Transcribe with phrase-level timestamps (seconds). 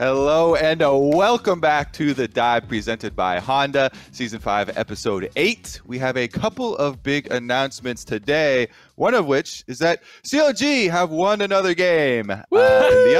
[0.00, 5.82] Hello and uh, welcome back to the dive presented by Honda, season 5, episode 8.
[5.84, 11.10] We have a couple of big announcements today, one of which is that CLG have
[11.10, 12.30] won another game.
[12.30, 13.14] Uh, and the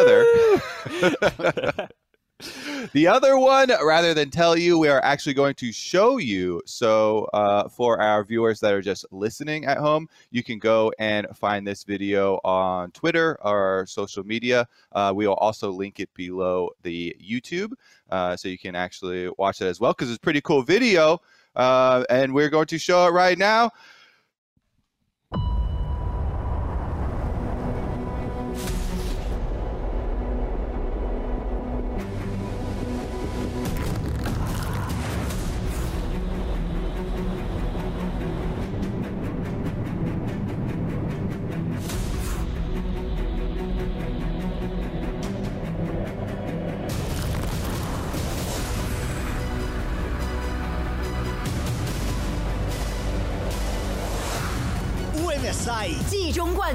[1.68, 1.88] other
[2.92, 6.62] the other one, rather than tell you, we are actually going to show you.
[6.66, 11.26] So, uh, for our viewers that are just listening at home, you can go and
[11.34, 14.66] find this video on Twitter or social media.
[14.92, 17.72] Uh, we will also link it below the YouTube,
[18.10, 21.20] uh, so you can actually watch it as well because it's a pretty cool video.
[21.56, 23.70] Uh, and we're going to show it right now.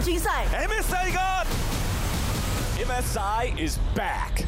[0.06, 1.48] 军赛 MSI God!
[2.78, 4.46] MSI is back.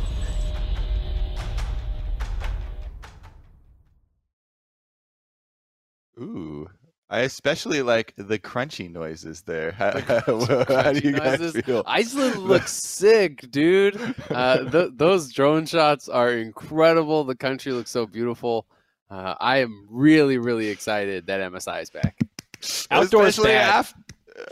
[6.19, 6.69] Ooh.
[7.09, 9.71] I especially like the crunchy noises there.
[9.71, 11.63] How, how do you guys noises.
[11.65, 11.81] feel?
[11.87, 13.99] Iceland looks sick, dude.
[14.29, 17.23] Uh, th- those drone shots are incredible.
[17.23, 18.67] The country looks so beautiful.
[19.09, 22.19] Uh, I am really, really excited that MSI is back.
[22.91, 23.87] Outdoors especially bad.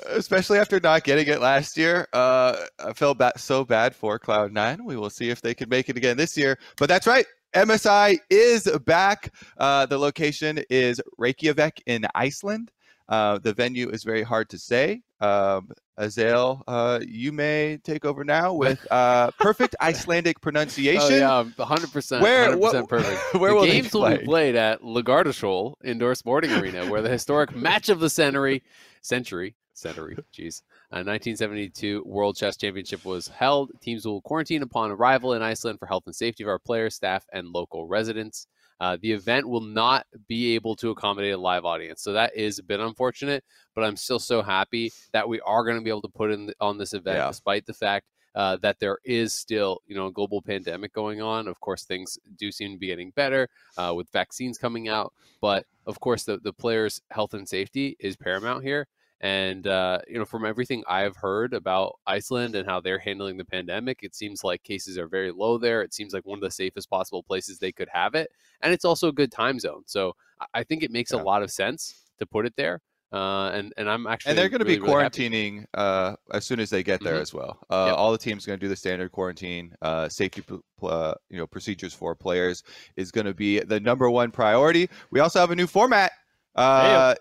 [0.07, 2.07] Especially after not getting it last year.
[2.13, 4.83] Uh, I felt ba- so bad for Cloud Nine.
[4.85, 6.57] We will see if they can make it again this year.
[6.77, 7.25] But that's right.
[7.55, 9.33] MSI is back.
[9.57, 12.71] Uh, the location is Reykjavik in Iceland.
[13.07, 15.01] Uh, the venue is very hard to say.
[15.21, 21.01] Um, Azael, uh, you may take over now with uh, perfect Icelandic pronunciation.
[21.23, 22.23] Oh yeah, 100 percent.
[22.23, 23.33] Where- 100 what- perfect.
[23.39, 27.55] where the will games will be played at Lagardasjol Indoor Sporting Arena, where the historic
[27.55, 28.63] match of the century,
[29.01, 33.71] century, century, jeez, uh, 1972 World Chess Championship was held.
[33.81, 37.25] Teams will quarantine upon arrival in Iceland for health and safety of our players, staff,
[37.33, 38.47] and local residents.
[38.79, 42.59] Uh, the event will not be able to accommodate a live audience, so that is
[42.59, 43.43] a bit unfortunate.
[43.73, 46.51] But I'm still so happy that we are going to be able to put in
[46.59, 47.27] on this event, Yeah.
[47.27, 48.05] despite the fact
[48.35, 51.47] uh, that there is still, you know, a global pandemic going on.
[51.47, 53.47] Of course, things do seem to be getting better
[53.77, 58.17] uh, with vaccines coming out, but of course, the the players' health and safety is
[58.17, 58.87] paramount here.
[59.21, 63.45] And uh, you know, from everything I've heard about Iceland and how they're handling the
[63.45, 65.81] pandemic, it seems like cases are very low there.
[65.81, 68.29] It seems like one of the safest possible places they could have it,
[68.61, 69.83] and it's also a good time zone.
[69.85, 70.15] So
[70.53, 71.21] I- think it makes Yeah.
[71.21, 72.81] a lot of sense to put it there.
[73.13, 76.43] Uh, and and I'm actually and they're going to really, be really quarantining uh, as
[76.45, 77.21] soon as they get there Mhm.
[77.21, 77.59] as well.
[77.69, 77.95] Uh, Yep.
[77.97, 79.73] All the teams are going to do the standard quarantine.
[79.81, 82.63] Uh, safety, pl- uh, you know, procedures for players
[82.97, 84.89] is going to be the number one priority.
[85.11, 86.11] We also have a new format.
[86.55, 87.15] Uh,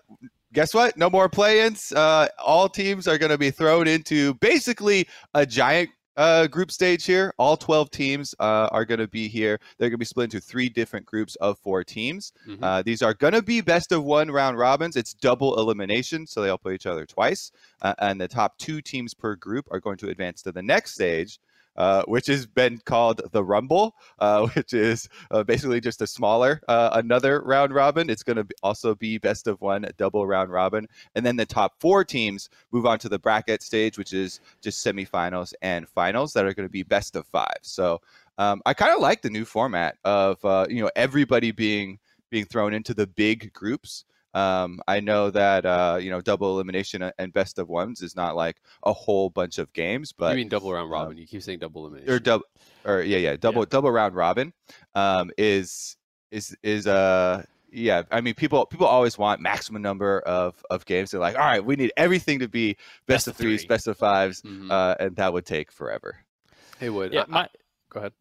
[0.55, 0.97] guess what?
[0.97, 1.91] No more play-ins.
[1.91, 5.91] Uh, all teams are going to be thrown into basically a giant.
[6.17, 7.33] Uh, group stage here.
[7.37, 9.59] All 12 teams uh, are going to be here.
[9.77, 12.31] They're going to be split into three different groups of four teams.
[12.47, 12.59] Mhm.
[12.63, 14.95] Uh, these are going to be best of one round robins.
[14.95, 17.51] It's double elimination, so they all play each other twice.
[17.81, 20.93] Uh, and the top two teams per group are going to advance to the next
[20.93, 21.37] stage,
[21.77, 26.61] uh, which has been called the Rumble, uh, which is uh, basically just a smaller,
[26.67, 28.09] uh, another round robin.
[28.09, 30.87] It's going to also be best of one, double round robin.
[31.15, 34.85] And then the top four teams move on to the bracket stage, which is just
[34.85, 37.57] semifinals and finals that are going to be best of five.
[37.61, 38.01] So
[38.37, 41.99] um, I kind of like the new format of uh, you know everybody being
[42.29, 44.05] being thrown into the big groups.
[44.35, 48.35] Um, I know that uh, you know double elimination and best of ones is not
[48.35, 51.17] like a whole bunch of games, but you mean double round um, robin?
[51.17, 52.13] you keep saying double elimination.
[52.13, 52.45] or double
[52.83, 54.51] or yeah yeah double double round robin
[54.93, 55.95] um, is
[56.31, 61.11] is is uh yeah I mean people people always want maximum number of of games.
[61.11, 63.67] They're like all right we need everything to be best, Best of of threes, three.
[63.69, 64.69] best of fives, Mhm.
[64.69, 66.17] uh, and that would take forever.
[66.81, 67.47] it would Yeah, I- I- my,
[67.89, 68.13] go ahead.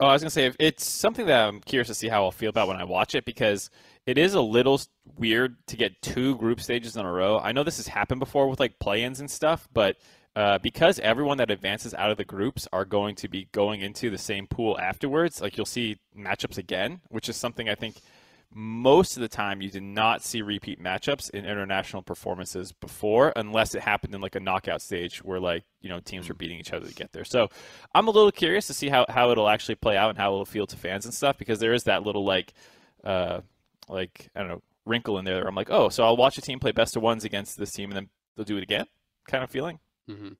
[0.00, 2.50] Oh, I was gonna say it's something that I'm curious to see how I'll feel
[2.50, 3.70] about when I watch it because
[4.06, 4.80] it is a little
[5.16, 7.38] weird to get two group stages in a row.
[7.38, 9.96] I know this has happened before with like play-ins and stuff, but
[10.36, 14.08] uh, because everyone that advances out of the groups are going to be going into
[14.08, 17.96] the same pool afterwards, like you'll see matchups again, which is something I think
[18.54, 23.74] most of the time you did not see repeat matchups in international performances before unless
[23.74, 26.72] it happened in like a knockout stage where like you know teams were beating each
[26.72, 27.24] other to get there.
[27.24, 27.48] So
[27.94, 30.44] i'm a little curious to see how, how it'll actually play out and how it'll
[30.44, 32.54] feel to fans and stuff because there is that little like
[33.04, 33.40] uh
[33.88, 36.58] like i don't know wrinkle in there i'm like oh so i'll watch a team
[36.58, 38.08] play best of ones against this team and then
[38.38, 38.86] they'll do it again?
[39.26, 39.80] Kind of feeling.
[40.06, 40.30] Hmm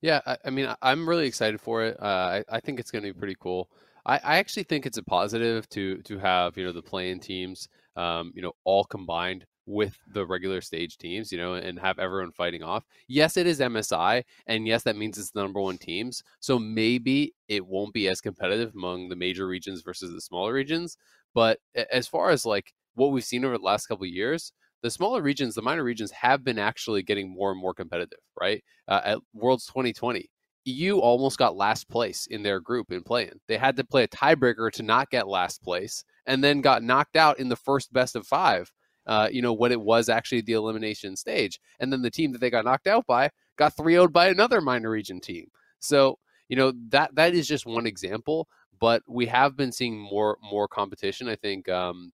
[0.00, 1.96] Yeah, I, I mean, I'm really excited for it.
[2.00, 3.70] Uh, I, I think it's going to be pretty cool.
[4.06, 7.68] I, I actually think it's a positive to to have you know the playing teams,
[7.96, 12.32] um, you know, all combined with the regular stage teams, you know, and have everyone
[12.32, 12.84] fighting off.
[13.08, 16.22] Yes, it is MSI, and yes, that means it's the number one teams.
[16.40, 20.96] So maybe it won't be as competitive among the major regions versus the smaller regions.
[21.34, 21.60] But
[21.92, 25.54] as far as like what we've seen over the last couple years, the smaller regions,
[25.54, 28.18] the minor regions, have been actually getting more and more competitive.
[28.40, 30.28] Right uh, at Worlds 2020,
[30.64, 33.40] EU almost got last place in their group in playing.
[33.48, 37.16] They had to play a tiebreaker to not get last place, and then got knocked
[37.16, 38.70] out in the first best of five
[39.06, 41.60] uh, you know, when it was actually the elimination stage.
[41.78, 44.60] And then the team that they got knocked out by got 3 0 by another
[44.60, 45.48] minor region team.
[45.80, 46.18] So,
[46.48, 48.48] you know, that that is just one example,
[48.78, 52.12] but we have been seeing more more competition, I think, um,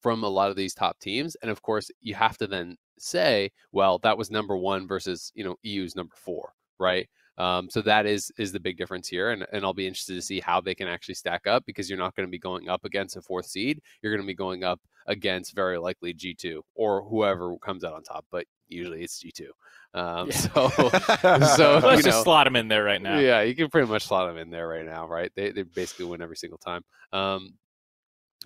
[0.00, 1.36] from a lot of these top teams.
[1.42, 5.44] And of course, you have to then say, well, that was number one versus, you
[5.44, 7.08] know, EU's number four, right?
[7.36, 10.22] Um, so that is is the big difference here, and, and I'll be interested to
[10.22, 12.84] see how they can actually stack up because you're not going to be going up
[12.84, 13.80] against a fourth seed.
[14.02, 18.02] You're going to be going up against very likely G2 or whoever comes out on
[18.02, 19.48] top, but usually it's G2.
[19.94, 20.36] Um, yeah.
[20.36, 20.68] So,
[21.56, 23.18] so let's just know, slot them in there right now.
[23.18, 25.30] Yeah, you can pretty much slot them in there right now, right?
[25.34, 26.82] They they basically win every single time.
[27.12, 27.54] Um,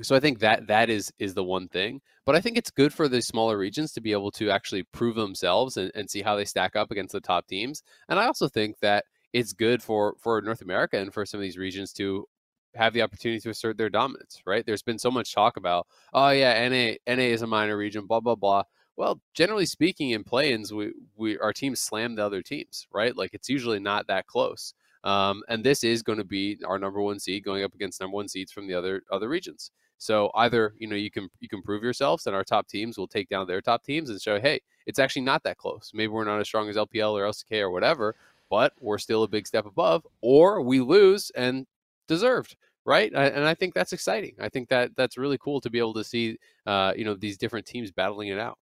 [0.02, 2.00] so I think that that is is the one thing.
[2.24, 5.16] But I think it's good for the smaller regions to be able to actually prove
[5.16, 7.82] themselves and, and see how they stack up against the top teams.
[8.08, 11.42] And I also think that it's good for for North America and for some of
[11.42, 12.26] these regions to
[12.74, 14.64] have the opportunity to assert their dominance, right?
[14.64, 18.20] There's been so much talk about, oh yeah, NA NA is a minor region, blah
[18.20, 18.64] blah blah.
[18.96, 23.16] Well, generally speaking, in play-ins, we, we our teams slam the other teams, right?
[23.16, 24.74] Like it's usually not that close.
[25.04, 28.16] Um, and this is going to be our number one seed going up against number
[28.16, 29.70] one seeds from the other other regions.
[29.98, 33.08] So either you know you can you can prove yourselves, and our top teams will
[33.08, 35.90] take down their top teams and show, hey, it's actually not that close.
[35.92, 38.14] Maybe we're not as strong as LPL or LCK or whatever,
[38.48, 40.06] but we're still a big step above.
[40.20, 41.66] Or we lose and
[42.06, 43.12] deserved, right?
[43.12, 44.34] And I think that's exciting.
[44.40, 47.36] I think that that's really cool to be able to see, uh, you know, these
[47.36, 48.58] different teams battling it out.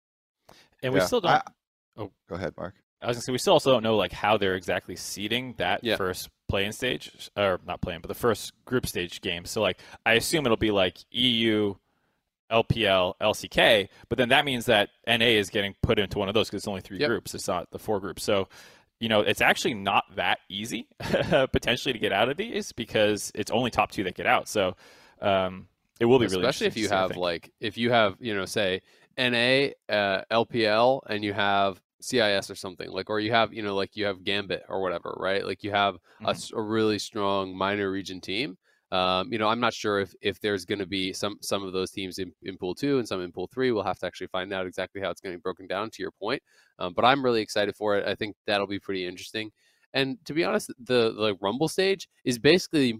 [0.82, 1.32] And we yeah, still don't.
[1.32, 1.42] I,
[1.98, 2.76] oh, go ahead, Mark.
[3.06, 5.84] I was gonna say we still also don't know like how they're exactly seeding that
[5.84, 5.96] yeah.
[5.96, 9.46] first play-in stage, or not playing, but the first group stage game.
[9.46, 11.76] So like I assume it'll be like EU,
[12.52, 16.48] LPL, LCK, but then that means that NA is getting put into one of those
[16.48, 17.10] because it's only three yep.
[17.10, 17.36] groups.
[17.36, 18.24] It's not the four groups.
[18.24, 18.48] So
[19.00, 23.52] you know it's actually not that easy potentially to get out of these because it's
[23.52, 24.48] only top two that get out.
[24.48, 24.76] So
[25.22, 25.68] um,
[26.00, 28.46] it will be especially really especially if you have like if you have you know
[28.46, 28.82] say
[29.18, 33.76] NA, uh, LPL, and you have CIS or something like, or you have, you know,
[33.76, 35.46] like you have Gambit or whatever, right?
[35.46, 36.28] Like you have mm-hmm.
[36.28, 38.58] a, a, really strong minor region team.
[38.92, 41.74] Um, you know, I'm not sure if if there's going to be some some of
[41.74, 43.72] those teams in, in pool two and some in pool three.
[43.72, 45.90] We'll have to actually find out exactly how it's going to be broken down.
[45.90, 46.42] To your point,
[46.78, 48.08] um, but I'm really excited for it.
[48.08, 49.52] I think that'll be pretty interesting.
[49.94, 53.00] And to be honest, the the Rumble stage is basically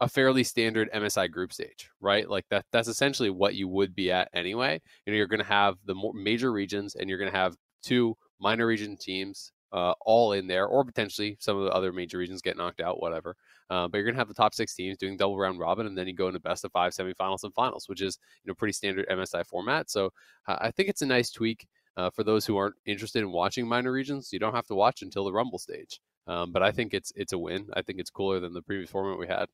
[0.00, 2.28] a fairly standard MSI group stage, right?
[2.28, 4.80] Like that that's essentially what you would be at anyway.
[5.04, 8.16] You know, you're going to have the major regions and you're going to have two
[8.40, 12.40] minor region teams uh, all in there, or potentially some of the other major regions
[12.40, 13.36] get knocked out, whatever.
[13.70, 16.06] Uh, but you're gonna have the top six teams doing double round robin, and then
[16.06, 19.06] you go into best of five semifinals and finals, which is you know pretty standard
[19.10, 19.90] MSI format.
[19.90, 20.10] So
[20.46, 23.68] uh, I think it's a nice tweak uh, for those who aren't interested in watching
[23.68, 24.30] minor regions.
[24.32, 26.00] You don't have to watch until the Rumble stage.
[26.26, 27.66] Um, but I think it's it's a win.
[27.74, 29.46] I think it's cooler than the previous format we had.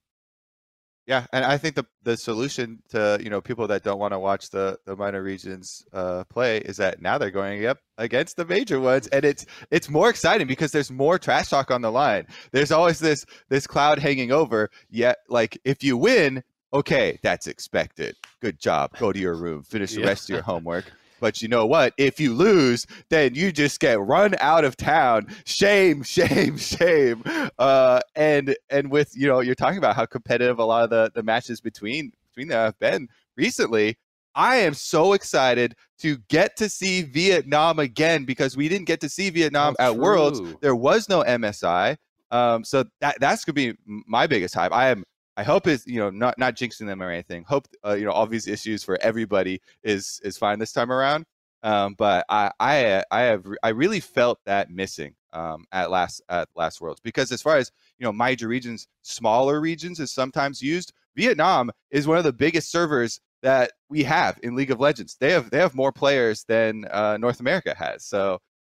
[1.07, 4.19] Yeah, and I think the the solution to you know people that don't want to
[4.19, 8.47] watch the the minor regions uh, play is that now they're going up against the
[8.47, 12.27] major ones, and it's it's more exciting because there's more trash talk on the line.
[12.53, 14.71] There's always this this cloud hanging over.
[14.89, 16.43] Yet, like if you win,
[16.73, 18.17] okay, that's expected.
[18.41, 18.93] Good job.
[18.99, 19.63] Go to your room.
[19.63, 20.07] Finish the yeah.
[20.07, 20.87] rest of your homework.
[21.21, 21.95] But you know what?
[21.97, 25.27] If you lose, then you just get run out of town.
[25.45, 27.23] Shame, shame, shame.
[27.59, 31.11] Uh, and and with you know, you're talking about how competitive a lot of the
[31.15, 33.97] the matches between between them have been recently.
[34.37, 39.09] I am so excited to get to see Vietnam again because we didn't get to
[39.09, 40.03] see Vietnam oh, at true.
[40.03, 40.41] Worlds.
[40.61, 41.97] There was no MSI.
[42.33, 44.73] Um, so that that's gonna be my biggest hype.
[44.73, 45.05] I am
[45.37, 47.45] I hope it's you know not not jinxing them or anything.
[47.45, 51.25] Hope uh, you know all these issues for everybody is is fine this time around.
[51.63, 56.49] Um, but I I I have I really felt that missing um, at last at
[56.55, 60.93] last Worlds because as far as you know major regions, smaller regions is sometimes used.
[61.17, 65.17] Vietnam is one of the biggest servers that we have in League of Legends.
[65.19, 68.05] They have they have more players than uh, North America has.
[68.05, 68.39] So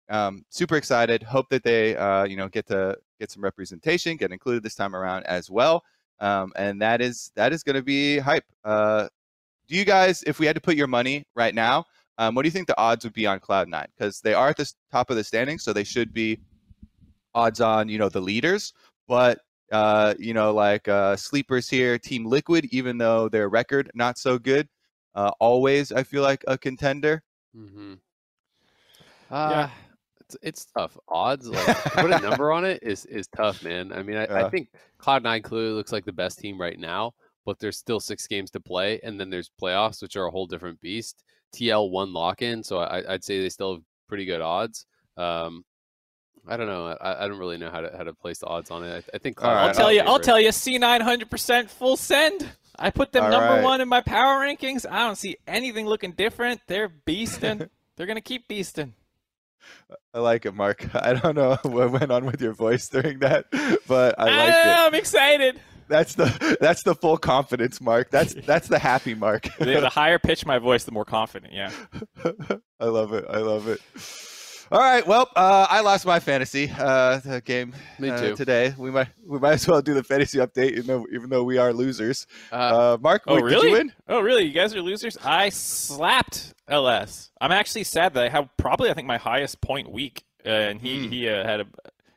[0.09, 1.23] um, super excited.
[1.23, 4.95] Hope that they uh, you know get to get some representation, get included this time
[4.95, 5.83] around as well
[6.19, 8.45] um, and that is that is going to be hype.
[8.63, 9.07] Uh,
[9.67, 11.85] do you guys, if we had to put your money right now,
[12.17, 13.87] um, what do you think the odds would be on Cloud Nine?
[13.97, 16.39] Because they are at the top of the standings, so they should be
[17.33, 18.73] odds on you know the leaders.
[19.07, 19.39] But
[19.71, 24.37] Uh, you know, like uh, sleepers here, Team Liquid, even though their record not so
[24.37, 24.69] good,
[25.15, 27.23] uh, always I feel like a contender.
[27.57, 27.93] Mm-hmm.
[29.31, 29.49] Uh,
[30.27, 30.97] it's, it's tough.
[31.07, 33.91] Odds, like put a number on it is is tough, man.
[33.91, 37.13] I mean, I, I think Cloud Nine clearly looks like the best team right now,
[37.45, 40.47] but there's still six games to play, and then there's playoffs, which are a whole
[40.47, 41.23] different beast.
[41.55, 44.85] TL one lock in, so I, I'd say they still have pretty good odds.
[45.17, 45.63] Um,
[46.47, 46.87] I don't know.
[46.87, 49.05] I, I don't really know how to how to place the odds on it.
[49.13, 50.01] I, I think Cloud right, I'll tell the you.
[50.01, 50.51] I'll tell you.
[50.51, 52.47] C nine hundred percent full send.
[52.77, 53.63] I put them All number right.
[53.63, 54.85] one in my power rankings.
[54.89, 56.61] I don't see anything looking different.
[56.67, 57.69] They're beasting.
[57.95, 58.91] They're gonna keep beasting.
[60.13, 60.87] I like it, Mark.
[60.95, 63.45] I don't know what went on with your voice during that,
[63.87, 64.79] but I like it.
[64.79, 65.59] I'm excited.
[65.87, 68.09] That's the that's the full confidence mark.
[68.09, 69.47] That's that's the happy mark.
[69.59, 71.53] The, the higher pitch my voice, the more confident.
[71.53, 71.71] Yeah.
[72.79, 73.25] I love it.
[73.29, 73.79] I love it.
[74.75, 75.07] All right.
[75.07, 78.73] Well, uh, I lost my fantasy uh, game Me uh, today.
[78.77, 81.57] We might we might as well do the fantasy update, even though even though we
[81.57, 82.27] are losers.
[82.51, 83.55] Uh, Uh, Mark, Oh wait, really?
[83.55, 83.93] did you win?
[84.09, 84.43] Oh really?
[84.43, 85.17] You guys are losers.
[85.23, 87.31] I slapped LS.
[87.39, 90.81] I'm actually sad that I have probably I think my highest point week, uh, and
[90.81, 91.09] he Hmm.
[91.09, 91.65] he uh, had a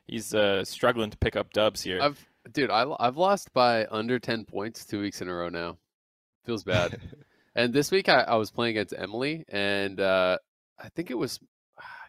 [0.08, 2.00] he's uh, struggling to pick up dubs here.
[2.02, 2.18] I've
[2.50, 5.78] dude, I I've lost by under ten points two weeks in a row now.
[6.44, 6.98] Feels bad.
[7.54, 10.38] and this week I, I was playing against Emily, and uh,
[10.76, 11.38] I think it was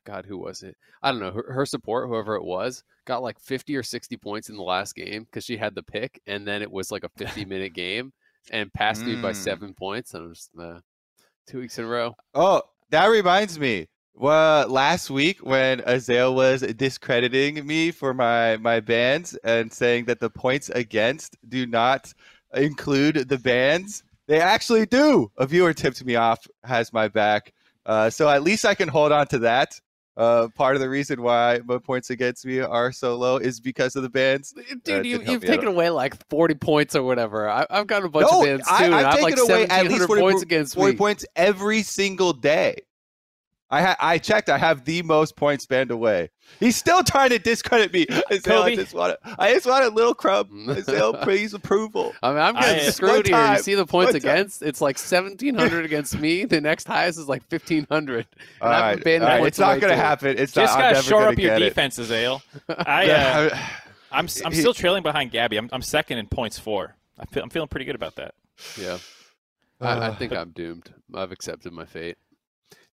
[0.10, 0.76] God, who was it?
[1.04, 1.32] I don't know.
[1.32, 4.96] Her, her support, whoever it was, got like fifty or sixty points in the last
[4.96, 8.12] game because she had the pick, and then it was like a fifty minute game,
[8.52, 9.36] and passed me by Mm.
[9.36, 10.14] seven points.
[10.14, 10.80] And I'm just uh,
[11.48, 12.16] two weeks in a row.
[12.34, 13.88] Oh, that reminds me.
[14.16, 20.20] Well, last week when Azael was discrediting me for my my bans and saying that
[20.20, 22.12] the points against do not
[22.54, 25.32] include the bans, they actually do.
[25.38, 27.54] A viewer tipped me off, has my back,
[27.86, 29.80] uh, so at least I can hold on to that.
[30.20, 33.96] Uh, part of the reason why my points against me are so low is because
[33.96, 34.54] of the bans.
[34.84, 37.50] Dude, Uh, you, you've taken away like 40 points or whatever.
[37.50, 39.86] I, I've got a bunch No, of bans too, I, have like taken away at
[39.88, 40.98] least 40 points against 40 me.
[40.98, 42.82] points every single day.
[43.72, 44.50] I ha- I checked.
[44.50, 46.32] I have the most points banned away.
[46.60, 48.06] He's still trying to discredit me.
[48.32, 48.76] Azael, I Kobe.
[48.78, 49.36] just want to.
[49.38, 50.66] I just want a little crumb.
[50.70, 52.14] Azael, please approval.
[52.24, 53.54] I mean, I'm getting Just screwed one here.
[53.56, 54.32] You see the points one time.
[54.32, 54.64] against?
[54.64, 56.46] It's like 1,700 against me.
[56.46, 58.26] The next highest is like 1,500.
[58.62, 59.46] All I've right, been banned all right.
[59.48, 60.36] It's not going to happen.
[60.40, 61.70] It's Just gotta shore up your get it.
[61.70, 62.42] defense, Azael.
[62.70, 63.58] I, uh,
[64.12, 65.58] I'm s- I'm still trailing behind Gabby.
[65.58, 66.96] I'm I'm second in points four.
[67.20, 68.34] I feel I'm feeling pretty good about that.
[68.82, 68.98] Yeah.
[69.80, 70.92] I, I Uh, think I'm doomed.
[71.14, 72.18] I've accepted my fate.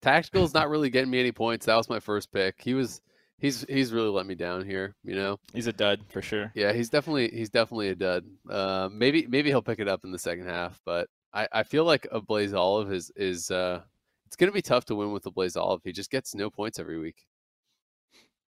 [0.04, 1.66] Tactical's not really getting me any points.
[1.66, 2.62] That was my first pick.
[2.62, 3.02] He was
[3.40, 5.40] he's he's really let me down here, you know.
[5.54, 6.52] He's a dud for sure.
[6.56, 8.26] Yeah, he's definitely he's definitely a dud.
[8.50, 11.86] Uh, maybe maybe he'll pick it up in the second half, but I, I feel
[11.86, 13.82] like Ablazeolive is is uh
[14.28, 15.82] it's gonna be tough to win with Ablazeolive.
[15.84, 17.26] He just gets no points every week.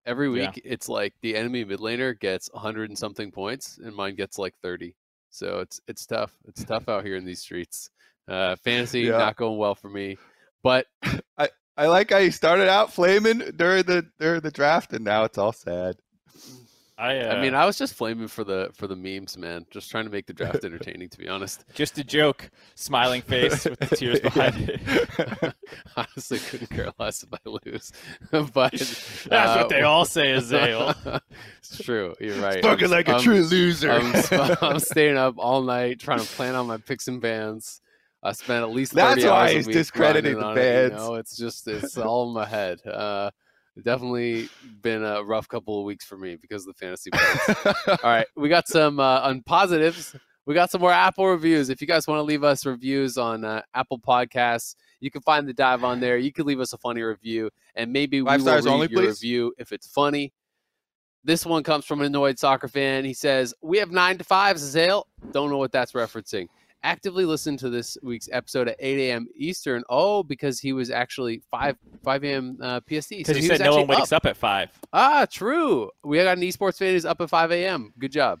[0.06, 0.48] Every Yeah.
[0.50, 4.38] week it's like the enemy mid laner gets hundred and something points and mine gets
[4.38, 4.96] like thirty.
[5.30, 6.32] So it's it's tough.
[6.46, 7.90] It's tough out here in these streets.
[8.28, 9.18] Uh fantasy Yeah.
[9.18, 10.18] not going well for me.
[10.64, 10.86] But
[11.38, 15.22] I I like how you started out flaming during the during the draft, and now
[15.22, 15.94] it's all sad.
[16.96, 19.66] I uh, I mean I was just flaming for the for the memes, man.
[19.72, 21.64] Just trying to make the draft entertaining to be honest.
[21.74, 22.48] just a joke.
[22.76, 25.54] Smiling face with the tears behind it.
[25.96, 27.92] honestly couldn't care less if I lose.
[28.30, 31.20] but That's uh, what they all say, Azael.
[31.58, 32.14] it's true.
[32.20, 32.58] You're right.
[32.62, 33.90] Spoken I'm- like a I'm- true loser.
[33.90, 34.14] I'm,
[34.62, 37.80] I'm staying up all night trying to plan on my picks and bans.
[38.24, 41.14] I spent at least 30 That's why he's discrediting the on it, you know?
[41.16, 42.84] It's just it's all in my head.
[42.86, 43.30] Uh,
[43.82, 44.48] definitely
[44.82, 47.10] been a rough couple of weeks for me because of the fantasy.
[47.88, 50.16] All right, we got some uh, on positives.
[50.46, 51.70] We got some more Apple reviews.
[51.70, 55.48] If you guys want to leave us reviews on uh, Apple Podcasts, you can find
[55.48, 56.18] the dive on there.
[56.18, 59.02] You can leave us a funny review, and maybe we Five will read only, your
[59.02, 59.22] please?
[59.22, 60.32] review if it's funny.
[61.26, 63.04] This one comes from an annoyed soccer fan.
[63.04, 65.06] He says, "We have nine to fives, Zale.
[65.32, 66.48] Don't know what that's referencing.
[66.84, 69.26] Actively listen to this week's episode at 8 a.m.
[69.34, 69.82] Eastern.
[69.88, 72.58] Oh, because he was actually 5 5 a.m.
[72.60, 73.08] Uh, PST.
[73.08, 74.68] So Because he you said no one wakes up at five.
[74.92, 75.90] Ah, true.
[76.04, 77.92] We got an esports fan who's up at 5 a.m.
[77.98, 78.38] Good job.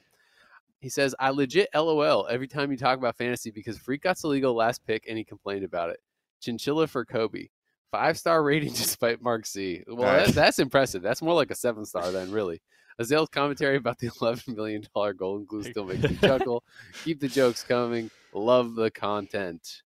[0.80, 4.54] He says, I legit LOL every time you talk about fantasy because Freak got Saligo
[4.54, 5.98] last pick and he complained about it.
[6.42, 7.48] Chinchilla for Kobe.
[7.90, 9.82] Five star rating despite Mark C.
[9.88, 10.26] Well, Nice.
[10.26, 11.00] that, that's impressive.
[11.00, 12.60] That's more like a seven star then, really.
[12.98, 14.84] Azael's commentary about the $11 million
[15.16, 16.62] golden glue still makes me chuckle.
[17.04, 18.10] Keep the jokes coming.
[18.34, 19.82] Love the content.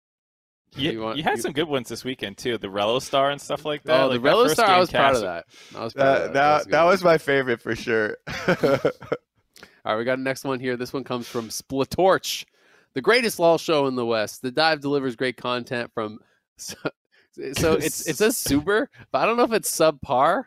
[0.76, 2.58] You, You want- you had you- some good ones this weekend too.
[2.58, 4.02] The Rello Star and stuff like oh, that.
[4.02, 5.46] Oh, Like the that Relo Star, I game was proud of that.
[5.76, 6.34] I was proud of that that.
[6.34, 8.18] that, was that was my favorite for sure.
[9.86, 10.76] All right, we got a next one here.
[10.76, 12.46] This one comes from Splitorch,
[12.94, 14.42] the greatest LOL show in the West.
[14.42, 16.20] The dive delivers great content from.
[17.54, 20.46] So it's it says super, but I don't know if it's subpar.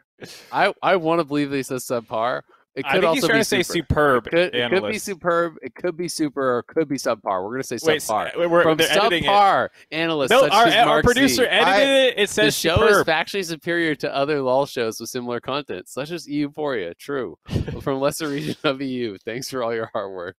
[0.51, 2.43] I I want to believe they says subpar,
[2.77, 4.89] It I could think he's also trying be to say superb It could, it could
[4.93, 5.55] be superb.
[5.61, 7.43] It could be super, or it could be subpar.
[7.43, 8.27] We're gonna say Wait, subpar.
[8.29, 11.49] s- we're, From they're subpar analysts No, such our, as our producer Z.
[11.49, 12.15] edited I- it.
[12.17, 12.91] It The says show superb.
[12.91, 16.95] is factually superior to other LOL shows with similar content, such as Euphoria.
[16.95, 17.37] True.
[17.83, 19.19] From lesser region of EU.
[19.25, 20.37] Thanks for all your hard work.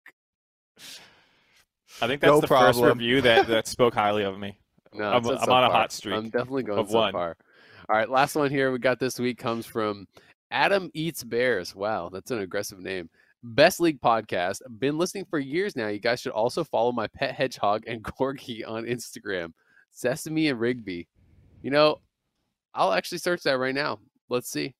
[2.01, 4.57] I think that's No the first review that, that spoke highly of me.
[4.93, 7.13] No, I'm- I'm on a hot streak I'm definitely going of one.
[7.13, 7.35] subpar.
[7.89, 10.05] All right, last one here we got this week comes from
[10.51, 11.75] Adam Eats Bears.
[11.75, 13.09] Wow, that's an aggressive name.
[13.43, 14.59] Best League podcast.
[14.79, 15.87] Been listening for years now.
[15.87, 19.53] You guys should also follow my pet hedgehog and corgi on Instagram,
[19.89, 21.07] Sesame and Rigby.
[21.63, 21.99] You know,
[22.75, 23.99] I'll actually search that right now.
[24.29, 24.75] Let's see.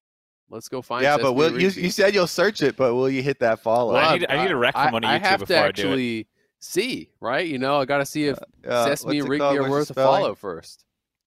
[0.50, 1.04] Let's go find.
[1.04, 3.60] yeah, Sesame but will you, you said you'll search it, but will you hit that
[3.62, 3.94] follow?
[3.94, 5.62] Well, I need- I need a rec from one of I you have before to
[5.64, 5.86] I do it.
[5.86, 6.28] actually
[6.60, 7.48] see, right?
[7.48, 8.38] You know, I got to see if
[8.68, 10.86] Uh, Sesame and Rigby are worth a follow first.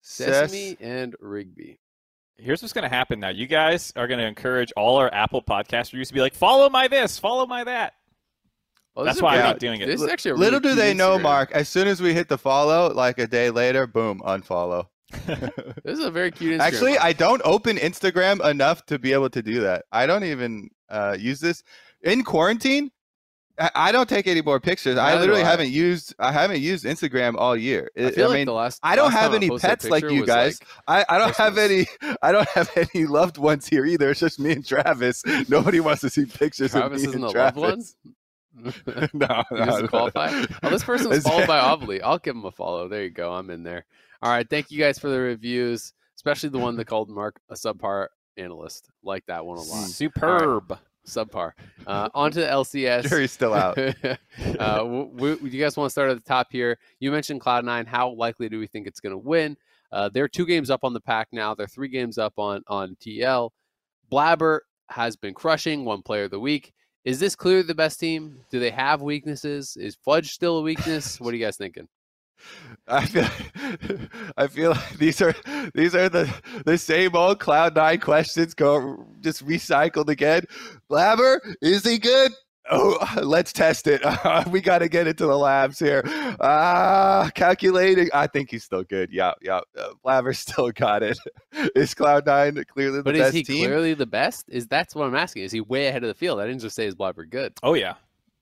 [0.01, 1.79] Ses- Sesame and Rigby.
[2.39, 3.29] Here's what's going to happen now.
[3.29, 6.87] You guys are going to encourage all our Apple podcasters to be like, follow my
[6.87, 7.93] this, follow my that.
[8.95, 9.87] Well, That's this is why a I'm not doing it.
[9.87, 11.21] This is actually a Little do they know, Instagram.
[11.21, 11.51] Mark.
[11.51, 14.87] As soon as we hit the follow, like a day later, boom, unfollow.
[15.83, 16.61] This is a very cute Instagram.
[16.61, 19.85] Actually, I don't open Instagram enough to be able to do that.
[19.91, 21.63] I don't even uh, use this
[22.01, 22.91] in quarantine.
[23.59, 24.97] I- I don't take any more pictures.
[24.97, 25.49] I Neither do literally I.
[25.49, 26.13] haven't used.
[26.19, 27.89] I haven't used Instagram all year.
[27.97, 28.79] I feel I like mean, the last.
[28.83, 30.59] I don't last have any pets like you was, guys.
[30.87, 31.87] I, I don't have any.
[32.21, 34.11] I don't have any loved ones here either.
[34.11, 35.23] It's just me and Travis.
[35.49, 37.95] Nobody wants to see pictures Travis of me isn't and a loved Travis.
[38.03, 38.13] one.
[39.13, 39.87] no, He no, doesn't no.
[39.87, 40.45] qualify.
[40.63, 42.01] Oh, this person's Is followed by that- Ovly.
[42.01, 42.87] I'll give him a follow.
[42.87, 43.33] There you go.
[43.33, 43.85] I'm in there.
[44.21, 44.47] All right.
[44.49, 48.89] Thank you guys for the reviews, especially the one that called Mark a subpar analyst.
[49.03, 49.87] Like that one a lot.
[49.87, 50.77] Superb.
[51.07, 51.53] Subpar.
[51.87, 53.07] Uh, on to the LCS.
[53.07, 53.77] Jury's still out.
[54.59, 55.05] uh,
[55.41, 56.77] you guys want to start at the top here?
[56.99, 57.87] You mentioned Cloud9.
[57.87, 59.55] How likely do we think it's going to win?
[59.93, 61.55] Uh, they're two games up on the pack now.
[61.55, 63.51] They're three games up on on TL.
[64.09, 65.85] Blabber has been crushing.
[65.85, 66.73] One player of the week.
[67.05, 68.41] Is this clearly the best team?
[68.51, 69.77] Do they have weaknesses?
[69.79, 71.21] Is Fudge still a weakness?
[71.21, 71.87] what are you guys thinking?
[72.87, 73.27] I feel,
[74.37, 75.35] I feel like these are
[75.73, 76.33] these are the
[76.65, 80.43] the same old Cloud Nine questions go just recycled again.
[80.89, 82.31] Blabber, is he good?
[82.69, 84.01] Oh, let's test it.
[84.51, 86.03] we got to get into the labs here.
[86.39, 88.09] Ah, calculating.
[88.13, 89.11] I think he's still good.
[89.11, 89.61] Yeah, yeah.
[89.77, 91.17] Uh, Blabber still got it.
[91.75, 93.05] Is Cloud Nine clearly the best?
[93.05, 93.65] But is he team?
[93.65, 94.45] clearly the best?
[94.49, 95.43] Is that's what I'm asking?
[95.43, 96.39] Is he way ahead of the field?
[96.39, 97.53] I didn't just say is Blabber good.
[97.63, 97.95] Oh, yeah.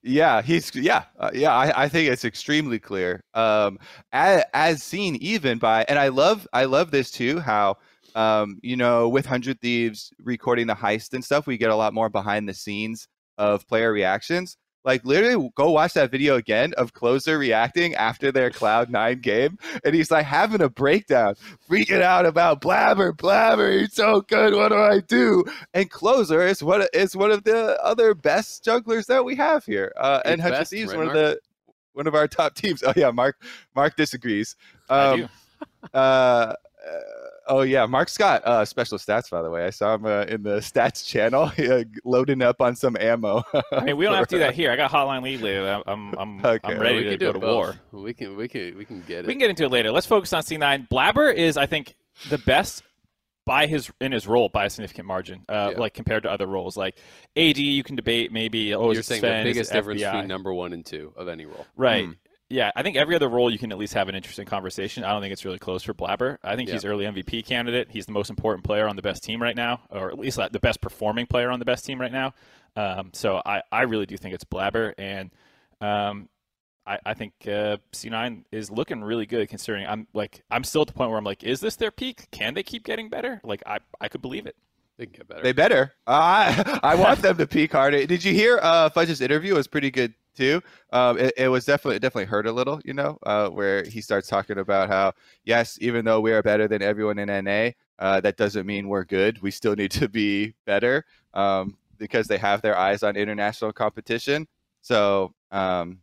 [0.08, 1.52] Yeah, he's yeah, uh, yeah.
[1.52, 3.80] I, I think it's extremely clear, um,
[4.14, 7.40] as, as seen even by, and I love I love this too.
[7.40, 7.78] How
[8.14, 11.96] um, you know with Hundred Thieves recording the heist and stuff, we get a lot
[11.96, 13.08] more behind the scenes
[13.40, 14.58] of player reactions.
[14.86, 19.58] Like literally, go watch that video again of Closer reacting after their Cloud Nine game,
[19.84, 21.34] and he's like having a breakdown,
[21.70, 24.54] freaking out about Blabber, Blabber, he's so good.
[24.54, 25.44] What do I do?
[25.74, 29.92] And Closer is one is one of the other best jugglers that we have here,
[29.98, 31.40] uh, and Thieves right, one of the
[31.94, 32.84] one of our top teams.
[32.86, 33.42] Oh yeah, Mark
[33.76, 34.56] Mark disagrees.
[34.90, 35.28] I Um, do.
[35.94, 37.00] uh, uh,
[37.48, 39.66] oh yeah, Mark Scott, uh, special stats by the way.
[39.66, 41.52] I saw him uh, in the stats channel
[42.06, 43.44] loading up on some ammo.
[43.72, 44.72] I mean, we don't have to do that here.
[44.72, 45.82] I got Hotline League later.
[45.86, 46.74] I'm, I'm, Okay.
[46.74, 47.56] I'm ready we to can go do to it both.
[47.92, 48.02] war.
[48.04, 49.28] We can we can we can get it.
[49.28, 49.92] We can get into it later.
[49.92, 50.90] Let's focus on C9.
[50.90, 51.96] Blabber is, I think,
[52.30, 52.84] the best
[53.46, 55.80] by his in his role by a significant margin, uh, Yeah.
[55.80, 56.76] like compared to other roles.
[56.76, 56.98] Like
[57.38, 58.74] AD, you can debate maybe.
[58.74, 59.44] Oh, You're saying Sven?
[59.46, 60.12] the biggest difference FBI?
[60.12, 61.66] between number one and two of any role.
[61.76, 62.06] Right.
[62.06, 62.12] Hmm.
[62.50, 65.04] Yeah, I think every other role you can at least have an interesting conversation.
[65.04, 66.38] I don't think it's really close for Blabber.
[66.44, 66.76] I think Yeah.
[66.76, 67.88] he's early MVP candidate.
[67.90, 70.60] He's the most important player on the best team right now, or at least the
[70.60, 72.34] best performing player on the best team right now.
[72.76, 75.32] Um, so I, I really do think it's Blabber, and
[75.82, 76.30] um,
[76.86, 80.88] I, I think uh, C9 is looking really good considering I'm like I'm still at
[80.88, 82.28] the point where I'm like, is this their peak?
[82.32, 83.42] Can they keep getting better?
[83.44, 84.56] Like I, I could believe it.
[84.98, 85.42] They can get better.
[85.42, 85.94] They better.
[86.08, 88.06] I I want them to peak harder.
[88.06, 89.54] Did you hear uh, Fudge's interview?
[89.56, 90.62] It was pretty good too.
[90.92, 94.02] Um, it, it was definitely it definitely hurt a little, you know, uh, where he
[94.02, 98.22] starts talking about how yes, even though we are better than everyone in NA, uh,
[98.22, 99.42] that doesn't mean we're good.
[99.42, 104.48] We still need to be better um, because they have their eyes on international competition.
[104.82, 106.00] So um,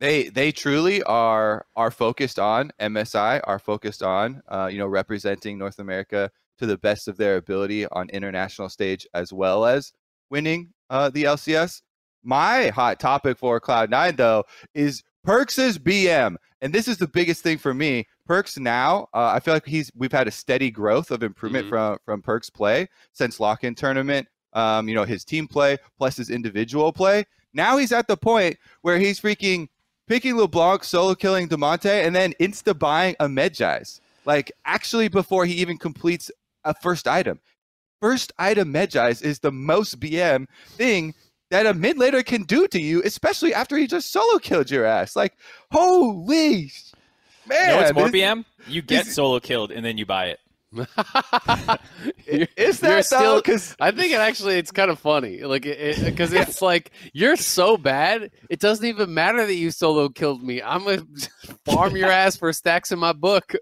[0.00, 5.58] they they truly are are focused on MSI, are focused on uh, you know representing
[5.58, 9.92] North America to the best of their ability on international stage as well as
[10.30, 11.82] winning uh, the LCS.
[12.22, 17.58] My hot topic for Cloud9 though is Perks' BM, and this is the biggest thing
[17.58, 18.06] for me.
[18.26, 21.70] Perks now, uh, I feel like he's we've had a steady growth of improvement Mhm.
[21.70, 24.26] from from Perks play since lock-in tournament.
[24.52, 27.24] Um, you know his team play plus his individual play.
[27.54, 29.68] Now he's at the point where he's freaking
[30.06, 34.00] picking LeBlanc, solo killing Damonte, and then insta buying a Mejai's.
[34.24, 36.30] Like actually before he even completes
[36.64, 37.40] a first item.
[38.00, 41.14] first item Mejai's is the most BM thing
[41.50, 44.84] that a mid laner can do to you, especially after he just solo killed your
[44.84, 45.14] ass.
[45.16, 45.36] Like,
[45.70, 46.72] holy
[47.46, 47.60] man!
[47.60, 48.44] You know what's more BM?
[48.66, 50.40] You get this- solo killed and then you buy it.
[50.72, 50.86] is
[52.28, 55.66] You're- Is you're that still- Because I think it actually it's kind of funny, like
[55.66, 60.44] it because it's like you're so bad, it doesn't even matter that you solo killed
[60.44, 60.62] me.
[60.62, 61.02] I'm gonna
[61.64, 63.52] farm your ass for stacks in my book.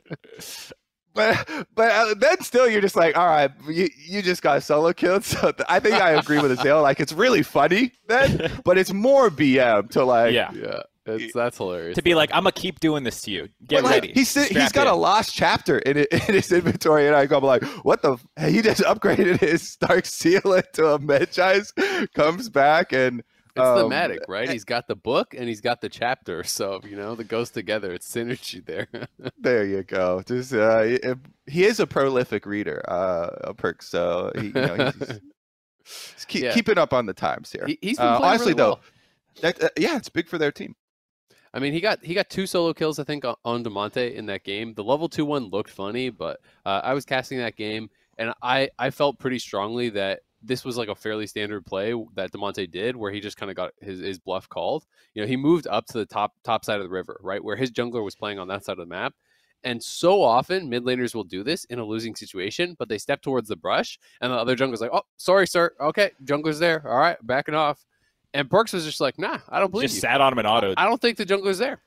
[1.19, 4.93] But but uh, then still you're just like all right you, you just got solo
[4.93, 6.81] killed so th- i think i agree with Azael.
[6.81, 10.51] like it's really funny then but it's more bm to like yeah.
[10.55, 11.97] Yeah, it's, that's hilarious.
[11.97, 13.49] To be like, I'm gonna keep doing this to you.
[13.67, 14.13] Get like, ready.
[14.15, 17.27] he's si- he's Strap got a lost chapter in, it, in his inventory and i
[17.27, 21.73] go like what the f- he just upgraded his dark seal into a mejai's
[22.15, 23.23] comes back and
[23.59, 24.49] it's um, thematic, right?
[24.51, 27.93] He's got the book and he's got the chapter, so you know that goes together.
[27.93, 28.89] It's synergy there.
[29.39, 31.01] there you go just uh he-
[31.47, 35.09] he is a prolific reader uh a perk so he, you know he's,
[36.15, 36.53] he's keep, Yeah.
[36.55, 38.81] keeping up on the times here He, he's been Uh, honestly, really well.
[39.43, 40.75] That, uh, yeah, it's big for their team.
[41.55, 44.27] I mean, he got he got two solo kills, I think, on- on Damonte in
[44.27, 44.75] that game.
[44.75, 48.69] The level two one looked funny, but uh, I was casting that game, and I
[48.79, 52.97] I felt pretty strongly that this was like a fairly standard play that Damonte did,
[52.97, 54.87] where he just kind of got his, his bluff called.
[55.15, 57.57] You know, he moved up to the top top side of the river, right, where
[57.57, 59.15] his jungler was playing on that side of the map.
[59.65, 63.23] And so often, mid laners will do this in a losing situation, but they step
[63.23, 65.73] towards the brush, and the other jungler's like, "Oh, sorry, sir.
[65.81, 66.87] Okay, jungler's there.
[66.89, 67.85] All right, backing off."
[68.35, 69.89] And Perks was just like, "Nah, I don't believe it.
[69.89, 70.75] just you." sat on him and auto.
[70.77, 71.81] I don't think the jungler's there.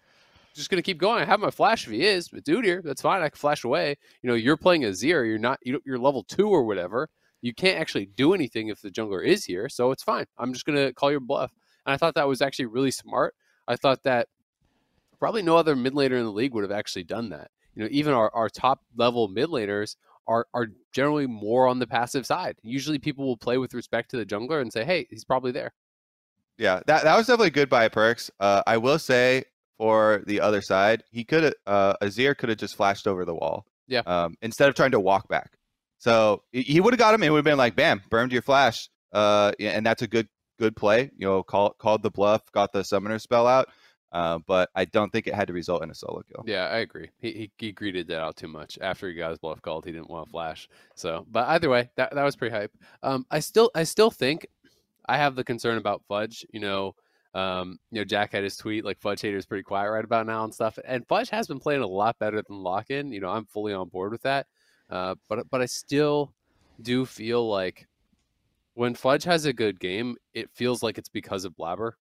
[0.53, 1.21] Just gonna keep going.
[1.21, 3.21] I have my flash if he is, but dude here, that's fine.
[3.21, 3.95] I can flash away.
[4.21, 5.23] You know, you're playing a Zero.
[5.23, 5.59] You're not.
[5.63, 7.09] You're level two or whatever.
[7.41, 10.25] You can't actually do anything if the jungler is here, so it's fine.
[10.37, 11.51] I'm just gonna call your bluff.
[11.85, 13.35] And I thought that was actually really smart.
[13.67, 14.27] I thought that
[15.19, 17.51] probably no other mid laner in the league would have actually done that.
[17.75, 19.95] You know, even our, our top level mid laners
[20.27, 22.57] are are generally more on the passive side.
[22.63, 25.73] Usually, people will play with respect to the jungler and say, "Hey, he's probably there."
[26.57, 28.29] Yeah, that that was definitely good by Perks.
[28.39, 29.45] Uh, I will say
[29.77, 33.33] for the other side, he could have uh, Azir could have just flashed over the
[33.33, 33.65] wall.
[33.87, 34.01] Yeah.
[34.05, 35.57] Um, instead of trying to walk back,
[36.01, 37.21] so he- would have got him.
[37.21, 38.89] It would have been like, bam, burned your flash.
[39.13, 41.11] Uh, and that's a good good play.
[41.15, 43.69] You know, call, called the bluff, got the summoner spell out.
[44.11, 46.43] Uh, but I don't think it had to result in a solo kill.
[46.45, 47.09] Yeah, I agree.
[47.19, 48.77] He, he he greeted that out too much.
[48.81, 50.67] After he got his bluff called, he didn't want to flash.
[50.95, 52.71] So, but either way, that that was pretty hype.
[53.03, 54.47] Um, I still I still think
[55.05, 56.45] I have the concern about Fudge.
[56.51, 56.95] You know,
[57.33, 60.25] um, you know, Jack had his tweet like Fudge hater is pretty quiet right about
[60.25, 60.77] now and stuff.
[60.83, 63.11] And Fudge has been playing a lot better than Lock-in.
[63.13, 64.47] You know, I'm fully on board with that.
[64.91, 66.33] Uh, but but I still
[66.81, 67.87] do feel like
[68.73, 71.97] when Fudge has a good game, it feels like it's because of Blabber.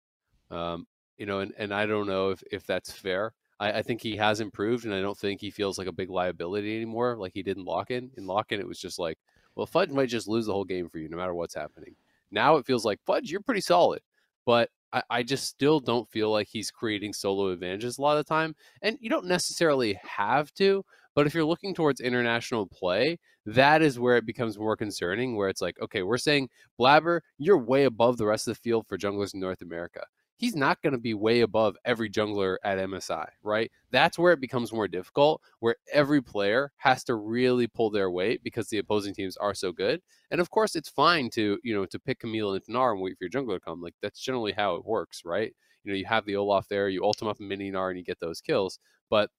[0.50, 3.32] Um, you know, and, and I don't know if, if that's fair.
[3.58, 6.10] I, I think he has improved, and I don't think he feels like a big
[6.10, 8.10] liability anymore, like he did in lock in.
[8.16, 9.18] In lock in, it was just like,
[9.54, 11.94] well, Fudge might just lose the whole game for you, no matter what's happening.
[12.30, 14.00] Now it feels like Fudge, you're pretty solid,
[14.46, 18.24] but I, I just still don't feel like he's creating solo advantages a lot of
[18.24, 18.54] the time.
[18.82, 20.84] And you don't necessarily have to,
[21.20, 25.36] but if you're looking towards international play, that is where it becomes more concerning.
[25.36, 28.86] Where it's like, okay, we're saying Blabber, you're way above the rest of the field
[28.86, 30.06] for junglers in North America
[30.40, 33.70] he's not going to be way above every jungler at MSI, right?
[33.90, 38.42] That's where it becomes more difficult, where every player has to really pull their weight
[38.42, 40.00] because the opposing teams are so good.
[40.30, 43.18] And of course, it's fine to you know to pick Camille and Tanar and wait
[43.18, 43.82] for your jungler to come.
[43.82, 45.52] Like that's generally how it works, right?
[45.84, 47.98] You know, you have the Olaf there, you ult him up in mini Gnar and
[47.98, 48.78] you get those kills.
[49.10, 49.30] But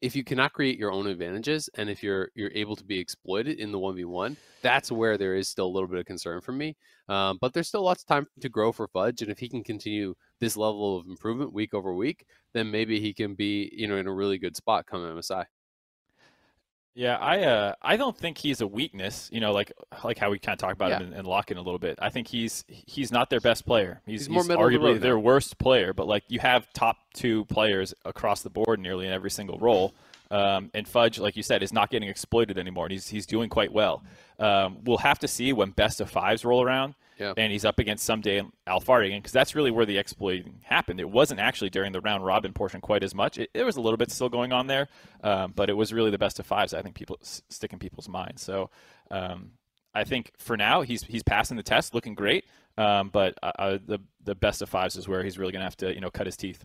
[0.00, 3.58] if you cannot create your own advantages and if you're you're able to be exploited
[3.58, 6.76] in the 1v1 that's where there is still a little bit of concern for me
[7.08, 9.62] um, but there's still lots of time to grow for fudge and if he can
[9.62, 13.96] continue this level of improvement week over week then maybe he can be you know
[13.96, 15.44] in a really good spot come msi
[16.94, 19.28] Yeah, I uh, I don't think he's a weakness.
[19.32, 19.72] You know, like
[20.04, 21.18] like how we kind of talk about him Yeah.
[21.20, 21.98] in, in a little bit.
[22.02, 24.00] I think he's he's not their best player.
[24.06, 25.00] He's, He's more middle of the arguably now.
[25.00, 25.92] their worst player.
[25.92, 29.94] But like you have top two players across the board nearly in every single role.
[30.32, 33.48] Um, and Fudge, like you said, is not getting exploited anymore, and he's he's doing
[33.48, 34.02] quite well.
[34.38, 37.34] Um, we'll have to see when best of fives roll around, Yeah.
[37.36, 40.98] and he's up against Ssumday Alphari again, because that's really where the exploiting happened.
[40.98, 43.38] It wasn't actually during the round robin portion quite as much.
[43.38, 44.88] It, there was a little bit still going on there,
[45.22, 46.72] um, but it was really the best of fives.
[46.74, 48.42] I think people s- stick in people's minds.
[48.42, 48.70] So
[49.10, 49.52] um,
[49.94, 52.44] I think for now he's he's passing the test, looking great.
[52.78, 55.66] Um, but uh, uh, the the best of fives is where he's really going to
[55.66, 56.64] have to you know cut his teeth.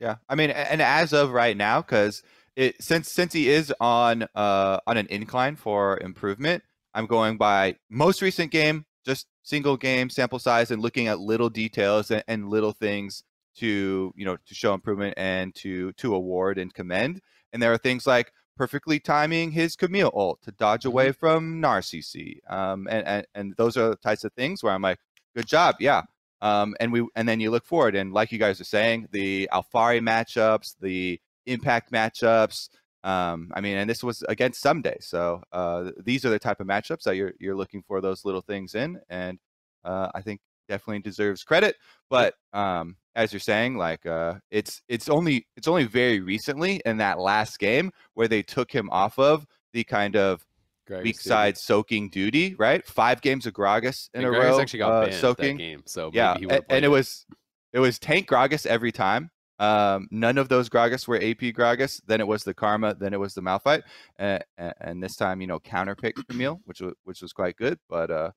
[0.00, 2.22] Yeah, I mean, and as of right now, because
[2.56, 6.62] it since since he is on uh on an incline for improvement,
[6.94, 11.50] I'm going by most recent game, just single game sample size, and looking at little
[11.50, 13.24] details and, and little things
[13.56, 17.20] to you know to show improvement and to to award and commend.
[17.52, 21.18] And there are things like perfectly timing his Camille ult to dodge away Mm-hmm.
[21.18, 22.40] from Narcisse.
[22.48, 24.98] Um, and, and and those are the types of things where I'm like,
[25.34, 26.02] good job, yeah.
[26.40, 29.48] Um, and we and then you look forward and like you guys are saying, the
[29.52, 32.68] Alphari matchups, the impact matchups.
[33.04, 36.66] Um, I mean, and this was against Ssumday, so uh, these are the type of
[36.66, 39.38] matchups that you're you're looking for those little things in, and
[39.84, 41.76] uh, I think definitely deserves credit.
[42.08, 46.96] But um, as you're saying, like uh, it's it's only it's only very recently in
[46.98, 50.44] that last game where they took him off of the kind of
[50.88, 52.84] Gragas weak side soaking duty, right?
[52.86, 55.56] Five games of Gragas in And a Gragas row, actually got uh, banned soaking.
[55.56, 57.26] that game, so Yeah, and, played it was
[57.72, 59.30] it was tank Gragas every time.
[59.62, 62.02] Um, none of those Gragas were AP Gragas.
[62.04, 62.94] Then it was the Karma.
[62.94, 63.82] Then it was the Malphite.
[64.18, 67.78] And this time, you know, counterpicked Camille, which was which was quite good.
[67.88, 68.32] But uh,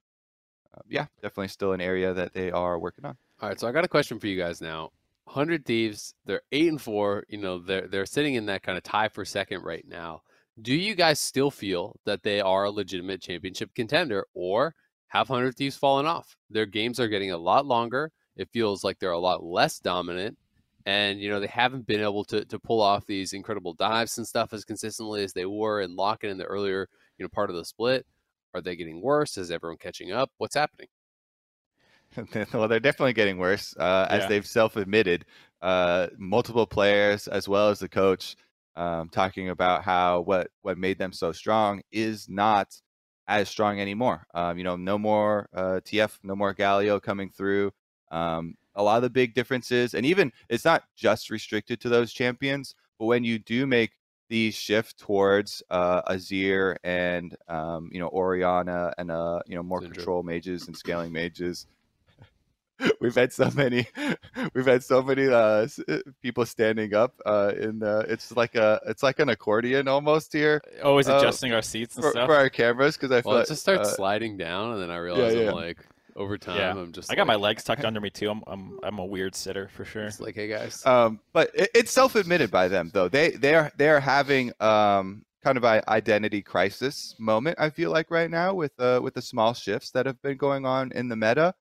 [0.76, 3.18] uh, yeah, definitely still an area that they are working on.
[3.42, 4.92] All right, so I got a question for you guys now.
[5.28, 7.26] Hundred Thieves, they're eight and four.
[7.28, 10.22] You know, they're they're sitting in that kind of tie for second right now.
[10.62, 14.76] Do you guys still feel that they are a legitimate championship contender, or
[15.08, 16.38] have Hundred Thieves fallen off?
[16.52, 18.12] Their games are getting a lot longer.
[18.38, 20.38] It feels like they're a lot less dominant,
[20.86, 24.28] and you know they haven't been able to to pull off these incredible dives and
[24.28, 27.56] stuff as consistently as they were and lock in the earlier you know part of
[27.56, 28.06] the split.
[28.54, 29.38] Are they getting worse?
[29.38, 30.32] Is everyone catching up?
[30.38, 30.88] What's happening?
[32.54, 34.28] well, they're definitely getting worse, uh, as Yeah.
[34.28, 35.26] they've self-admitted.
[35.62, 38.36] Uh, multiple players, as well as the coach,
[38.76, 42.80] um, talking about how what what made them so strong is not
[43.28, 44.28] as strong anymore.
[44.34, 47.72] Um, you know, no more uh, TF, no more Galio coming through.
[48.12, 52.12] Um, a lot of the big differences, and even it's not just restricted to those
[52.14, 53.92] champions, but when you do make
[54.30, 59.82] the shift towards uh, Azir and um, you know Orianna and uh, you know more
[59.82, 59.94] Syndra.
[59.94, 61.68] control mages and scaling mages,
[63.00, 63.88] we've had so many
[64.54, 68.82] we've had so many uh uh, people standing up uh in the it's like a
[68.88, 72.28] it's like an accordion almost here Always Uh, adjusting our seats and for, stuff.
[72.28, 74.92] for our cameras because i feel Well, it just starts uh, sliding down, and then
[74.92, 75.50] I realize yeah.
[75.50, 76.72] I'm like, over time, Yeah.
[76.72, 77.12] I'm just.
[77.12, 78.30] I got my legs tucked under me too.
[78.30, 80.06] I'm I'm I'm a weird sitter for sure.
[80.06, 83.72] It's like, hey guys, um but it, it's self-admitted by them though they they are
[83.78, 88.52] they are having um kind of an identity crisis moment i feel like right now
[88.52, 91.54] with uh with the small shifts that have been going on in the meta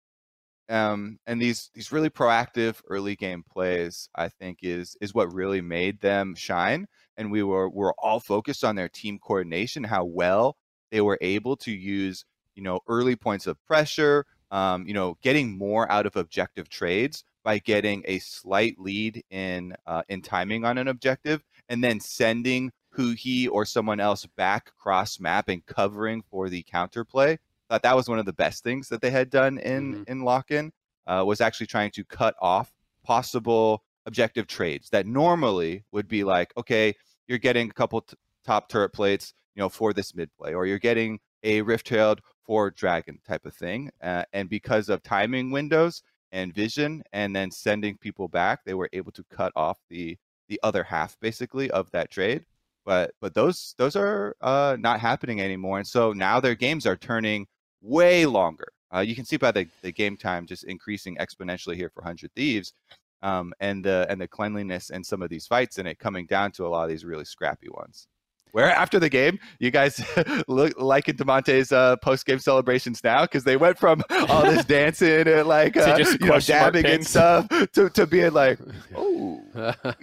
[0.70, 5.60] um and these these really proactive early game plays i think is is what really
[5.60, 6.86] made them shine
[7.18, 10.56] and we were were all focused on their team coordination how well
[10.90, 15.56] they were able to use you know early points of pressure um, you know getting
[15.56, 20.78] more out of objective trades by getting a slight lead in uh, in timing on
[20.78, 26.48] an objective and then sending Huhi or someone else back cross map and covering for
[26.48, 29.94] the counterplay thought that was one of the best things that they had done in
[29.94, 30.08] Mhm.
[30.08, 30.72] in lock-in
[31.06, 32.72] uh, was actually trying to cut off
[33.04, 36.94] possible objective trades that normally would be like okay
[37.26, 40.66] you're getting a couple t- top turret plates you know for this mid play or
[40.66, 45.50] you're getting a rift trailed for dragon type of thing uh, and because of timing
[45.50, 46.02] windows
[46.32, 50.16] and vision and then sending people back they were able to cut off the
[50.48, 52.44] the other half basically of that trade.
[52.84, 56.96] But but those those are uh, not happening anymore and so now their games are
[56.96, 57.46] turning
[57.80, 58.68] way longer.
[58.94, 62.30] Uh, you can see by the, the game time just increasing exponentially here for 100
[62.34, 62.74] thieves
[63.22, 66.52] um, and the and the cleanliness and some of these fights and it coming down
[66.52, 68.06] to a lot of these really scrappy ones
[68.54, 70.00] where after the game, you guys
[70.48, 75.26] look liking Damonte's uh, post game celebrations now because they went from all this dancing
[75.26, 78.60] and like uh, just you know, dabbing and stuff to, to being like,
[78.96, 79.42] oh,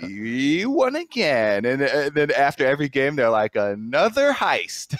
[0.03, 1.63] we won again.
[1.63, 4.97] And, and then after every game, they're like, another heist.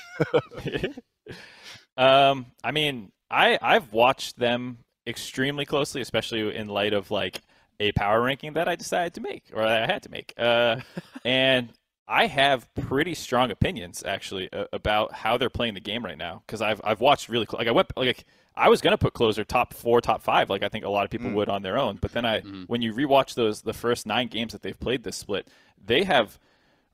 [1.97, 7.41] um, I mean, I I've watched them extremely closely, especially in light of like
[7.81, 10.33] a power ranking that I decided to make or that I had to make.
[10.37, 10.77] Uh,
[11.25, 11.73] and
[12.07, 16.43] I have pretty strong opinions actually uh, about how they're playing the game right now
[16.45, 19.43] because I've I've watched really cl- like I went like I was gonna put closer
[19.45, 21.35] top four, top five, like I think a lot of people Mm.
[21.35, 21.97] would on their own.
[22.01, 22.67] But then I, Mhm.
[22.67, 25.47] when you rewatch those the first nine games that they've played this split,
[25.83, 26.37] they have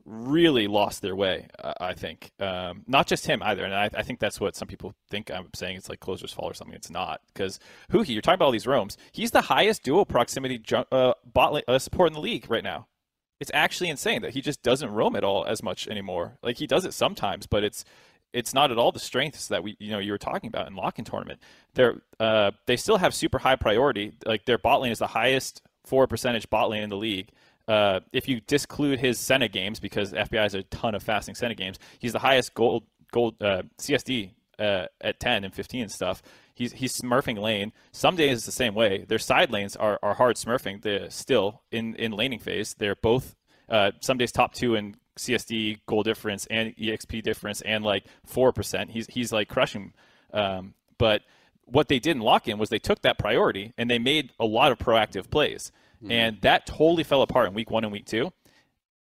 [0.05, 1.47] really lost their way.
[1.61, 4.67] Uh, I think um, not just him either, and I, I think that's what some
[4.67, 5.77] people think I'm saying.
[5.77, 6.75] It's like closer's fault or something.
[6.75, 7.59] It's not because
[7.91, 8.97] Huhi, you're talking about all these roams.
[9.11, 12.87] He's the highest dual proximity ju- uh, bot uh, support in the league right now.
[13.39, 16.37] It's actually insane that he just doesn't roam at all as much anymore.
[16.41, 17.85] Like he does it sometimes, but it's
[18.33, 20.75] it's not at all the strengths that we you know you were talking about in
[20.75, 21.39] lock-in tournament.
[21.73, 24.13] They're uh, they still have super high priority.
[24.25, 27.29] Like their bot lane is the highest four percentage bot lane in the league.
[27.67, 31.55] Uh, if you disclude his Senna games, because FBI has a ton of fasting Senna
[31.55, 36.21] games, he's the highest gold gold uh, CSD uh, at 10 and 15 and stuff.
[36.57, 37.71] He's he's smurfing lane.
[37.91, 39.05] Some days it's the same way.
[39.07, 40.81] Their side lanes are, are hard smurfing.
[40.81, 42.73] They're still in in laning phase.
[42.73, 43.35] They're both
[43.69, 48.51] uh, some days top two in CSD goal difference and EXP difference and like four
[48.51, 48.89] percent.
[48.89, 49.93] He's he's like crushing.
[50.33, 51.21] Um, but
[51.65, 54.71] what they didn't lock in was they took that priority and they made a lot
[54.71, 56.11] of proactive plays, mm-hmm.
[56.11, 58.33] and that totally fell apart in week one and week two,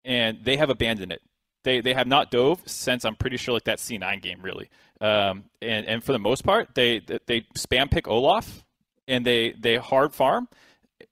[0.06, 1.22] and they have abandoned it.
[1.64, 4.70] They they have not dove since I'm pretty sure like that C9 game really.
[5.02, 8.64] Um, and and for the most part they they spam pick Olaf
[9.08, 10.48] and they they hard farm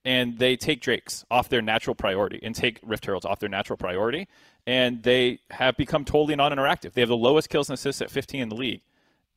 [0.06, 3.78] and they take Drakes off their natural priority and take Rift Heralds off their natural
[3.78, 4.28] priority,
[4.66, 6.94] and they have become totally non-interactive.
[6.94, 8.82] They have the lowest kills and assists at 15 in the league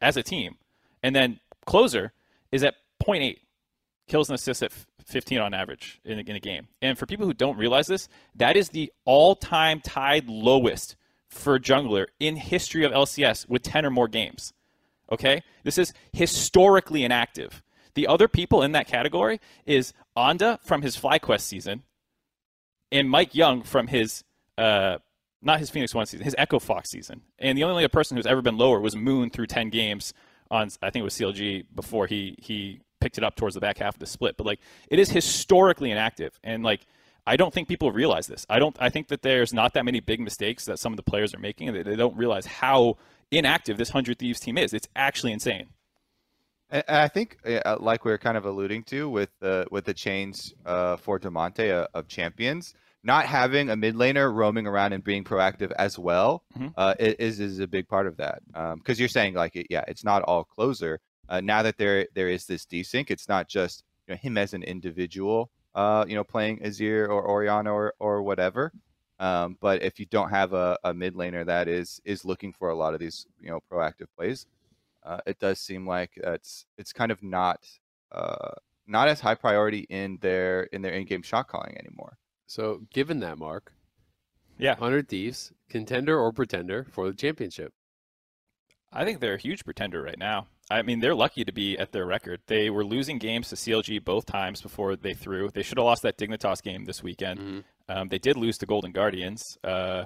[0.00, 0.56] as a team,
[1.02, 2.12] and then closer
[2.50, 3.36] is at 0.8
[4.08, 4.72] kills and assists at
[5.06, 6.68] 15 on average in a, in a game.
[6.80, 10.96] And for people who don't realize this, that is the all-time tied lowest
[11.34, 14.52] for a jungler in history of LCS with 10 or more games.
[15.12, 17.62] Okay, this is historically inactive.
[17.94, 21.82] The other people in that category is Onda from his FlyQuest season,
[22.90, 24.24] and Mike Yeung from his
[24.56, 24.98] uh,
[25.42, 27.20] not his Phoenix One season, his Echo Fox season.
[27.38, 30.14] And the only other person who's ever been lower was Moon through ten games
[30.50, 33.78] on I think it was CLG before he he picked it up towards the back
[33.78, 34.36] half of the split.
[34.36, 36.86] But like it is historically inactive, and like
[37.26, 38.44] I don't think people realize this.
[38.50, 38.76] I don't.
[38.78, 41.38] I think that there's not that many big mistakes that some of the players are
[41.38, 42.98] making, and they don't realize how
[43.30, 44.74] inactive this hundred thieves team is.
[44.74, 45.68] It's actually insane.
[46.70, 49.94] And I think, uh, like we are kind of alluding to with the with the
[49.94, 55.04] chains uh, for Damonte uh, of champions, not having a mid laner roaming around and
[55.04, 56.68] being proactive as well mm-hmm.
[56.76, 58.42] uh, is is a big part of that.
[58.46, 61.00] Because um, you're saying like, it, yeah, it's not all closer.
[61.28, 64.54] Uh, now that there there is this desync, it's not just you know, him as
[64.54, 68.72] an individual, uh, you know, playing Azir or Orianna or or whatever.
[69.18, 72.68] Um, but if you don't have a, a mid laner that is is looking for
[72.68, 74.46] a lot of these you know proactive plays,
[75.04, 77.60] uh, it does seem like it's it's kind of not
[78.12, 78.52] uh,
[78.86, 82.18] not as high priority in their in their in-game shot calling anymore.
[82.46, 83.72] So, given that, Mark,
[84.58, 87.72] yeah, Hundred Thieves, contender or pretender for the championship?
[88.92, 90.46] I think they're a huge pretender right now.
[90.70, 92.40] I mean, they're lucky to be at their record.
[92.46, 95.50] They were losing games to CLG both times before they threw.
[95.50, 97.40] They should have lost that Dignitas game this weekend.
[97.40, 97.60] Mm-hmm.
[97.88, 99.58] Um, they did lose to Golden Guardians.
[99.62, 100.04] Uh,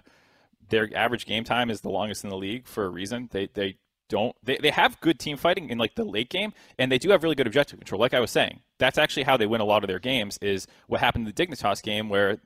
[0.69, 3.29] their average game time is the longest in the league for a reason.
[3.31, 3.77] They they
[4.09, 7.11] don't they, they have good team fighting in like the late game and they do
[7.11, 9.65] have really good objective control like i was saying that's actually how they win a
[9.65, 12.39] lot of their games is what happened in the dignitas game where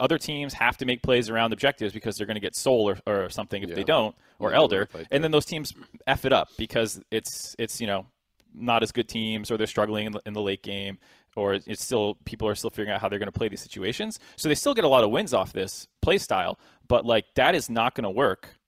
[0.00, 2.98] other teams have to make plays around objectives because they're going to get soul or,
[3.06, 3.74] or something if yeah.
[3.74, 5.74] they don't or yeah, elder and then those teams
[6.06, 8.06] f it up because it's it's you know
[8.54, 10.98] not as good teams or they're struggling in the, in the late game
[11.36, 14.18] or it's still people are still figuring out how they're going to play these situations
[14.36, 17.54] so they still get a lot of wins off this play style but like that
[17.54, 18.58] is not going to work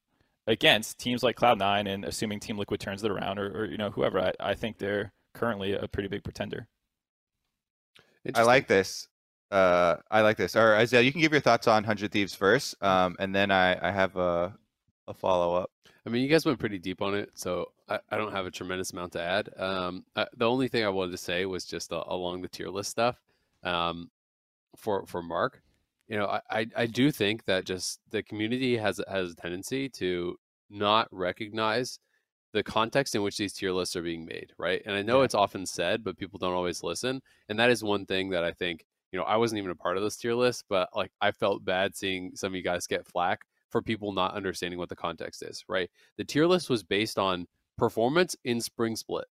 [0.51, 3.91] against teams like Cloud9 and assuming Team Liquid turns it around or, or you know
[3.91, 6.67] whoever, I, I, think they're currently a pretty big pretender.
[8.35, 9.09] I like this.
[9.51, 10.55] Uh, I like this.
[10.55, 13.89] Or Isaiah, you can give your thoughts on Hundred Thieves first, um, and then I,
[13.89, 14.55] I have a,
[15.09, 15.71] a follow up.
[16.07, 18.51] I mean, you guys went pretty deep on it, so I, I don't have a
[18.51, 19.51] tremendous amount to add.
[19.57, 22.69] Um, uh, the only thing I wanted to say was just uh, along the tier
[22.69, 23.21] list stuff.
[23.63, 24.11] Um,
[24.77, 25.63] for for Mark,
[26.09, 30.37] you know, I, I do think that just the community has has a tendency to
[30.71, 31.99] not recognize
[32.53, 34.83] the context in which these tier lists are being made, right?
[34.87, 35.25] And I know yeah.
[35.25, 37.23] it's often said, but people don't always listen.
[37.49, 39.97] And that is one thing that I think, you know, I wasn't even a part
[39.97, 43.07] of this tier list, but like I felt bad seeing some of you guys get
[43.07, 45.91] flack for people not understanding what the context is, right?
[46.17, 47.47] The tier list was based on
[47.79, 49.27] performance in spring split.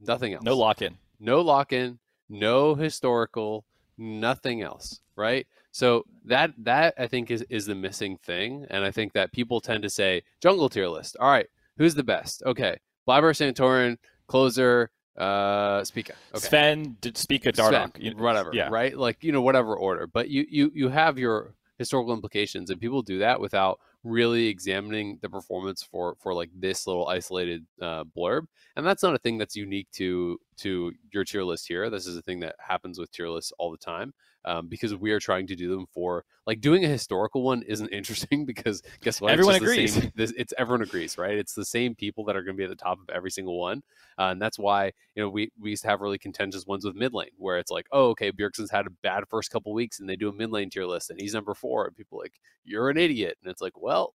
[0.00, 0.44] Nothing else.
[0.44, 0.98] No lock in.
[1.20, 3.64] No lock in, no historical,
[3.96, 5.46] nothing else, right?
[5.70, 9.60] So that that I think is is the missing thing, and I think that people
[9.60, 11.16] tend to say jungle tier list.
[11.20, 11.46] All right,
[11.78, 12.42] who's the best?
[12.44, 16.46] Okay, Blabber, Santorin, closer, uh, Spica, okay.
[16.46, 18.50] Sven, Spica, Dardoch, Sven, whatever.
[18.52, 18.96] Yeah, right.
[18.96, 23.02] Like you know whatever order, but you you you have your historical implications, and people
[23.02, 28.46] do that without really examining the performance for for like this little isolated uh, blurb
[28.76, 32.16] and that's not a thing that's unique to to your tier list here this is
[32.16, 34.12] a thing that happens with tier lists all the time
[34.44, 37.88] um, because we are trying to do them for like doing a historical one isn't
[37.92, 39.32] interesting because guess what?
[39.32, 41.36] Everyone agrees same, this, it's everyone agrees right?
[41.36, 43.58] It's the same people that are going to be at the top of every single
[43.58, 43.82] one
[44.18, 46.94] uh, and that's why you know we we used to have really contentious ones with
[46.94, 50.08] mid lane where it's like oh okay Bjergsen's had a bad first couple weeks and
[50.08, 52.90] they do a mid lane tier list and he's number four and people like you're
[52.90, 54.14] an idiot and it's like well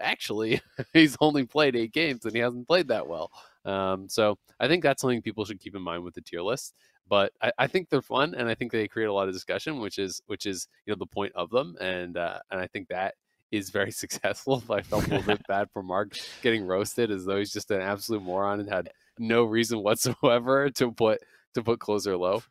[0.00, 0.60] actually
[0.92, 3.30] he's only played eight games and he hasn't played that well
[3.64, 6.74] um, so I think that's something people should keep in mind with the tier list
[7.08, 9.80] but I, I, think they're fun and I think they create a lot of discussion,
[9.80, 12.88] which is which is you know the point of them, and uh, and I think
[12.88, 13.14] that
[13.52, 14.62] is very successful.
[14.70, 17.80] I felt a little bit bad for Mark getting roasted as though he's just an
[17.80, 21.20] absolute moron and had no reason whatsoever to put
[21.54, 22.42] to put closer low.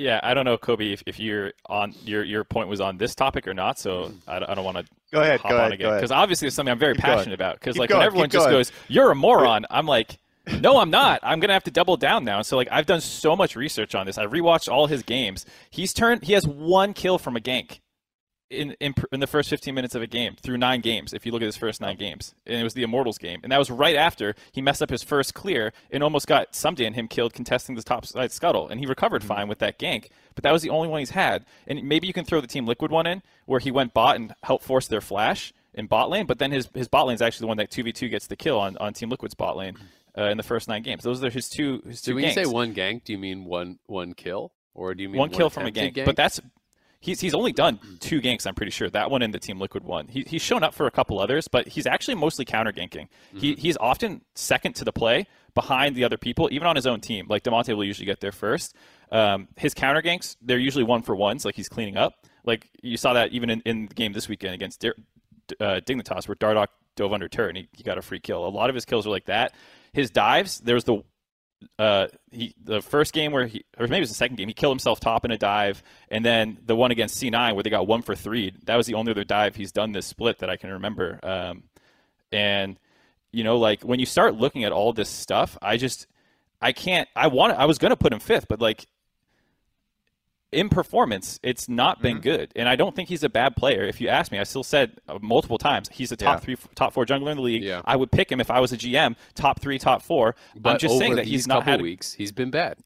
[0.00, 3.14] Yeah, I don't know, Kobe, if, if you're on your your point was on this
[3.14, 3.78] topic or not.
[3.78, 4.30] So mm-hmm.
[4.30, 5.40] I, I don't want to Go ahead.
[5.40, 5.72] hop Go on ahead.
[5.74, 7.16] again because obviously it's something I'm very Keep going.
[7.18, 7.60] passionate about.
[7.60, 8.52] Because like going, when everyone just going.
[8.56, 10.18] goes, "You're a moron," I'm like,
[10.60, 11.20] "No, I'm not.
[11.22, 14.06] I'm gonna have to double down now." So like I've done so much research on
[14.06, 14.16] this.
[14.16, 15.44] I rewatched all his games.
[15.68, 16.24] He's turned.
[16.24, 17.80] He has one kill from a gank.
[18.50, 21.30] In, in, in the first 15 minutes of a game through nine games if you
[21.30, 23.70] look at his first nine games and it was the immortals game and that was
[23.70, 27.32] right after he messed up his first clear and almost got Ssumday and him killed
[27.32, 30.62] contesting the top side scuttle and he recovered fine with that gank but that was
[30.62, 33.22] the only one he's had and maybe you can throw the team liquid one in
[33.46, 36.68] where he went bot and helped force their flash in bot lane but then his,
[36.74, 39.10] his bot lane is actually the one that 2v2 gets the kill on, on team
[39.10, 39.76] liquid's bot lane
[40.16, 41.02] uh, in the first nine games.
[41.02, 43.44] Those are his two his two So when you say one gank, do you mean
[43.44, 46.04] one one kill, or do you mean one kill from a attempted gank.
[46.04, 46.40] But that's
[47.00, 48.46] he's he's only done two ganks.
[48.46, 50.08] I'm pretty sure that one and the Team Liquid one.
[50.08, 53.08] He, he's shown up for a couple others, but he's actually mostly counter ganking.
[53.40, 57.00] He he's often second to the play behind the other people, even on his own
[57.00, 57.26] team.
[57.28, 58.76] Like Damonte will usually get there first.
[59.10, 62.26] Um, his counter ganks they're usually one for ones, like he's cleaning up.
[62.44, 64.94] Like you saw that even in, in the game this weekend against Dir-
[65.60, 68.46] uh, Dignitas, where Dardoch dove under turret and he, he got a free kill.
[68.46, 69.52] A lot of his kills are like that.
[69.92, 71.02] His dives, there was the
[71.78, 74.54] uh, he the first game where he or maybe it was the second game he
[74.54, 77.86] killed himself top in a dive, and then the one against C9 where they got
[77.86, 78.52] one for three.
[78.64, 81.20] That was the only other dive he's done this split that I can remember.
[81.22, 81.64] Um,
[82.32, 82.78] and
[83.32, 86.06] you know, like when you start looking at all this stuff, I just
[86.62, 87.08] I can't.
[87.16, 87.52] I want.
[87.54, 88.86] I was gonna put him fifth, but like
[90.52, 92.22] in performance, it's not been Mm-hmm.
[92.22, 93.82] good, and I don't think he's a bad player.
[93.84, 96.40] If you ask me, I still said uh, multiple times he's a top Yeah.
[96.40, 97.62] three, top four jungler in the league.
[97.62, 97.82] Yeah.
[97.84, 100.34] I would pick him if I was a GM, top three, top four.
[100.56, 101.80] But I'm just saying that he's not had.
[101.80, 102.14] weeks.
[102.14, 102.78] He's been bad.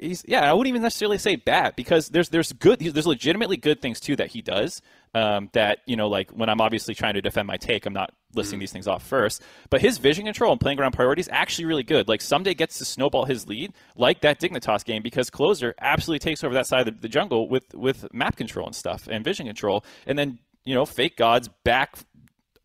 [0.00, 3.80] He's yeah, I wouldn't even necessarily say bad because there's there's good there's legitimately good
[3.80, 4.80] things too that he does.
[5.14, 8.14] Um, that you know, like when I'm obviously trying to defend my take, I'm not
[8.34, 9.42] listing these things off first.
[9.70, 12.08] But his vision control and playing around priorities actually really good.
[12.08, 16.42] Like Ssumday gets to snowball his lead, like that Dignitas game, because Closer absolutely takes
[16.42, 19.84] over that side of the jungle with with map control and stuff and vision control,
[20.06, 21.96] and then you know, FakeGod's back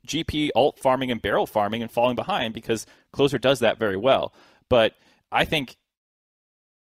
[0.08, 4.34] GP alt farming and barrel farming and falling behind because Closer does that very well.
[4.70, 4.94] But
[5.32, 5.78] I think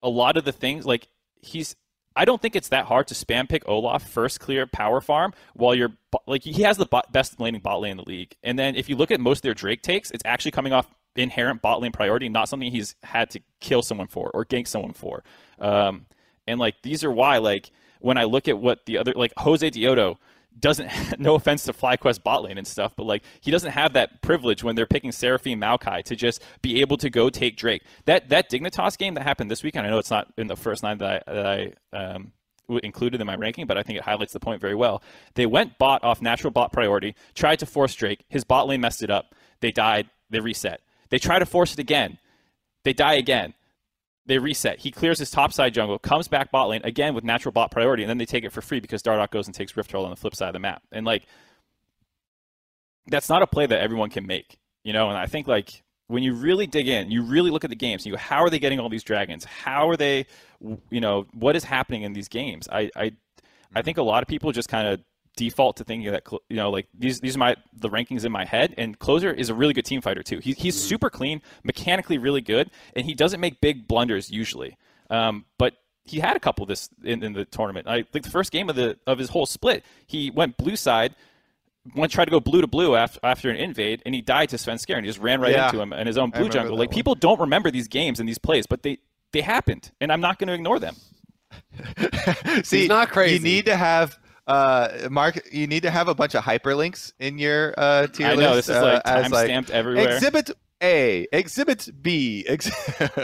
[0.04, 1.08] a lot of the things like
[1.42, 1.76] he's
[2.16, 5.74] I don't think it's that hard to spam pick Olaf first clear power farm while
[5.74, 5.94] you're
[6.28, 8.36] like he has the bot, best laning bot lane in the league.
[8.44, 10.88] And then if you look at most of their Drake takes, it's actually coming off
[11.16, 14.94] inherent bot lane priority, not something he's had to kill someone for or gank someone
[14.94, 15.24] for.
[15.60, 16.06] Um,
[16.48, 20.18] and like these are why like when I look at what the other like Josedeodo
[20.60, 20.90] doesn't
[21.20, 24.64] no offense to FlyQuest bot lane and stuff, but like he doesn't have that privilege
[24.64, 27.84] when they're picking Seraphine Maokai to just be able to go take Drake.
[28.06, 30.84] That that Dignitas game that happened this weekend, I know it's not in the first
[30.84, 31.46] nine that I, that
[31.94, 32.32] I um,
[32.84, 35.02] included in my ranking, but I think it highlights the point very well.
[35.36, 38.24] They went bot off natural bot priority, tried to force Drake.
[38.30, 39.36] His bot lane messed it up.
[39.60, 40.10] They died.
[40.30, 40.82] They reset.
[41.10, 42.18] They try to force it again.
[42.84, 43.54] They die again.
[44.26, 44.80] They reset.
[44.80, 48.10] He clears his topside jungle, comes back bot lane again with natural bot priority, and
[48.10, 50.16] then they take it for free because Dardoch goes and takes Rift Troll on the
[50.16, 50.84] flip side of the map.
[50.92, 51.24] And like,
[53.08, 55.10] that's not a play that everyone can make, you know.
[55.10, 58.06] And I think like when you really dig in, you really look at the games.
[58.06, 59.44] You go, how are they getting all these dragons?
[59.44, 60.28] How are they,
[60.90, 62.70] you know, what is happening in these games?
[62.72, 63.82] I I, I mm-hmm.
[63.82, 65.00] think a lot of people just kind of
[65.38, 68.44] default to thinking that you know like these these are my the rankings in my
[68.44, 70.40] head and closer is a really good team fighter too.
[70.40, 74.78] He, he's super clean mechanically really good and he doesn't make big blunders usually.
[75.10, 77.88] Um, but he had a couple this in, in the tournament.
[77.88, 81.16] I think the first game of the of his whole split he went blue side
[81.96, 84.58] went tried to go blue to blue after after an invade and he died to
[84.58, 85.68] Svenskeren and he just ran right Yeah.
[85.68, 86.78] into him in his own blue jungle.
[86.78, 86.96] like one.
[86.96, 88.98] people don't remember these games and these plays but they
[89.32, 90.96] they happened and I'm not going to ignore them.
[92.64, 93.36] See, he's not crazy.
[93.36, 95.40] You need to have uh, Mark.
[95.52, 98.68] You need to have a bunch of hyperlinks in your uh, tier I know list.
[98.68, 102.72] this is like uh, time stamped everywhere Exhibit A, Exhibit B, ex-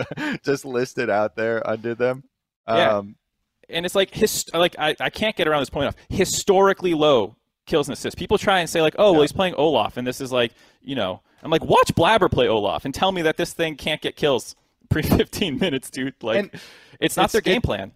[0.44, 2.24] just listed out there under them.
[2.68, 2.98] Yeah.
[2.98, 3.16] Um,
[3.70, 7.36] and it's like his like I, I can't get around this point of historically low
[7.66, 8.18] kills and assists.
[8.18, 10.96] People try and say like, oh, well, he's playing Olaf, and this is like, you
[10.96, 14.16] know, I'm like, watch Blabber play Olaf and tell me that this thing can't get
[14.16, 14.56] kills
[14.90, 16.14] pre 15 minutes, dude.
[16.22, 16.52] Like, And
[17.02, 17.92] it's not it's- their game plan.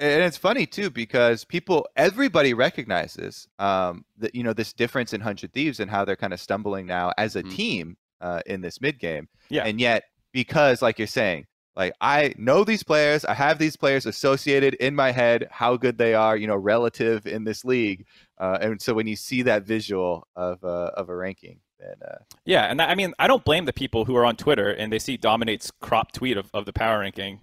[0.00, 5.20] And it's funny too because people everybody recognizes um, that you know this difference in
[5.20, 7.50] hundred thieves and how they're kind of stumbling now as a Mhm.
[7.50, 9.64] team uh, in this mid game Yeah.
[9.64, 11.46] and yet because like you're saying
[11.76, 15.96] like i know these players i have these players associated in my head how good
[15.98, 18.06] they are you know relative in this league
[18.38, 22.16] uh, and so when you see that visual of uh, of a ranking then uh,
[22.44, 24.98] Yeah, and I mean, I don't blame the people who are on Twitter and they
[24.98, 27.40] see Dominate's crop tweet of, of the power ranking,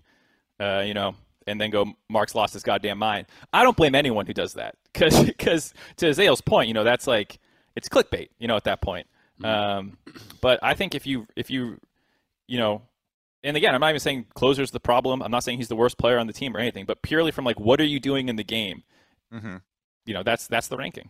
[0.59, 1.15] uh, you know,
[1.47, 3.27] and then go, Mark's lost his goddamn mind.
[3.53, 7.39] I don't blame anyone who does that because, to Azael's point, you know, that's like
[7.75, 9.07] it's clickbait, you know, at that point.
[9.43, 9.97] Um,
[10.41, 11.77] but I think if you if you
[12.47, 12.83] you know
[13.45, 15.21] and again, I'm not even saying closer's the problem.
[15.21, 17.45] I'm not saying he's the worst player on the team or anything, but purely from
[17.45, 18.83] like what are you doing in the game?
[19.31, 19.57] Mm-hmm.
[20.05, 21.09] You know, that's that's the ranking.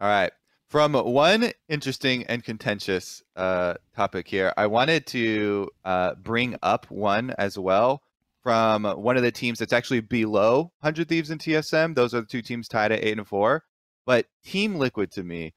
[0.00, 0.32] All right.
[0.68, 7.34] From one interesting and contentious uh, topic here, I wanted to uh, bring up one
[7.36, 8.02] as well
[8.42, 11.94] from one of the teams that's actually below 100 Thieves in TSM.
[11.94, 13.64] Those are the two teams tied at eight and four.
[14.04, 15.54] But Team Liquid to me,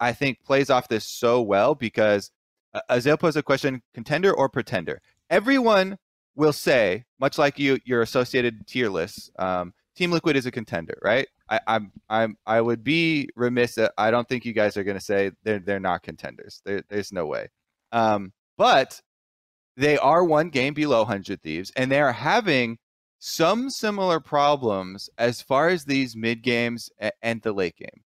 [0.00, 2.30] I think plays off this so well because
[2.72, 5.00] uh, Azael posed a question: contender or pretender?
[5.30, 5.98] Everyone
[6.34, 9.30] will say, much like you, your associated tier lists.
[9.38, 11.28] Um, Team Liquid is a contender, right?
[11.48, 13.76] I, I'm I'm I would be remiss.
[13.76, 16.62] That I don't think you guys are going to say they're they're not contenders.
[16.64, 17.48] There, there's no way.
[17.92, 19.00] Um, but
[19.76, 22.78] they are one game below Hundred Thieves, and they are having
[23.18, 26.90] some similar problems as far as these mid games
[27.22, 28.02] and the late game.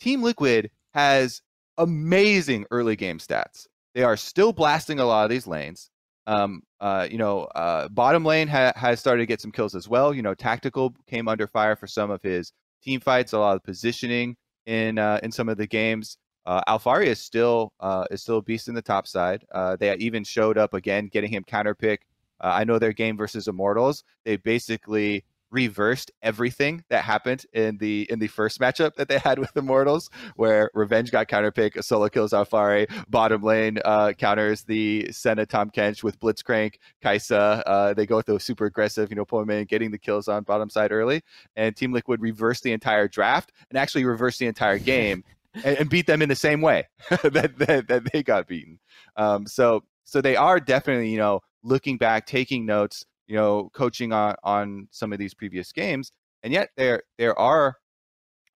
[0.00, 1.42] Team Liquid has
[1.76, 3.66] amazing early game stats.
[3.94, 5.90] They are still blasting a lot of these lanes.
[6.26, 9.88] Um, uh, you know, uh, bottom lane ha- has started to get some kills as
[9.88, 10.12] well.
[10.12, 13.64] You know, tactical came under fire for some of his team fights, a lot of
[13.64, 14.36] positioning
[14.66, 16.18] in uh, in some of the games.
[16.46, 19.44] Uh, Alphari is still uh, is still a beast in the top side.
[19.52, 21.98] Uh, they even showed up again, getting him counterpick.
[22.40, 24.04] Uh, I know their game versus Immortals.
[24.24, 29.38] They basically reversed everything that happened in the in the first matchup that they had
[29.38, 35.10] with Immortals, where Revenge got counterpick, a solo kills Alphari, bottom lane uh, counters the
[35.12, 37.62] Senna Tahm Kench with Blitzcrank, Kai'Sa.
[37.66, 40.70] Uh, they go with the super aggressive, you know, Pullman getting the kills on bottom
[40.70, 41.22] side early,
[41.56, 45.24] and Team Liquid reversed the entire draft and actually reversed the entire game.
[45.64, 48.78] And, and, beat them in the same way that, that, that they got beaten.
[49.16, 54.12] Um, so so they are definitely you know looking back, taking notes, you know, coaching
[54.12, 57.76] on on some of these previous games, and yet there there are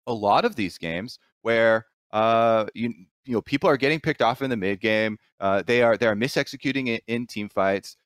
[0.06, 2.92] a lot of these games where uh you
[3.24, 5.18] you know people are getting picked off in the mid game.
[5.40, 7.96] Uh, they are they are misexecuting in, in team fights.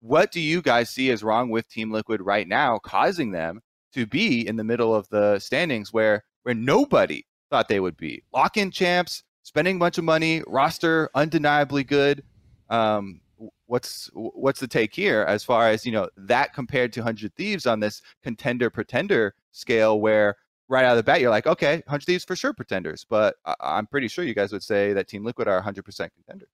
[0.00, 3.60] What do you guys see as wrong with Team Liquid right now, causing them
[3.92, 8.22] to be in the middle of the standings where where nobody thought they would be?
[8.32, 12.22] Lock in champs, spending a bunch of money, roster undeniably good.
[12.68, 13.20] Um,
[13.66, 17.66] what's what's the take here as far as you know that compared to 100 thieves
[17.66, 20.36] on this contender pretender scale where
[20.68, 23.78] right out of the bat you're like okay 100 thieves for sure pretenders but I-
[23.78, 26.48] am pretty sure you guys would say that team liquid are 100% contenders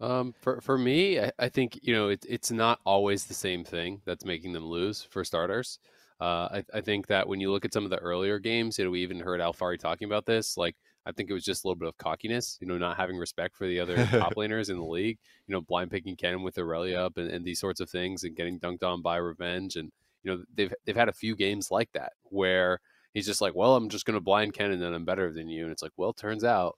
[0.00, 3.64] um, for for me I, I think you know it, it's not always the same
[3.64, 5.78] thing that's making them lose for starters
[6.22, 8.84] uh, I, I think that when you look at some of the earlier games you
[8.84, 11.66] know we even heard Alphari talking about this like I think it was just a
[11.66, 14.76] little bit of cockiness, you know, not having respect for the other top laners in
[14.76, 17.90] the league, you know, blind picking Ken with Aurelia up and, and these sorts of
[17.90, 19.76] things and getting dunked on by Revenge.
[19.76, 19.90] And,
[20.22, 22.78] you know, they've, they've had a few games like that where
[23.14, 25.48] he's just like, well, I'm just going to blind Ken and then I'm better than
[25.48, 25.64] you.
[25.64, 26.76] And it's like, well, turns out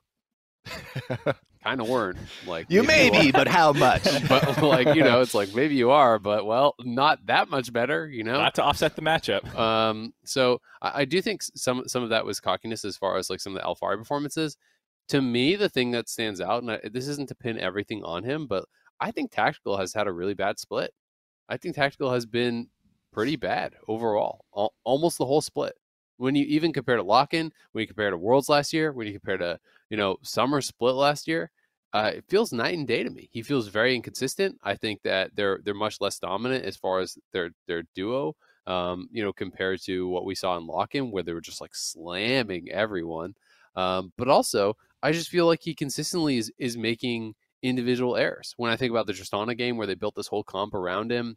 [1.64, 2.18] kind of weren't.
[2.46, 4.04] Like you may be, but how much?
[4.28, 8.06] but like you know, it's like maybe you are, but well, not that much better.
[8.06, 9.52] You know, not to offset the matchup.
[9.58, 13.30] Um, so I, I do think some some of that was cockiness as far as
[13.30, 14.56] like some of the Alphari performances.
[15.08, 18.24] To me, the thing that stands out, and I, this isn't to pin everything on
[18.24, 18.64] him, but
[19.00, 20.92] I think Tactical has had a really bad split.
[21.48, 22.68] I think Tactical has been
[23.12, 25.74] pretty bad overall, al- almost the whole split.
[26.16, 29.12] When you even compare to Lock-in, when you compare to Worlds last year, when you
[29.12, 29.58] compare to
[29.94, 31.52] you know Summer split last year,
[31.92, 33.28] uh, it feels night and day to me.
[33.30, 34.58] He feels very inconsistent.
[34.64, 38.34] I think that they're they're much less dominant as far as their their duo.
[38.66, 41.76] Um, you know, compared to what we saw in Lock-in, where they were just like
[41.76, 43.34] slamming everyone.
[43.76, 48.52] Um, but also, I just feel like he consistently is is making individual errors.
[48.56, 51.36] When I think about the Tristana game, where they built this whole comp around him,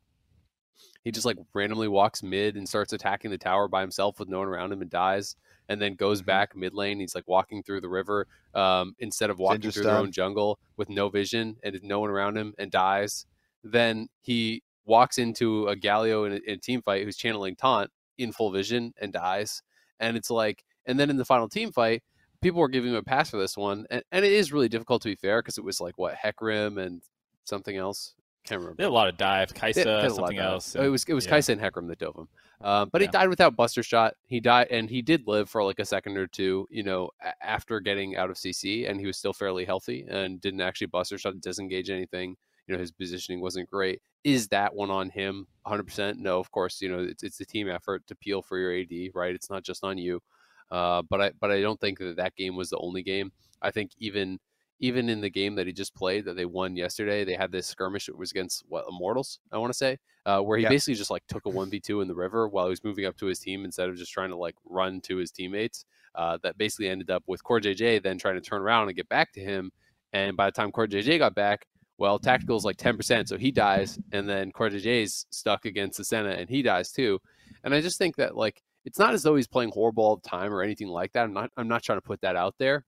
[1.03, 4.39] he just like randomly walks mid and starts attacking the tower by himself with no
[4.39, 5.35] one around him and dies
[5.69, 6.27] and then goes mm-hmm.
[6.27, 9.97] back mid lane he's like walking through the river um, instead of walking through their
[9.97, 13.25] own jungle with no vision and no one around him and dies
[13.63, 17.89] then he walks into a galio in a, in a team fight who's channeling taunt
[18.17, 19.61] in full vision and dies
[19.99, 22.01] and it's like and then in the final team fight
[22.41, 25.01] people were giving him a pass for this one and, and it is really difficult
[25.01, 27.01] to be fair because it was like what Hecarim and
[27.43, 28.13] something else
[28.47, 28.77] can't remember.
[28.77, 29.53] They had a lot of dive.
[29.53, 30.75] Kai'Sa, something else.
[30.75, 31.33] And, it was it was yeah.
[31.33, 32.27] Kai'Sa and Hecarim that dove him.
[32.61, 33.07] Uh, but yeah.
[33.07, 34.15] he died without Buster Shot.
[34.25, 36.67] He died, and he did live for like a second or two.
[36.71, 37.09] You know,
[37.41, 41.17] after getting out of CC, and he was still fairly healthy and didn't actually Buster
[41.17, 42.35] Shot disengage anything.
[42.67, 44.01] You know, his positioning wasn't great.
[44.23, 45.47] Is that one on him?
[45.65, 46.17] 100%?
[46.17, 46.81] No, of course.
[46.81, 49.33] You know, it's it's a team effort to peel for your AD, right?
[49.33, 50.21] It's not just on you.
[50.69, 53.31] Uh, but I but I don't think that that game was the only game.
[53.61, 54.39] I think even
[54.79, 57.67] even in the game that he just played that they won yesterday, they had this
[57.67, 58.09] skirmish.
[58.09, 60.69] It was against what Immortals, I want to say, uh, where he yeah.
[60.69, 63.05] basically just like took a one v two in the river while he was moving
[63.05, 65.85] up to his team instead of just trying to like run to his teammates.
[66.15, 69.31] Uh, that basically ended up with CoreJJ then trying to turn around and get back
[69.33, 69.71] to him.
[70.13, 71.67] And by the time CoreJJ got back,
[71.99, 76.29] Well, tactical is like 10%, so he dies, and then CoreJJ's stuck against the Senna,
[76.29, 77.19] and he dies too.
[77.63, 80.29] And I just think that like it's not as though he's playing horrible all the
[80.29, 81.23] time or anything like that.
[81.23, 82.85] I'm not I'm not trying to put that out there,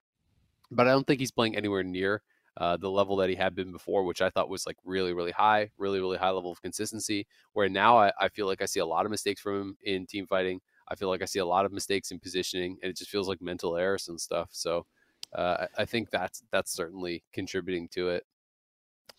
[0.72, 2.22] but I don't think he's playing anywhere near
[2.58, 5.32] uh, the level that he had been before, which I thought was like really, really
[5.32, 7.26] high, really, really high level of consistency.
[7.54, 10.06] Where now I, I feel like I see a lot of mistakes from him in
[10.06, 10.60] team fighting.
[10.88, 13.28] I feel like I see a lot of mistakes in positioning, and it just feels
[13.28, 14.50] like mental errors and stuff.
[14.52, 14.86] So
[15.34, 18.26] uh, I think that's that's certainly contributing to it.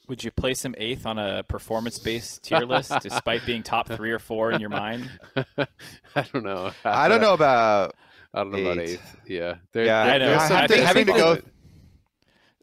[0.09, 4.19] Would you place him eighth on a performance-based tier list, despite being top three or
[4.19, 5.09] four in your mind?
[5.37, 6.73] I don't know.
[6.85, 7.95] I don't know about.
[8.35, 8.91] I don't know about eighth.
[8.93, 9.17] eighth.
[9.29, 10.27] Yeah, there, Yeah, I know.
[10.29, 11.51] there's I think- having to go- good-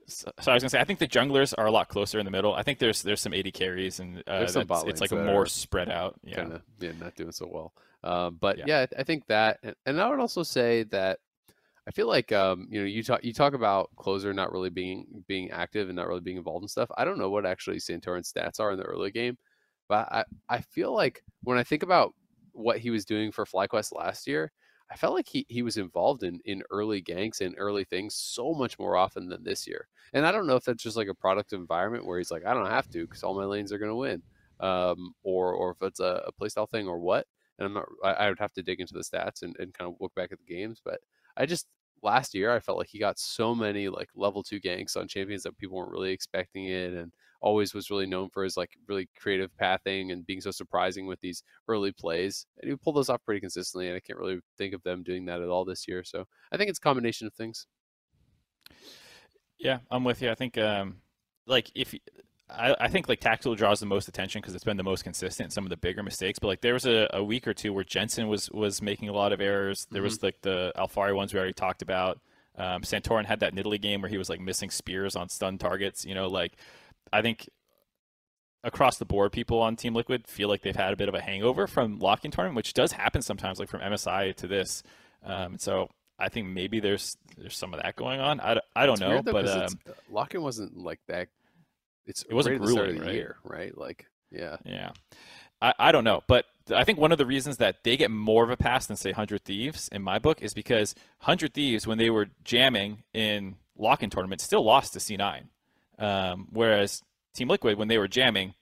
[0.09, 2.24] So, so I was gonna say, I think the junglers are a lot closer in
[2.26, 2.53] the middle.
[2.53, 5.89] I think there's there's some AD carries and uh, some it's like a more spread
[5.89, 6.15] out.
[6.24, 6.36] Yeah.
[6.38, 7.74] kind of yeah not doing so well.
[8.03, 8.63] Um, but Yeah.
[8.68, 8.86] yeah.
[8.97, 11.20] I think that, and, and I would also say that
[11.86, 15.26] I feel like um, you know you talk you talk about closer not really being
[15.28, 16.89] being active and not really being involved in stuff.
[16.97, 19.38] I don't know what actually Santorin's stats are in the early game,
[19.89, 22.13] but I I feel like when I think about
[22.53, 24.53] what he was doing for FlyQuest last year.
[24.89, 28.53] I felt like he, he was involved in, in early ganks and early things so
[28.53, 29.88] much more often than this year.
[30.13, 32.53] And I don't know if that's just like a product environment where he's like, I
[32.53, 34.21] don't have to because all my lanes are going to win,
[34.61, 37.27] um, or or if it's a, a playstyle thing or what.
[37.59, 37.85] And I'm not.
[38.03, 40.31] I, I would have to dig into the stats and, and kind of look back
[40.31, 40.79] at the games.
[40.83, 40.99] But
[41.35, 41.67] I just
[42.03, 45.43] last year I felt like he got so many like level two ganks on champions
[45.43, 47.11] that people weren't really expecting it, and
[47.41, 51.19] always was really known for his like really creative pathing and being so surprising with
[51.21, 52.45] these early plays.
[52.61, 55.25] And he pulled those off pretty consistently, and I can't really think of them doing
[55.25, 56.03] that at all this year.
[56.03, 57.67] So I think it's a combination of things.
[59.59, 60.29] Yeah, I'm with you.
[60.29, 60.97] I think um,
[61.45, 61.93] like if
[62.49, 65.51] I, I think like tactical draws the most attention because it's been the most consistent.
[65.51, 67.83] Some of the bigger mistakes, but like there was a, a week or two where
[67.83, 69.88] Jensen was was making a lot of errors.
[69.91, 72.19] There was like the Alphari ones we already talked about.
[72.57, 76.05] Um, Santorin had that Nidalee game where he was like missing spears on stun targets.
[76.05, 76.53] You know, like
[77.11, 77.49] I think
[78.63, 81.21] across the board, people on Team Liquid feel like they've had a bit of a
[81.21, 84.83] hangover from lock-in tournament, which does happen sometimes, like from MSI to this.
[85.23, 85.89] Um, so
[86.19, 88.39] I think maybe there's there's some of that going on.
[88.41, 91.27] I, I don't It's know, though, but um, it's- Lock-in wasn't like that.
[92.05, 93.13] It's It wasn't right at the start grueling, right?
[93.15, 93.77] year, right?
[93.77, 94.91] Like, yeah, Yeah.
[95.61, 98.43] I, I don't know, but I think one of the reasons that they get more
[98.43, 101.97] of a pass than say Hundred Thieves in my book is because Hundred Thieves, when
[101.97, 105.45] they were jamming in lock-in tournament, still lost to C9,
[105.97, 107.01] um, whereas
[107.33, 108.53] Team Liquid, when they were jamming,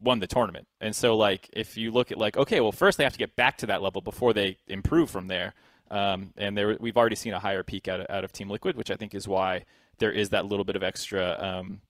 [0.00, 0.66] won the tournament.
[0.80, 3.36] And so, like, if you look at like, okay, well, first they have to get
[3.36, 5.54] back to that level before they improve from there.
[5.90, 8.76] Um, and there, we've already seen a higher peak out of, out of Team Liquid,
[8.76, 9.64] which I think is why
[9.98, 11.82] there is that little bit of extra, um,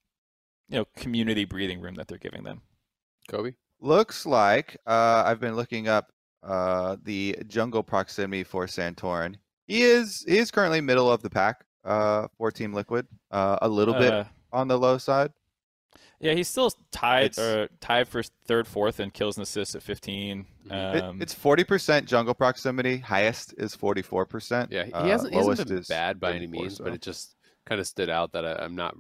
[0.69, 2.63] you know, community breathing room that they're giving them.
[3.29, 3.53] Kobe.
[3.81, 9.37] Looks like uh, I've been looking up uh, the jungle proximity for Santorin.
[9.67, 13.69] He is he is currently middle of the pack uh, for Team Liquid, uh, a
[13.69, 15.33] little bit Uh, on the low side.
[16.21, 19.83] Yeah, he's still tied It's- or tied for third, fourth, and kills and assists at
[19.83, 20.47] 15.
[20.67, 20.95] Mhm.
[20.97, 22.99] It- Um, it's forty percent jungle proximity.
[22.99, 24.71] Highest is forty four percent.
[24.71, 26.85] Yeah, he Uh, hasn't, he hasn't lowest been is bad by any means, so.
[26.85, 27.35] but it just
[27.67, 28.97] kind of stood out that I, I'm not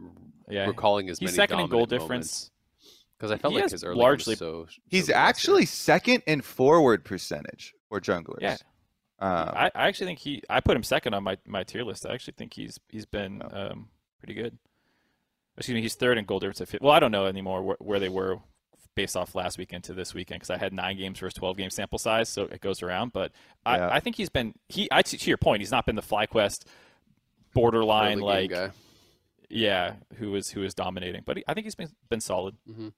[0.48, 2.50] yeah, recalling as he's many second in goal dominant difference.
[3.16, 4.66] because I felt He like his early largely- was so.
[4.88, 8.40] He's so actually second in forward percentage for junglers.
[8.40, 8.56] Yeah,
[9.20, 10.42] Um, I, I actually think he.
[10.50, 12.04] I put him second on my, my tier list.
[12.04, 13.70] I actually think he's he's been Oh.
[13.70, 13.88] um,
[14.18, 14.58] pretty good.
[15.58, 16.68] Excuse me, he's third in gold difference at.
[16.68, 18.38] fif- Well, I don't know anymore where, where they were
[18.94, 21.70] based off last weekend to this weekend because I had nine games versus 12 game
[21.70, 23.12] sample size, so it goes around.
[23.12, 23.32] But
[23.66, 23.88] Yeah.
[23.88, 24.88] I, I think he's been he.
[24.90, 26.64] I to your point, he's not been the FlyQuest
[27.54, 28.70] borderline early game like guy.
[29.50, 31.22] yeah who is who is dominating.
[31.24, 32.56] But he, I think he's been been solid.
[32.68, 32.92] How you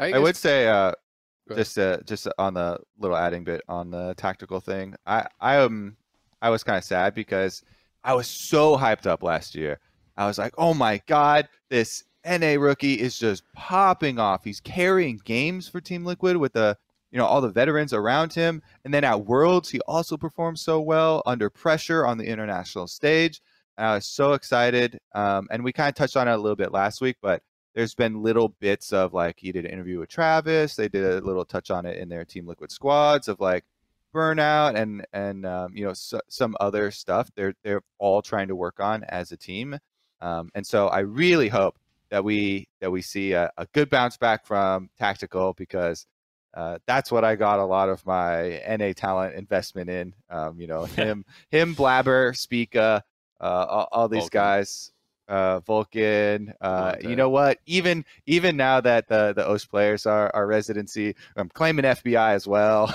[0.00, 0.92] I guys- would say uh,
[1.54, 4.94] just uh, just on the little adding bit on the tactical thing.
[5.06, 5.96] I I um
[6.40, 7.62] I was kind of sad because
[8.04, 9.78] I was so hyped up last year.
[10.16, 14.44] I was like, oh my god, this NA rookie is just popping off.
[14.44, 16.76] He's carrying games for Team Liquid with the
[17.10, 20.80] you know all the veterans around him, and then at Worlds he also performed so
[20.80, 23.40] well under pressure on the international stage.
[23.76, 26.56] And I was so excited, um, and we kind of touched on it a little
[26.56, 27.42] bit last week, but
[27.74, 30.76] there's been little bits of like he did an interview with Travis.
[30.76, 33.64] They did a little touch on it in their Team Liquid squads of like
[34.14, 37.30] burnout and and um, you know so, some other stuff.
[37.34, 39.78] They're they're all trying to work on as a team,
[40.22, 41.78] um, and so I really hope
[42.10, 46.06] that we that we see a, a good bounce back from tactical because.
[46.54, 50.14] Uh, that's what I got a lot of my NA talent investment in.
[50.28, 53.02] Um, you know, him, him, Blabber, Spica,
[53.40, 54.38] uh, all, all these Vulcan.
[54.38, 54.92] guys,
[55.28, 56.52] uh, Vulcan.
[56.60, 57.58] Uh, you know what?
[57.64, 62.46] Even even now that the the OCE players are are residency, I'm claiming FBI as
[62.46, 62.94] well.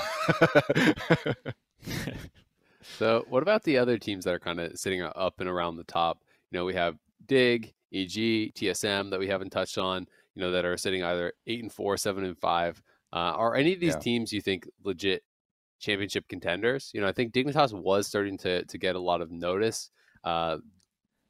[2.97, 5.83] So, what about the other teams that are kind of sitting up and around the
[5.83, 6.19] top?
[6.51, 6.95] You know, we have
[7.25, 10.07] Dig, EG, TSM that we haven't touched on.
[10.35, 12.79] you know, that are sitting either eight and four, seven and five.
[13.11, 13.99] Uh, are any of these Yeah.
[13.99, 15.23] teams you think legit
[15.79, 16.91] championship contenders?
[16.93, 19.91] You know, I think Dignitas was starting to to get a lot of notice.
[20.23, 20.59] Uh,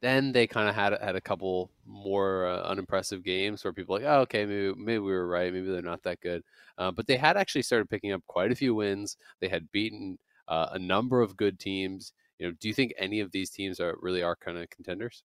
[0.00, 4.00] then they kind of had had a couple more uh, unimpressive games where people were
[4.00, 6.42] like, oh, okay, maybe maybe we were right, maybe they're not that good.
[6.78, 9.16] Uh, but they had actually started picking up quite a few wins.
[9.40, 10.18] They had beaten
[10.48, 12.12] uh, a number of good teams.
[12.38, 15.24] You know, do you think any of these teams are really are kind of contenders?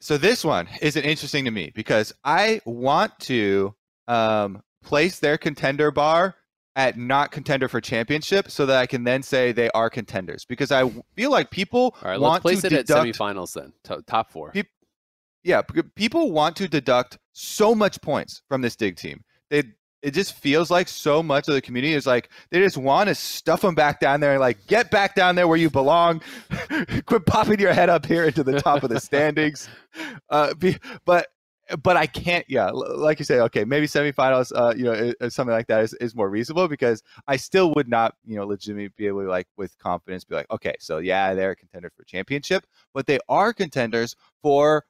[0.00, 3.74] So this one isn't interesting to me because I want to
[4.08, 6.36] um, place their contender bar
[6.74, 10.72] at not contender for championship so that I can then say they are contenders because
[10.72, 13.72] I feel like people All right, want let's place to it deduct at semifinals then,
[13.84, 14.52] to- top four.
[14.52, 14.62] Pe-
[15.42, 15.62] yeah,
[15.94, 19.22] people want to deduct so much points from this dig team.
[19.50, 19.64] They
[20.02, 23.14] it just feels like so much of the community is like they just want to
[23.14, 26.22] stuff them back down there and like get back down there where you belong.
[27.06, 29.68] Quit popping your head up here into the top of the standings.
[30.28, 31.26] Uh, be, but
[31.82, 32.44] but I can't.
[32.48, 34.52] Yeah, like you say, okay, maybe semifinals.
[34.54, 38.14] Uh, you know, something like that is, is more reasonable because I still would not,
[38.24, 41.50] you know, legitimately be able to like with confidence be like, okay, so yeah, they're
[41.50, 44.84] a contender for championship, but they are contenders for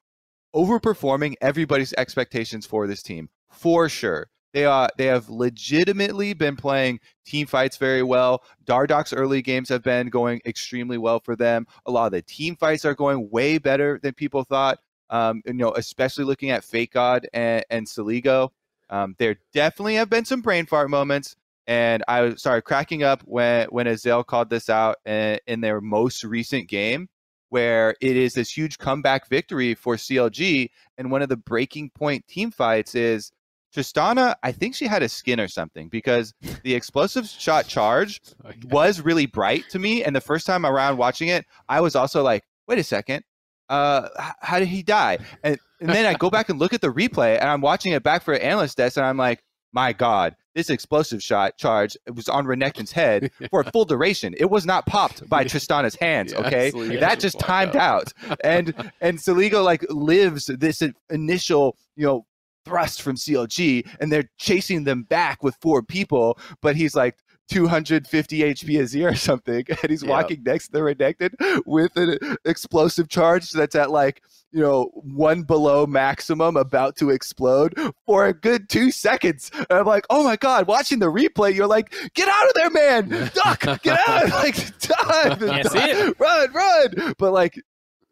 [0.55, 4.29] overperforming everybody's expectations for this team for sure.
[4.53, 8.43] They are they have legitimately been playing team fights very well.
[8.65, 11.67] Dardoch's early games have been going extremely well for them.
[11.85, 14.79] A lot of the team fights are going way better than people thought.
[15.09, 18.49] Um, you know, especially looking at FakeGod and, and Soligo.
[18.89, 21.35] Um, there definitely have been some brain fart moments,
[21.67, 26.23] and I started cracking up when when Azael called this out in, in their most
[26.23, 27.07] recent game,
[27.49, 32.27] where it is this huge comeback victory for CLG, and one of the breaking point
[32.27, 33.31] team fights is
[33.75, 34.35] Tristana.
[34.43, 38.21] I think she had a skin or something because the explosive shot charge
[38.69, 42.23] was really bright to me, and the first time around watching it, I was also
[42.23, 43.23] like, wait a second.
[43.69, 44.09] Uh,
[44.41, 45.17] how did he die?
[45.43, 48.03] And, and then I go back and look at the replay, and I'm watching it
[48.03, 49.41] back for an analyst desk, and I'm like,
[49.73, 54.35] my God, this explosive shot charge it was on Renekton's head for a full duration.
[54.37, 56.33] It was not popped by Tristana's hands.
[56.33, 58.11] Yeah, Okay, Soligo that just timed out,
[58.43, 62.25] and and Soligo like lives this initial you know
[62.65, 67.15] thrust from CLG, and they're chasing them back with four people, but he's like.
[67.49, 70.11] 250 HP a year or something, and he's Yeah.
[70.11, 71.33] walking next to the Renekton
[71.65, 74.21] with an explosive charge that's at like
[74.53, 77.73] you know one below maximum, about to explode
[78.05, 79.51] for a good two seconds.
[79.53, 80.65] And I'm like, oh my god!
[80.67, 83.09] Watching the replay, you're like, get out of there, man!
[83.33, 83.81] Duck!
[83.81, 84.29] Get out!
[84.31, 85.41] Like, dive!
[85.43, 86.19] It.
[86.19, 86.53] Run!
[86.53, 87.13] Run!
[87.17, 87.61] But like,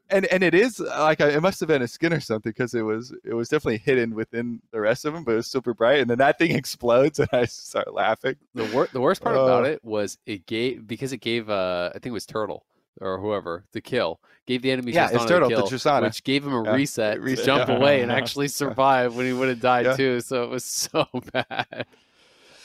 [0.09, 2.81] and and it is like it must have been a skin or something because it
[2.81, 5.99] was it was definitely hidden within the rest of them, but it was super bright.
[5.99, 8.35] And then that thing explodes, and I start laughing.
[8.55, 9.69] The wor- the worst part about Uh.
[9.69, 12.65] it was it gave because it gave uh I think it was Turtle
[13.01, 16.01] or whoever the kill gave the enemy Yeah, Tristana it's Turtle to kill, Tristana.
[16.03, 17.75] which gave him a Yeah, reset, reset, jump yeah.
[17.77, 19.95] away and actually survive when he would have died Yeah.
[19.95, 20.19] too.
[20.21, 21.85] So it was so bad.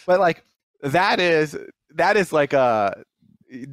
[0.07, 0.45] But like
[0.82, 1.57] that is
[1.90, 3.05] that is like a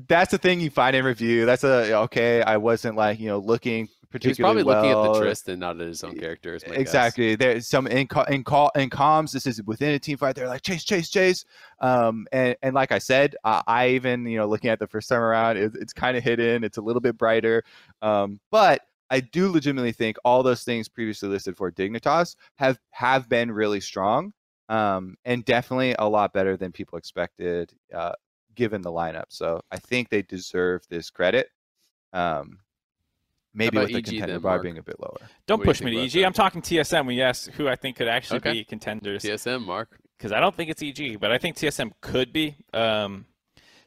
[0.07, 1.45] that's the thing you find in review.
[1.45, 2.41] That's a okay.
[2.41, 6.03] I wasn't like you know looking particularly probably looking at the Tristan, not at his
[6.03, 6.53] own character.
[6.67, 6.77] my guess.
[6.77, 7.35] Exactly.
[7.35, 9.31] There's some in co- in call in comms.
[9.31, 10.35] This is within a team fight.
[10.35, 11.45] They're like chase, chase, chase.
[11.79, 15.09] Um, and and like I said, I, I even you know looking at the first
[15.09, 16.63] time around, it, it's kind of hidden.
[16.63, 17.63] It's a little bit brighter.
[18.01, 23.29] Um, but I do legitimately think all those things previously listed for Dignitas have have
[23.29, 24.33] been really strong.
[24.69, 28.13] Um, and definitely a lot better than people expected, uh,
[28.61, 29.25] given the lineup.
[29.29, 31.49] So I think they deserve this credit.
[32.13, 32.59] Um,
[33.55, 34.61] maybe with the EG contender then, bar Mark?
[34.63, 35.17] being a bit lower.
[35.47, 36.11] Don't What do push me to EG.
[36.11, 36.25] that?
[36.25, 38.53] I'm talking TSM when you asked who I think could actually Okay.
[38.53, 39.23] be contenders.
[39.23, 39.97] TSM Mark.
[40.15, 42.55] because I don't think it's EG, but I think TSM could be.
[42.73, 43.25] Um,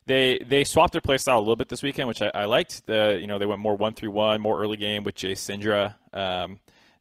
[0.07, 2.85] they they swapped their play style a little bit this weekend, which I, I liked.
[2.87, 5.95] The you know they went more one through one, more early game with Jay Syndra,
[6.13, 6.59] um,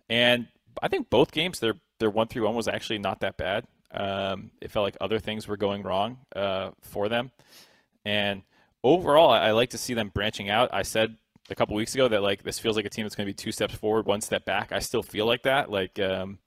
[0.09, 0.47] and
[0.81, 3.65] I think both games their their one through one was actually not that bad.
[3.93, 7.31] Um, it felt like other things were going wrong uh, for them,
[8.05, 8.41] and
[8.83, 10.69] overall, I, I like to see them branching out.
[10.73, 11.15] I said
[11.49, 13.35] a couple weeks ago that like this feels like a team that's going to be
[13.35, 14.71] two steps forward, one step back.
[14.71, 15.69] I still feel like that.
[15.69, 16.39] Like um,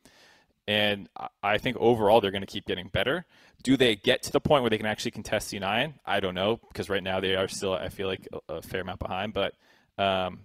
[0.68, 1.08] and
[1.42, 3.24] I- think overall they're going to keep getting better.
[3.62, 5.94] Do they get to the point where they can actually contest C9?
[6.04, 8.82] I don't know because right now they are still, I feel like, a, a fair
[8.82, 9.32] amount behind.
[9.32, 9.54] But
[9.98, 10.40] um,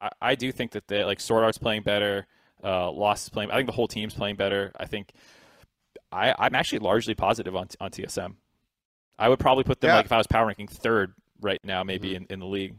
[0.00, 2.26] I, I do think that they like SwordArt's playing better.
[2.62, 3.50] Uh, Lost is playing.
[3.50, 4.72] I think the whole team's playing better.
[4.78, 5.12] I think
[6.12, 8.34] I, I'm actually largely positive on on TSM.
[9.18, 9.96] I would probably put them Yeah.
[9.96, 12.74] like if I was power ranking third right now, maybe in, in the league.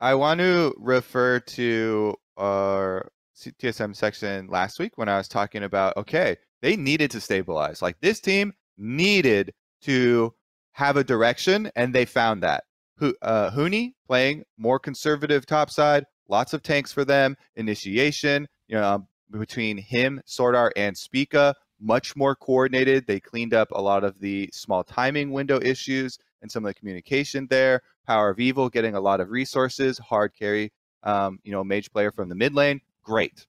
[0.00, 5.96] I want to refer to our TSM section last week when I was talking about
[5.96, 7.80] okay, they needed to stabilize.
[7.82, 10.34] Like this team needed to
[10.72, 12.64] have a direction, and they found that.
[13.00, 18.46] Uh, Huni playing more conservative topside, lots of tanks for them, initiation.
[18.68, 21.54] You know, between him, SwordArt, and Spica,
[21.84, 23.06] much more coordinated.
[23.06, 26.74] They cleaned up a lot of the small timing window issues and some of the
[26.74, 27.82] communication there.
[28.06, 30.72] Power of Evil getting a lot of resources, hard carry,
[31.02, 32.80] um, you know, mage player from the mid lane.
[33.02, 33.46] Great.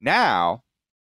[0.00, 0.62] Now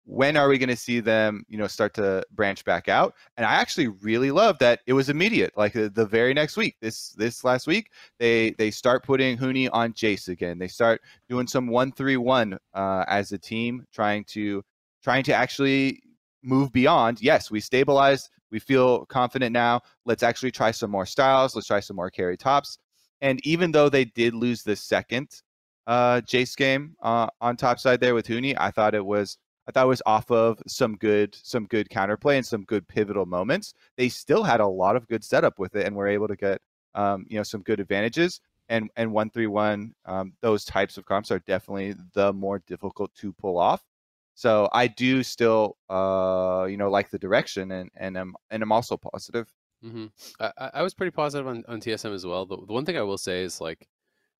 [0.06, 3.46] when are we going to see them you know start to branch back out and
[3.46, 7.10] i actually really love that it was immediate like the, the very next week this
[7.12, 11.66] this last week they they start putting Huni on Jayce again they start doing some
[11.66, 14.62] 131 uh, as a team trying to
[15.02, 16.02] trying to actually
[16.44, 21.54] move beyond yes we stabilized we feel confident now let's actually try some more styles
[21.54, 22.78] let's try some more carry tops
[23.20, 25.28] and even though they did lose the second
[25.86, 29.72] uh, Jayce game uh, on top side there with Huni, I thought it was I
[29.72, 33.74] thought was off of some good some good counterplay and some good pivotal moments.
[33.96, 36.60] They still had a lot of good setup with it and were able to get
[36.94, 38.40] um, you know some good advantages.
[38.68, 43.14] And and one three one um, those types of comps are definitely the more difficult
[43.16, 43.82] to pull off.
[44.34, 48.72] So I do still uh, you know like the direction and and I'm and I'm
[48.72, 49.52] also positive.
[49.84, 50.06] Mm-hmm.
[50.40, 52.46] I, I was pretty positive on, on TSM as well.
[52.46, 53.86] The, the one thing I will say is like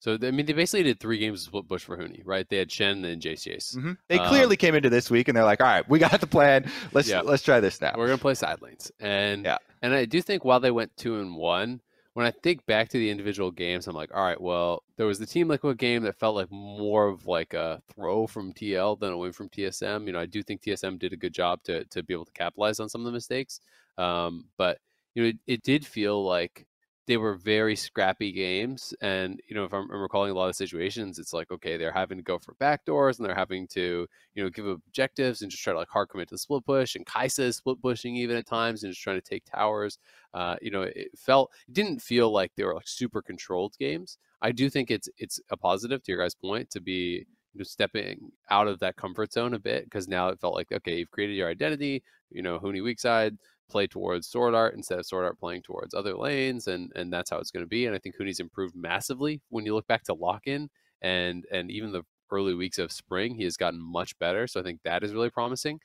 [0.04, 2.46] so I mean, they basically did three games split push for Huni, right?
[2.46, 3.74] They had Shen and Jayce Jayce.
[3.74, 3.92] Mm-hmm.
[4.08, 6.26] They um, clearly came into this week and they're like, "All right, we got the
[6.26, 6.70] plan.
[6.92, 7.22] Let's yeah.
[7.22, 7.94] let's try this now.
[7.96, 9.56] We're gonna play side lanes." And yeah.
[9.80, 11.80] and I do think while they went two and one,
[12.14, 15.18] when I think back to the individual games, I'm like, all right, well, there was
[15.18, 19.12] the Team Liquid game that felt like more of like a throw from TL than
[19.12, 20.06] a win from TSM.
[20.06, 22.32] You know, I do think TSM did a good job to to be able to
[22.32, 23.60] capitalize on some of the mistakes,
[23.98, 24.78] um, but
[25.14, 26.66] you know, it, it did feel like
[27.06, 28.94] they were very scrappy games.
[29.02, 31.92] And, you know, if I'm, I'm, recalling a lot of situations, it's like, okay, they're
[31.92, 35.62] having to go for backdoors and they're having to, you know, give objectives and just
[35.62, 36.94] try to like hard commit to the split push.
[36.94, 39.98] And Kai'Sa is split pushing even at times and just trying to take towers.
[40.32, 44.16] Uh, you know, it felt, it didn't feel like they were like super controlled games.
[44.40, 47.64] I do think it's, it's a positive to your guys' point to be, you know,
[47.64, 51.10] stepping out of that comfort zone a bit because now it felt like, okay, you've
[51.10, 53.36] created your identity, you know, Huni weak side
[53.68, 57.50] play towards SwordArt instead of SwordArt playing towards other lanes and and that's how it's
[57.50, 60.46] going to be and i think Huni's improved massively when you look back to lock
[60.46, 60.68] in
[61.02, 64.62] and and even the early weeks of spring he has gotten much better so i
[64.62, 65.78] think that is really promising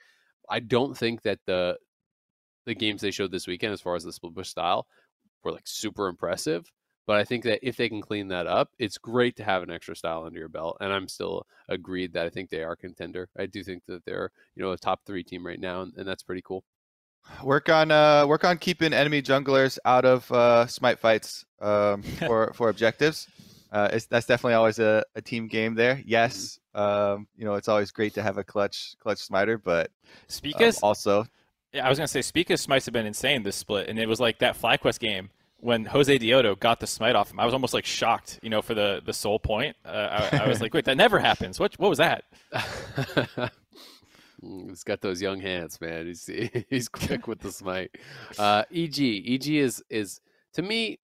[0.50, 1.78] i don't think that the
[2.66, 4.86] the games they showed this weekend as far as the split push style
[5.44, 6.72] were like super impressive
[7.10, 9.72] but I think that if they can clean that up, it's great to have an
[9.72, 10.78] extra style under your belt.
[10.80, 13.30] And I'm still agreed that I think they are contender.
[13.36, 16.08] I do think that they're, you know, a top three team right now, and, and
[16.08, 16.64] that's pretty cool.
[17.44, 22.52] Work on uh, work on keeping enemy junglers out of uh, smite fights um, for
[22.54, 23.28] for objectives.
[23.72, 25.96] Uh, that's definitely always a, a team game there.
[25.96, 26.10] Mm-hmm.
[26.10, 29.92] Yes, um, you know it's always great to have a clutch clutch smiter, but
[30.28, 31.26] Spica's um, also.
[31.74, 34.20] Yeah, I was gonna say Spica's smites have been insane this split, and it was
[34.20, 37.40] like that FlyQuest game when Josedeodo got the smite off him.
[37.40, 39.76] I was almost like shocked, you know, for the the soul point.
[39.86, 41.60] Uh, I, I was like, wait, that never happens.
[41.60, 42.24] What what was that?
[44.44, 46.08] Mm, he's got those young hands, man.
[46.08, 46.30] He's
[46.70, 47.96] he's quick with the smite.
[48.38, 50.22] Uh, EG, EG is is
[50.54, 51.00] to me.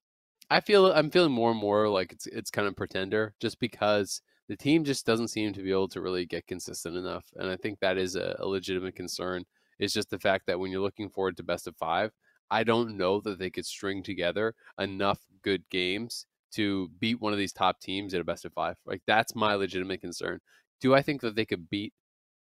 [0.49, 4.21] I feel I'm feeling more and more like it's it's kind of pretender, just because
[4.47, 7.55] the team just doesn't seem to be able to really get consistent enough, and I
[7.57, 9.43] think that is a, a legitimate concern.
[9.79, 12.11] It's just the fact that when you're looking forward to best of five,
[12.51, 17.39] I don't know that they could string together enough good games to beat one of
[17.39, 18.77] these top teams at a best of five.
[18.85, 20.39] Like that's my legitimate concern.
[20.79, 21.93] Do I think that they could beat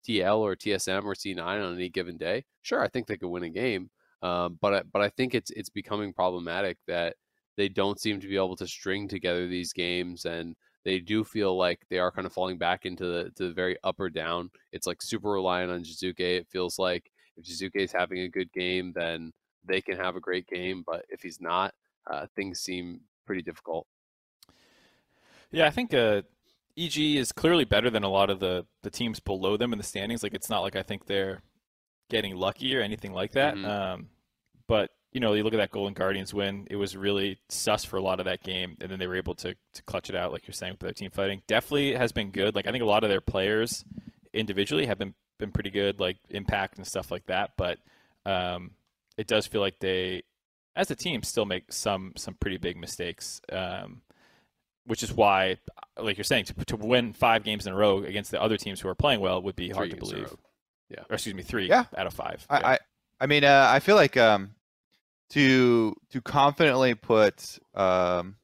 [0.07, 3.45] TL or TSM or C9 on any given day, sure, I think they could win
[3.45, 3.91] a game.
[4.23, 7.17] Um, but I, but I think it's it's becoming problematic that
[7.57, 11.57] they don't seem to be able to string together these games, and they do feel
[11.57, 14.51] like they are kind of falling back into the to the very up or down.
[14.73, 16.21] It's like super reliant on Jiizuke.
[16.21, 19.33] It feels like if Jiizuke is having a good game, then
[19.65, 20.85] they can have a great game.
[20.87, 21.75] But if he's not,
[22.11, 23.87] uh, things seem pretty difficult.
[25.51, 26.23] Yeah, I think uh,
[26.79, 29.85] EG is clearly better than a lot of the the teams below them in the
[29.85, 30.23] standings.
[30.23, 31.43] Like it's not like I think they're
[32.11, 33.55] getting lucky or anything like that.
[33.55, 33.65] Mm-hmm.
[33.65, 34.09] Um,
[34.67, 37.99] but you know, you look at that Golden Guardians win; it was really sus for
[37.99, 40.33] a lot of that game, and then they were able to to clutch it out,
[40.33, 41.43] like you're saying, with their team fighting.
[41.47, 42.55] Definitely has been good.
[42.55, 43.85] Like I think a lot of their players
[44.33, 47.51] individually have been been pretty good, like impact and stuff like that.
[47.59, 47.79] But
[48.25, 48.71] um,
[49.19, 50.23] it does feel like they,
[50.75, 53.43] as a team, still make some some pretty big mistakes.
[53.51, 54.01] Um,
[54.87, 55.57] which is why,
[55.99, 58.81] like you're saying, to, to win five games in a row against the other teams
[58.81, 60.35] who are playing well would be hard to believe.
[60.89, 61.85] Yeah, or excuse me, three yeah.
[61.97, 62.47] out of five.
[62.51, 62.69] I, yeah.
[62.69, 62.79] I,
[63.21, 64.55] I mean, uh, I feel like um,
[65.31, 68.37] to to confidently put, um,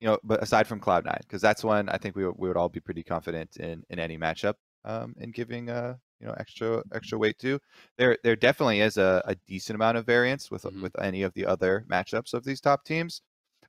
[0.00, 2.56] you know, but aside from Cloud Nine, because that's one I think we we would
[2.56, 4.54] all be pretty confident in in any matchup,
[4.84, 7.58] um, in giving uh you know extra extra weight to.
[7.98, 10.82] There there definitely is a, a decent amount of variance with mm-hmm.
[10.82, 13.20] with any of the other matchups of these top teams.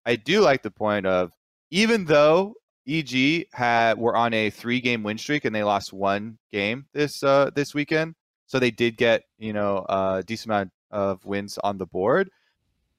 [0.06, 1.34] I do like the point of
[1.72, 2.56] even though
[2.88, 7.24] EG had were on a three game win streak and they lost one game this
[7.24, 8.16] uh, this weekend.
[8.48, 12.30] So they did get you know a decent amount of wins on the board.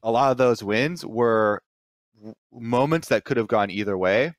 [0.02, 1.62] A lot of those wins were
[2.52, 4.32] moments that could have gone either way,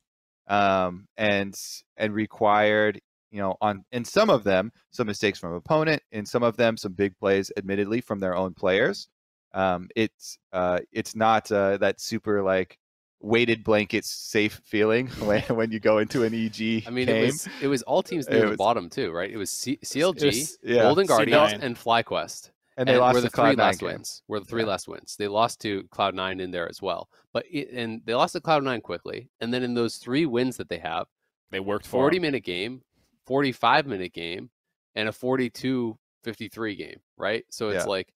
[0.47, 1.55] um, and
[1.95, 2.99] and required
[3.31, 6.75] you know on in some of them some mistakes from opponent, in some of them
[6.75, 9.07] some big plays, admittedly from their own players.
[9.53, 12.77] Um, it's uh, it's not uh, that super like
[13.19, 16.83] weighted blankets safe feeling when, when you go into an EG.
[16.87, 17.23] I mean, game.
[17.23, 19.29] it was it was all teams near It the was- bottom too, right?
[19.31, 20.83] It was C- CLG, was- yeah.
[20.83, 21.59] Golden Guardians, C9.
[21.63, 22.51] and FlyQuest.
[22.77, 24.23] and they lost were the the three Cloud9 last wins.
[24.27, 24.67] Were the three Yeah.
[24.69, 25.15] last wins.
[25.17, 28.39] They lost to Cloud Nine in there as well, but it, and they lost to
[28.41, 29.29] Cloud Nine quickly.
[29.41, 31.07] And then in those three wins that they have,
[31.49, 32.21] They worked for forty 'em.
[32.21, 32.83] minute game,
[33.25, 34.51] forty five minute game,
[34.93, 36.99] and a 42-53 game.
[37.17, 37.89] Right, so it's Yeah.
[37.89, 38.13] like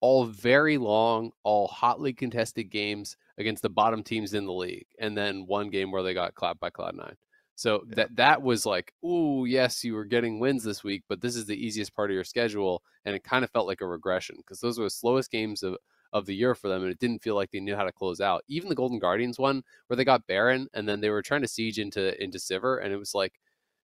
[0.00, 5.16] all very long, all hotly contested games against the bottom teams in the league, and
[5.16, 7.16] then one game where they got clapped by Cloud Nine.
[7.54, 7.94] So Yeah.
[7.96, 11.46] that that was like, ooh, yes, you were getting wins this week, but this is
[11.46, 14.60] the easiest part of your schedule, and it kind of felt like a regression because
[14.60, 15.76] those were the slowest games of
[16.12, 18.20] of the year for them, and it didn't feel like they knew how to close
[18.20, 18.44] out.
[18.46, 21.48] Even the Golden Guardians one, where they got Baron, and then they were trying to
[21.48, 23.38] siege into into Sivir, and it was like,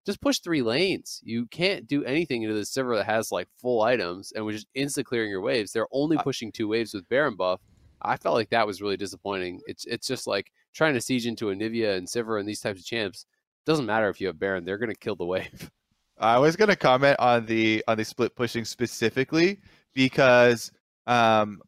[0.04, 1.20] just push three lanes.
[1.24, 4.74] You can't do anything into the Sivir that has like full items, and was just
[4.74, 5.72] insta clearing your waves.
[5.72, 7.60] They're only pushing two waves with Baron buff.
[8.02, 9.60] I felt like that was really disappointing.
[9.66, 12.86] It's it's just like trying to siege into Anivia and Sivir and these types of
[12.86, 13.26] champs.
[13.66, 15.70] Doesn't matter if you have Baron; they're going to kill the wave.
[16.20, 19.60] I was going to comment on the on the split pushing specifically
[19.94, 20.72] because
[21.06, 21.60] um,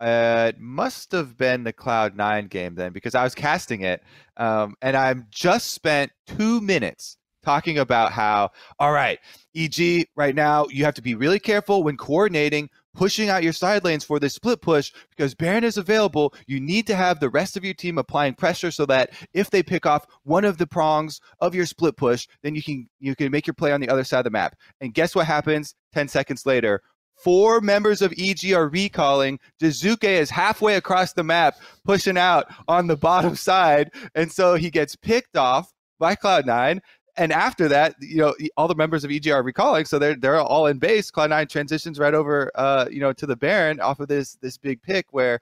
[0.00, 4.02] it must have been the Cloud Nine game then because I was casting it,
[4.36, 9.18] um, and I'm just spent two minutes talking about how all right,
[9.54, 12.70] EG right now you have to be really careful when coordinating.
[12.94, 16.34] Pushing out your side lanes for this split push because Baron is available.
[16.46, 19.62] You need to have the rest of your team applying pressure so that if they
[19.62, 23.30] pick off one of the prongs of your split push, then you can you can
[23.30, 24.56] make your play on the other side of the map.
[24.80, 26.82] And guess what happens 10 seconds later?
[27.22, 29.38] Four members of EG are recalling.
[29.62, 33.90] Jizuke is halfway across the map, pushing out on the bottom side.
[34.14, 36.80] And so he gets picked off by Cloud9.
[37.16, 40.36] And after that, you know, all the members of EG are recalling, so they're they're
[40.40, 41.10] all in base.
[41.10, 44.82] Cloud9 transitions right over uh, you know, to the Baron off of this this big
[44.82, 45.40] pick where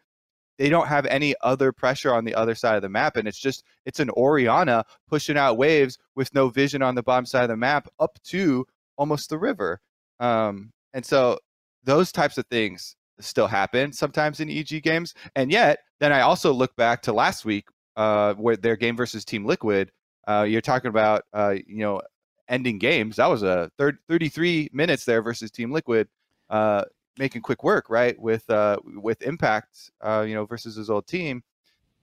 [0.59, 3.17] they don't have any other pressure on the other side of the map.
[3.17, 7.27] And it's just it's an Orianna pushing out waves with no vision on the bottom
[7.27, 8.67] side of the map up to
[8.97, 9.81] almost the river.
[10.21, 11.39] Um, and so
[11.85, 15.15] those types of things still happen sometimes in EG games.
[15.37, 17.67] And yet, then I also look back to last week,
[17.97, 19.91] uh, where their game versus Team Liquid.
[20.29, 22.03] Uh, you're talking about, uh, you know,
[22.49, 23.17] ending games.
[23.17, 26.09] That was a third 33 minutes there versus Team Liquid,
[26.51, 26.85] uh,
[27.19, 28.19] making quick work, right?
[28.21, 31.43] With uh, with Impact, uh, you know, versus his old team.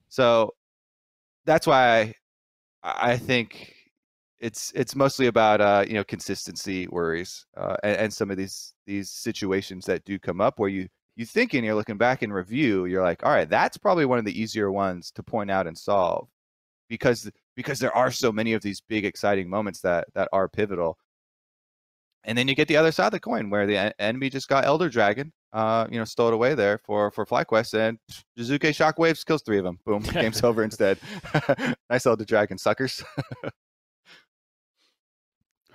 [0.09, 0.53] So
[1.45, 2.15] that's why
[2.83, 3.73] I, I think
[4.39, 8.73] it's it's mostly about uh, you know consistency worries uh, and, and some of these
[8.85, 12.31] these situations that do come up where you you think and you're looking back in
[12.33, 15.67] review you're like all right that's probably one of the easier ones to point out
[15.67, 16.27] and solve
[16.89, 20.97] because because there are so many of these big exciting moments that that are pivotal.
[22.23, 24.65] And then you get the other side of the coin where the enemy just got
[24.65, 27.97] elder dragon uh you know stole it away there for for FlyQuest and
[28.37, 29.79] Jizuke shockwaves kills three of them.
[29.85, 30.99] Boom game's over instead.
[31.89, 33.03] Nice elder dragon suckers.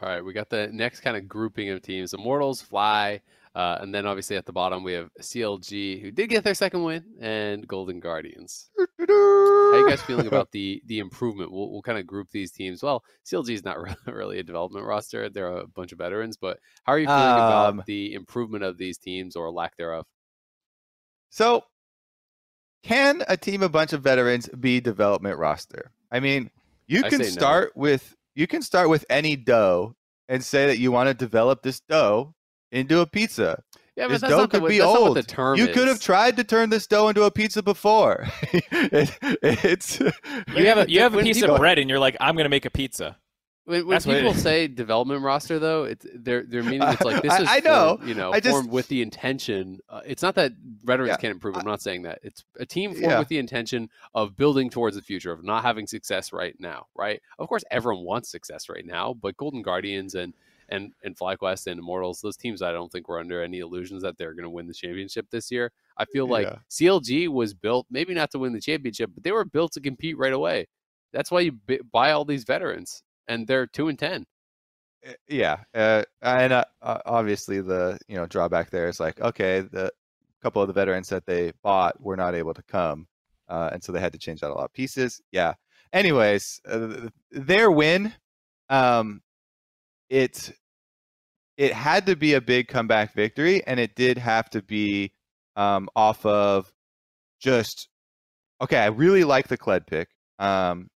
[0.02, 3.20] All right, we got the next kind of grouping of teams: Immortals, Fly,
[3.54, 6.84] uh, and then obviously at the bottom we have CLG, who did get their second
[6.84, 8.70] win, and Golden Guardians.
[8.78, 11.50] How are you guys feeling about the the improvement?
[11.50, 12.82] We'll, we'll kind of group these teams.
[12.82, 16.36] Well, CLG is not really a development roster; they're a bunch of veterans.
[16.36, 17.38] But how are you feeling Um,
[17.78, 20.06] about the improvement of these teams or lack thereof?
[21.30, 21.64] So,
[22.82, 25.92] can a team a bunch of veterans be development roster?
[26.10, 26.50] I mean,
[26.86, 27.30] you can say no.
[27.30, 29.96] start with you can start with any dough
[30.28, 32.34] and say that you want to develop this dough
[32.72, 33.62] into a pizza.
[33.96, 35.08] Yeah, this that's dough not the, could what- be that's not old.
[35.16, 35.74] what the term you is.
[35.76, 38.26] could have tried to turn this dough into a pizza before.
[38.52, 42.16] It- it's You have a you have a piece people- of bread and you're like,
[42.20, 43.16] I'm gonna make a pizza.
[43.66, 47.22] When, when That's what people say development roster, though, it's they're they're meaning it's like
[47.22, 47.96] this is I know.
[47.98, 49.80] formed, you know I just- formed with the intention.
[49.88, 50.52] Uh, it's not that
[50.82, 51.56] veterans Yeah, can't improve.
[51.56, 52.20] I'm not saying that.
[52.22, 53.18] It's a team formed Yeah.
[53.18, 56.86] with the intention of building towards the future, of not having success right now.
[56.96, 57.20] Right?
[57.38, 60.32] Of course, everyone wants success right now, but Golden Guardians and
[60.70, 64.16] and and FlyQuest and Immortals, those teams, I don't think were under any illusions that
[64.18, 65.72] they're going to win the championship this year.
[65.96, 66.56] I feel like Yeah.
[66.70, 70.16] CLG was built maybe not to win the championship, but they were built to compete
[70.18, 70.66] right away.
[71.12, 74.26] That's why you b- buy all these veterans, and they're two and ten.
[75.06, 79.60] Uh, yeah uh, and uh, uh, obviously the you know drawback there is like okay
[79.60, 79.90] the
[80.42, 83.06] couple of the veterans that they bought were not able to come
[83.48, 85.54] uh, and so they had to change out a lot of pieces yeah
[85.92, 88.12] anyways, uh, their win,
[88.68, 89.22] um,
[90.08, 90.52] it
[91.60, 95.12] it had to be a big comeback victory, and it did have to be
[95.56, 96.72] um, off of
[97.38, 97.90] just
[98.62, 98.78] okay.
[98.78, 100.08] I really like the Kled pick,
[100.38, 100.88] um,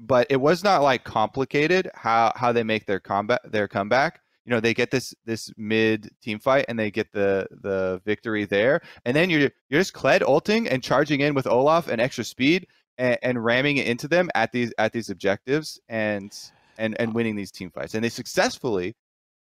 [0.00, 4.22] but it was not like complicated how how they make their combat their comeback.
[4.46, 8.46] You know, they get this this mid team fight and they get the the victory
[8.46, 12.24] there, and then you're you're just Kled ulting and charging in with Olaf and extra
[12.24, 12.66] speed
[12.96, 16.32] and, and ramming it into them at these at these objectives and
[16.78, 18.96] and and winning these team fights, and they successfully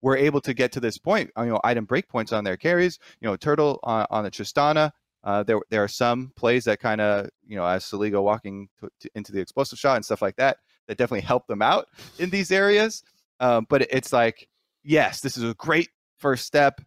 [0.03, 1.31] were able to get to this point.
[1.37, 2.99] You know, item break points on their carries.
[3.21, 4.93] You know, Turtle on, on the Tristana.
[5.23, 8.89] Uh, there there are some plays that kind of you know as Soligo walking to,
[9.01, 11.89] to, into the explosive shot and stuff like that that definitely help them out
[12.19, 13.03] in these areas.
[13.39, 14.49] Um, but it's like
[14.83, 15.89] yes, this is a great
[16.19, 16.81] first step.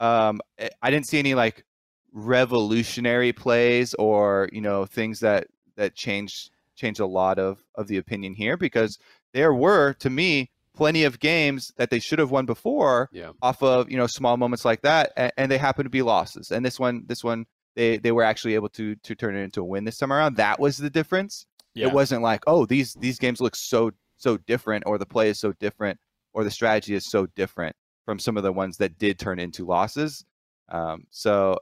[0.00, 0.40] Um,
[0.82, 1.64] I didn't see any like
[2.12, 5.46] revolutionary plays or you know things that
[5.76, 8.98] that changed changed a lot of of the opinion here because
[9.32, 13.32] there were to me plenty of games that they should have won before Yeah.
[13.42, 16.50] off of you know small moments like that and, and they happen to be losses
[16.50, 19.60] and this one this one they they were actually able to to turn it into
[19.60, 21.88] a win this time around that was the difference Yeah.
[21.88, 25.38] it wasn't like oh these these games look so so different or the play is
[25.38, 25.98] so different
[26.32, 27.74] or the strategy is so different
[28.04, 30.24] from some of the ones that did turn into losses
[30.70, 31.58] um, so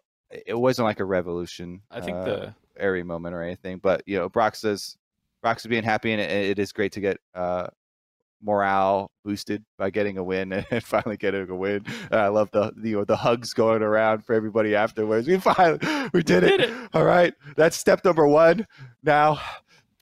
[0.47, 3.79] it wasn't like a revolution I think uh, the airy moment or anything.
[3.79, 4.97] But you know, Brock says
[5.43, 7.69] Broxah's being happy, and it, it is great to get uh,
[8.43, 11.85] morale boosted by getting a win and finally getting a win.
[12.11, 15.27] And I love the, the you know the hugs going around for everybody afterwards.
[15.27, 15.79] We finally
[16.13, 16.71] we did, did it.
[16.71, 16.91] it.
[16.95, 18.67] All right, that's step number one.
[19.03, 19.41] Now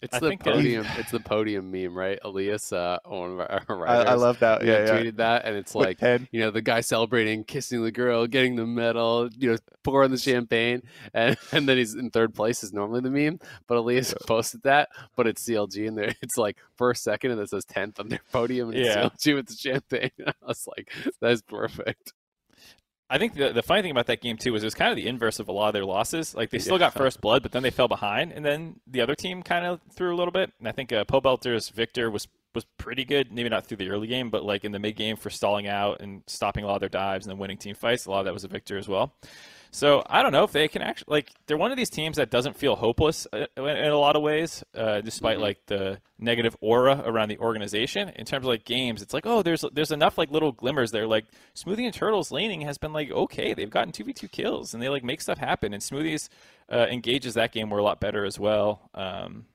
[0.04, 0.86] It's I the podium.
[0.98, 2.18] it's the podium meme, right?
[2.22, 4.64] Elias, uh, one of our I, writers, I love that.
[4.64, 4.86] Yeah, yeah.
[4.90, 6.28] tweeted that, and it's With like ten.
[6.30, 10.18] you know the guy celebrating, kissing the girl, getting the medal, you know, pouring the
[10.18, 10.82] champagne,
[11.14, 14.90] and and then he's in third place is normally the meme, but Elias posted that,
[15.16, 16.14] but it's CLG and there.
[16.22, 19.06] It's like first, second, and it says tenth on their podium, and Yeah.
[19.06, 20.10] it's CLG with the champagne.
[20.26, 20.90] I was like,
[21.20, 22.12] that's perfect.
[23.10, 24.96] I think the, the funny thing about that game too was it was kind of
[24.96, 26.34] the inverse of a lot of their losses.
[26.34, 29.14] Like they still got first blood, but then they fell behind, and then the other
[29.14, 30.52] team kind of threw a little bit.
[30.58, 33.32] And I think uh, Pobelter's Viktor was was pretty good.
[33.32, 36.00] Maybe not through the early game, but like in the mid game for stalling out
[36.00, 38.06] and stopping a lot of their dives and then winning team fights.
[38.06, 39.12] A lot of that was a Viktor as well.
[39.74, 42.30] So I don't know if they can actually like they're one of these teams that
[42.30, 45.40] doesn't feel hopeless uh, in, in a lot of ways, uh, despite Mhm.
[45.40, 48.10] like the negative aura around the organization.
[48.10, 51.08] In terms of like games, it's like oh, there's there's enough like little glimmers there.
[51.08, 51.24] Like
[51.56, 54.80] Smoothie and Turtles laning has been like okay, they've gotten two v two kills and
[54.82, 55.74] they like make stuff happen.
[55.74, 56.30] And Smoothie's
[56.70, 58.88] uh, engages that game were a lot better as well.
[58.94, 59.46] Um,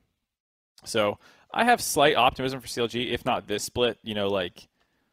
[0.84, 1.18] so
[1.54, 3.98] I have slight optimism for CLG, if not this split.
[4.04, 4.68] You know, like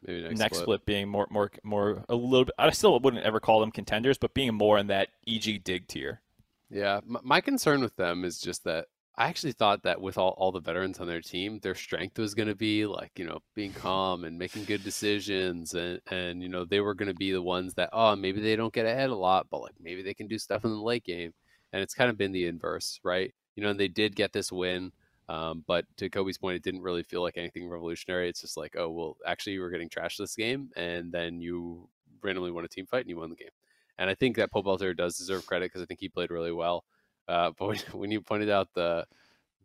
[0.05, 0.85] Maybe next, next, split.
[0.85, 2.55] being more, more, more a little bit.
[2.57, 6.21] I still wouldn't ever call them contenders, but being more in that EG dig tier.
[6.69, 8.87] Yeah, my concern with them is just that
[9.19, 12.35] I actually thought that with all, all the veterans on their team, their strength was
[12.35, 15.73] going to be like, you know, being calm and making good decisions.
[15.73, 18.55] And, and you know, they were going to be the ones that, oh, maybe they
[18.55, 21.03] don't get ahead a lot, but like maybe they can do stuff in the late
[21.03, 21.33] game.
[21.73, 23.33] And it's kind of been the inverse, right?
[23.55, 24.91] You know, and they did get this win.
[25.29, 28.29] Um, but to Kobe's point, it didn't really feel like anything revolutionary.
[28.29, 30.69] It's just like, oh, well, actually, you were getting trashed this game.
[30.75, 31.89] And then you
[32.23, 33.49] randomly won a team fight and you won the game.
[33.97, 36.85] And I think that Pobelter does deserve credit because I think he played really well.
[37.27, 39.05] Uh, but when, when you pointed out the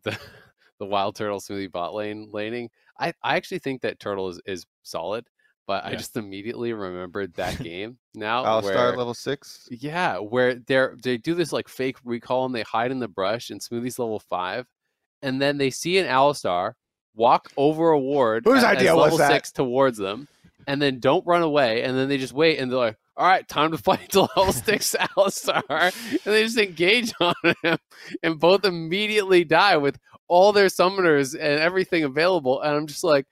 [0.02, 0.18] the
[0.78, 4.66] the wild turtle Smoothie bot lane laning, I, I actually think that turtle is, is
[4.82, 5.26] solid.
[5.64, 8.60] But I just immediately remembered that game now.
[8.62, 9.68] Star where- level six.
[9.70, 13.50] yeah, where they're they do this like fake recall and they hide in the brush
[13.50, 14.66] and Smoothie's level five,
[15.22, 16.72] and then they see an Alistar
[17.14, 19.30] walk over a ward Whose a- as idea was level that?
[19.32, 20.28] six towards them,
[20.66, 23.46] and then don't run away, and then they just wait and they're like, "All right,
[23.46, 27.78] time to fight the level six Alistar," and they just engage on him,
[28.22, 33.26] and both immediately die with all their summoners and everything available, and I'm just like.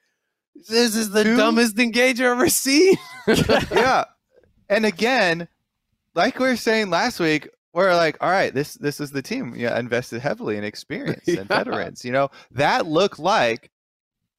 [0.68, 2.98] This is the Two- dumbest engage I've ever seen.
[3.72, 4.04] yeah.
[4.68, 5.48] And again,
[6.14, 9.54] like we were saying last week, we're like, all right, this this is the team
[9.56, 11.40] yeah, invested heavily in experience Yeah.
[11.40, 12.04] and veterans.
[12.04, 13.70] You know, that looked like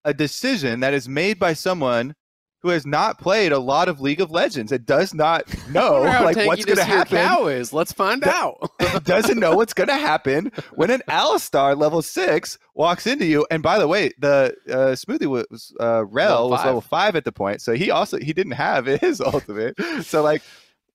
[0.03, 2.15] a decision that is made by someone
[2.63, 4.71] who has not played a lot of League of Legends.
[4.71, 7.17] It does not know like what's going to happen.
[7.17, 7.73] Cow is.
[7.73, 9.03] Let's find That- out.
[9.03, 13.47] doesn't know what's going to happen when an Alistar level six walks into you.
[13.49, 17.25] And by the way, the uh, Smoothie was uh, Rell Level was level five at
[17.25, 19.75] the point, so he also he didn't have his ultimate.
[20.03, 20.43] So like,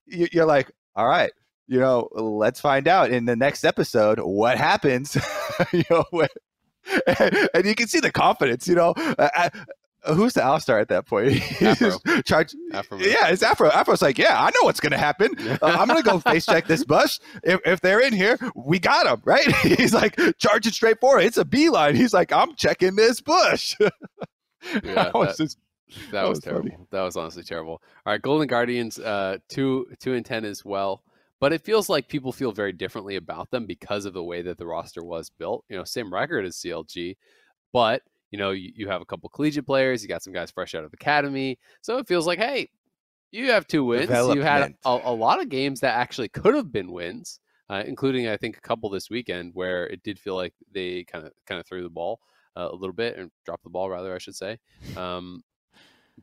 [0.07, 1.33] you, you're like, all right,
[1.69, 5.17] you know, let's find out in the next episode what happens.
[5.73, 6.29] you know, when,
[7.55, 8.69] and, you can see the confidence.
[8.69, 9.29] You know, uh,
[10.05, 11.41] uh, who's the Alistar at that point?
[11.63, 11.99] Afro.
[12.23, 12.55] Charge.
[12.73, 12.99] Afro.
[12.99, 13.71] Yeah, it's Afro.
[13.71, 15.35] Afro's like, yeah, I know what's gonna happen.
[15.39, 17.19] Uh, I'm gonna go face check this bush.
[17.43, 19.47] If, if they're in here, we got them, right?
[19.57, 21.25] He's like charging straight forward.
[21.25, 21.97] It's a beeline.
[21.97, 23.75] He's like, I'm checking this bush.
[23.81, 23.91] Yeah,
[24.83, 26.87] That was that- just- That, That was, was terrible.
[26.91, 27.81] That was honestly terrible.
[28.05, 31.03] All right, Golden Guardians, uh, two two and ten as well.
[31.39, 34.57] But it feels like people feel very differently about them because of the way that
[34.57, 35.65] the roster was built.
[35.69, 37.17] You know, same record as CLG,
[37.73, 40.03] but you know, you, you have a couple collegiate players.
[40.03, 42.71] You got some guys fresh out of academy, so it feels like, hey,
[43.31, 44.09] you have two wins.
[44.35, 48.29] You had a, a lot of games that actually could have been wins, uh, including
[48.29, 51.61] I think a couple this weekend where it did feel like they kind of kind
[51.61, 52.21] of threw the ball
[52.57, 54.59] uh, a little bit and dropped the ball rather, I should say.
[54.97, 55.43] Um,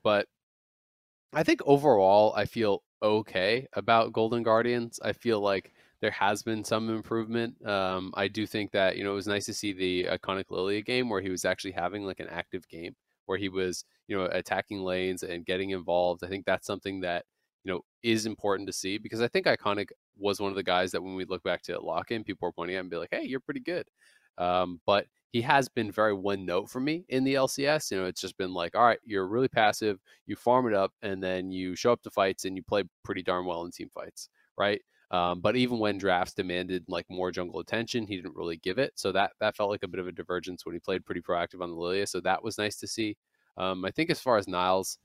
[0.02, 0.28] but
[1.34, 5.00] I think overall, I feel okay about Golden Guardians.
[5.04, 7.66] I feel like there has been some improvement.
[7.68, 10.82] Um, I do think that you know it was nice to see the Iconic Lilia
[10.82, 14.26] game where he was actually having like an active game where he was you know
[14.26, 16.24] attacking lanes and getting involved.
[16.24, 17.26] I think that's something that
[17.64, 20.92] you know is important to see because I think Iconic was one of the guys
[20.92, 23.10] that when we look back to lock in, people were pointing at and be like,
[23.12, 23.86] "Hey, you're pretty good,"
[24.38, 27.92] um, but he has been very one note for me in the LCS.
[27.92, 30.94] You know, it's just been like, all right, you're really passive, you farm it up,
[31.02, 33.90] and then you show up to fights and you play pretty darn well in team
[33.90, 34.82] fights, right?
[35.10, 38.94] Um, but even when drafts demanded like more jungle attention, he didn't really give it.
[38.96, 41.62] So that that felt like a bit of a divergence when he played pretty proactive
[41.62, 42.08] on the Lilia.
[42.08, 43.16] So that was nice to see.
[43.58, 44.98] Um, I think as far as Niles,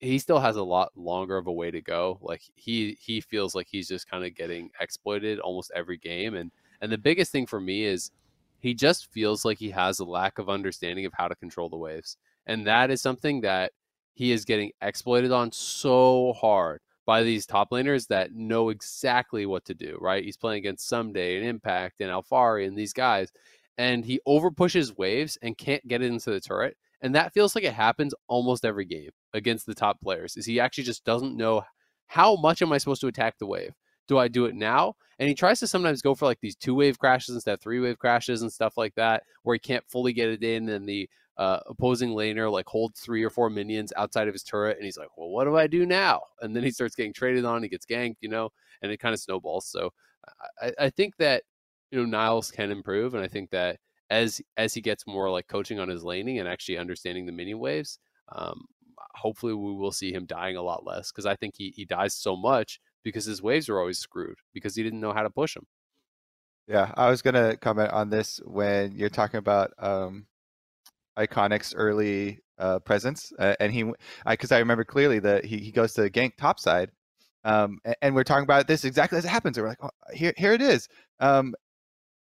[0.00, 2.18] he still has a lot longer of a way to go.
[2.22, 6.34] Like he he feels like he's just kind of getting exploited almost every game.
[6.34, 8.12] And and the biggest thing for me is
[8.58, 11.76] he just feels like he has a lack of understanding of how to control the
[11.76, 12.16] waves.
[12.46, 13.72] And that is something that
[14.14, 19.64] he is getting exploited on so hard by these top laners that know exactly what
[19.64, 20.24] to do, right?
[20.24, 23.30] He's playing against Ssumday and Impact and Alphari and these guys,
[23.78, 26.76] and he over pushes waves and can't get it into the turret.
[27.00, 30.36] And that feels like it happens almost every game against the top players.
[30.36, 31.62] Is he actually just doesn't know
[32.08, 33.72] how much am I supposed to attack the wave?
[34.08, 34.94] Do I do it now?
[35.18, 37.80] And he tries to sometimes go for like these two wave crashes instead of three
[37.80, 41.08] wave crashes and stuff like that, where he can't fully get it in, and the
[41.36, 44.98] uh, opposing laner like holds three or four minions outside of his turret, and he's
[44.98, 47.68] like, "Well, what do I do now?" And then he starts getting traded on, he
[47.68, 48.50] gets ganked, you know,
[48.82, 49.66] and it kind of snowballs.
[49.66, 49.92] So
[50.60, 51.44] I, I think that
[51.90, 53.78] you know Niles can improve, and I think that
[54.10, 57.58] as as he gets more like coaching on his laning and actually understanding the minion
[57.58, 57.98] waves,
[58.34, 58.64] um,
[59.14, 62.14] hopefully we will see him dying a lot less because I think he he dies
[62.14, 65.54] so much because his waves are always screwed because he didn't know how to push
[65.54, 65.66] them.
[66.66, 70.26] Yeah, I was gonna comment on this when you're talking about um,
[71.18, 73.90] Iconic's early uh, presence, uh, and he,
[74.28, 76.90] because I, remember clearly that he, he goes to gank topside,
[77.44, 79.56] um, and, and we're talking about this exactly as it happens.
[79.56, 80.88] And we're like, oh, here, here it is.
[81.20, 81.54] Um,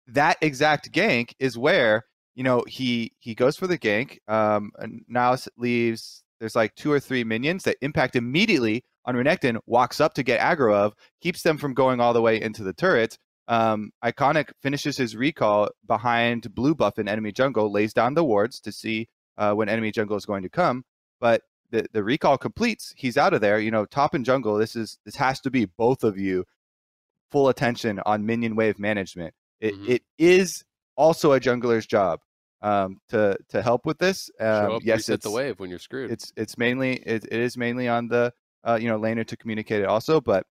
[0.06, 2.04] that exact gank is where
[2.36, 4.18] you know he he goes for the gank.
[4.28, 6.22] Um, and Niles leaves.
[6.38, 9.58] There's like two or three minions that Impact immediately on Renekton.
[9.66, 12.72] Walks up to get aggro of, keeps them from going all the way into the
[12.74, 13.18] turret
[13.48, 18.58] um, Iconic finishes his recall behind blue buff in enemy jungle, lays down the wards
[18.62, 19.08] to see
[19.38, 20.84] uh, when enemy jungle is going to come.
[21.20, 23.60] But the, the recall completes, he's out of there.
[23.60, 24.56] You know, top and jungle.
[24.56, 26.44] This is this has to be both of you
[27.30, 29.32] full attention on minion wave management.
[29.60, 29.88] It, Mhm.
[29.90, 30.64] it is
[30.96, 32.20] also a jungler's job
[32.62, 34.28] um, to to help with this.
[34.40, 36.10] Um, up, yes, it's the wave when you're screwed.
[36.10, 38.32] it's it's mainly it, it is mainly on the
[38.64, 40.46] uh, you know laner to communicate it also, but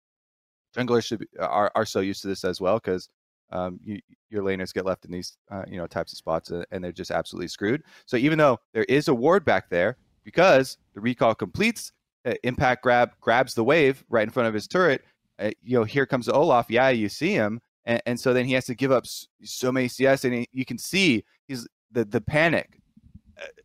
[0.76, 3.10] junglers should be, are are so used to this as well because
[3.52, 3.99] um, you,
[4.30, 6.91] your laners get left in these uh, you know types of spots uh, and they're
[6.91, 7.84] just absolutely screwed.
[8.06, 11.91] So even though there is a ward back there, because the recall completes,
[12.26, 15.03] uh, Impact grab grabs the wave right in front of his turret.
[15.38, 16.68] Uh, you know, here comes Olaf.
[16.69, 19.06] Yeah, you see him, and, and so then he has to give up
[19.44, 22.85] so many CS, and he, you can see he's the the panic uh,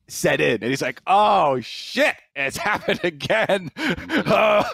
[0.09, 3.70] set in, and he's like, "Oh shit, it's happened again!
[4.10, 4.64] Uh,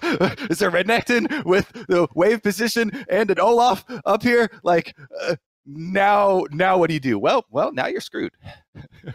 [0.50, 4.50] is there Renekton with the wave position and an Olaf up here?
[4.62, 5.36] Like, uh,
[5.66, 7.18] now, now what do you do?
[7.18, 8.32] Well, well, now you're screwed."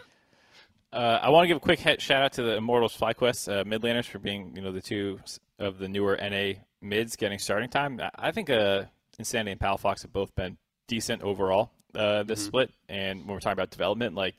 [0.92, 4.04] Uh, I want to give a quick shout out to the Immortals FlyQuest uh, midlaners
[4.04, 5.20] for being, you know, the two
[5.58, 7.98] of the newer NA mids getting starting time.
[7.98, 8.84] I- I think uh,
[9.18, 12.46] Insanity and Palafox have both been decent overall uh, this Mhm.
[12.46, 12.70] split.
[12.90, 14.34] And when we're talking about development, like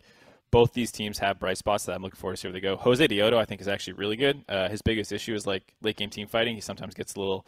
[0.53, 2.77] both these teams have bright spots that I'm looking forward to see where they go.
[2.77, 4.45] Josedeodo, I think, is actually really good.
[4.47, 6.53] Uh, his biggest issue is like late game team fighting.
[6.53, 7.43] He sometimes gets a little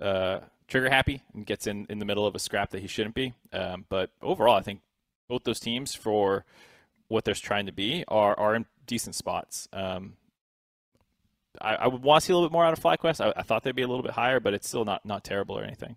[0.00, 3.16] uh, trigger happy and gets in in the middle of a scrap that he shouldn't
[3.16, 3.34] be.
[3.52, 4.82] Um, but overall, I think
[5.28, 6.44] both those teams for
[7.08, 9.66] what they're trying to be are are in decent spots.
[9.72, 10.12] Um,
[11.60, 13.20] I, I would want to see a little bit more out of FlyQuest.
[13.20, 15.58] I, I thought they'd be a little bit higher, but it's still not not terrible
[15.58, 15.96] or anything.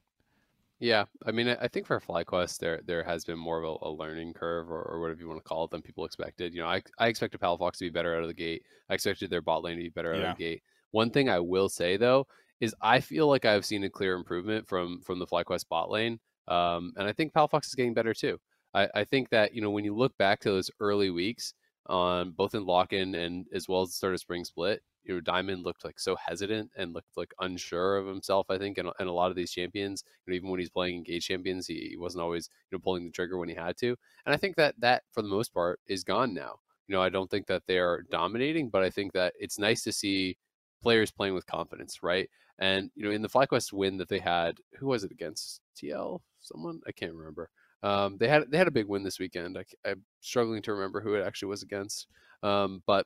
[0.79, 3.89] Yeah, I mean, I think for FlyQuest, there there has been more of a, a
[3.89, 6.53] learning curve, or, or whatever you want to call it, than people expected.
[6.53, 8.61] You know, I I expected Palafox to be better out of the gate.
[8.89, 10.31] I expected their bot lane to be better out Yeah.
[10.31, 10.63] of the gate.
[10.91, 12.27] One thing I will say though
[12.59, 16.19] is I feel like I've seen a clear improvement from from the FlyQuest bot lane,
[16.47, 18.39] um, and I think Palafox is getting better too.
[18.75, 21.55] I, I think that you know when you look back to those early weeks
[21.87, 25.21] on both in lock-in and as well as the start of spring split, you know
[25.21, 28.47] Diamond looked like so hesitant and looked like unsure of himself.
[28.49, 30.97] I think, and, and a lot of these champions, you know, even when he's playing
[30.97, 33.95] engaged champions, he, he wasn't always you know pulling the trigger when he had to.
[34.25, 36.55] And I think that that for the most part is gone now.
[36.87, 39.83] You know, I don't think that they are dominating, but I think that it's nice
[39.83, 40.37] to see
[40.81, 42.29] players playing with confidence, right?
[42.59, 45.61] And you know, in the FlyQuest win that they had, who was it against?
[45.77, 46.19] TL?
[46.39, 47.49] Someone I can't remember.
[47.83, 49.57] Um, they had they had a big win this weekend.
[49.57, 52.07] I, am struggling to remember who it actually was against.
[52.43, 53.05] Um, but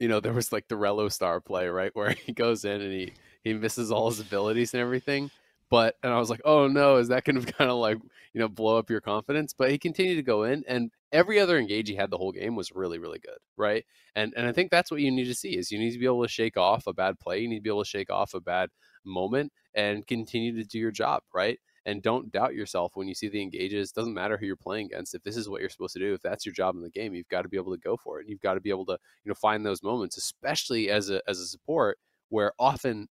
[0.00, 2.92] you know, there was like the Relo Star play, right, where he goes in and
[2.92, 3.12] he
[3.42, 5.30] he misses all his abilities and everything.
[5.70, 7.98] But and I was like, oh no, is that going to kind of like
[8.32, 9.52] you know blow up your confidence?
[9.56, 12.54] But he continued to go in, and every other engage he had the whole game
[12.56, 13.84] was really really good, right?
[14.14, 16.06] And and I think that's what you need to see is you need to be
[16.06, 18.34] able to shake off a bad play, you need to be able to shake off
[18.34, 18.70] a bad
[19.04, 21.58] moment, and continue to do your job, right?
[21.88, 23.92] And don't doubt yourself when you see the engages.
[23.92, 25.14] Doesn't matter who you're playing against.
[25.14, 27.14] If this is what you're supposed to do, if that's your job in the game,
[27.14, 28.28] you've got to be able to go for it.
[28.28, 31.40] You've got to be able to you know find those moments, especially as a as
[31.40, 31.98] a support
[32.28, 33.08] where often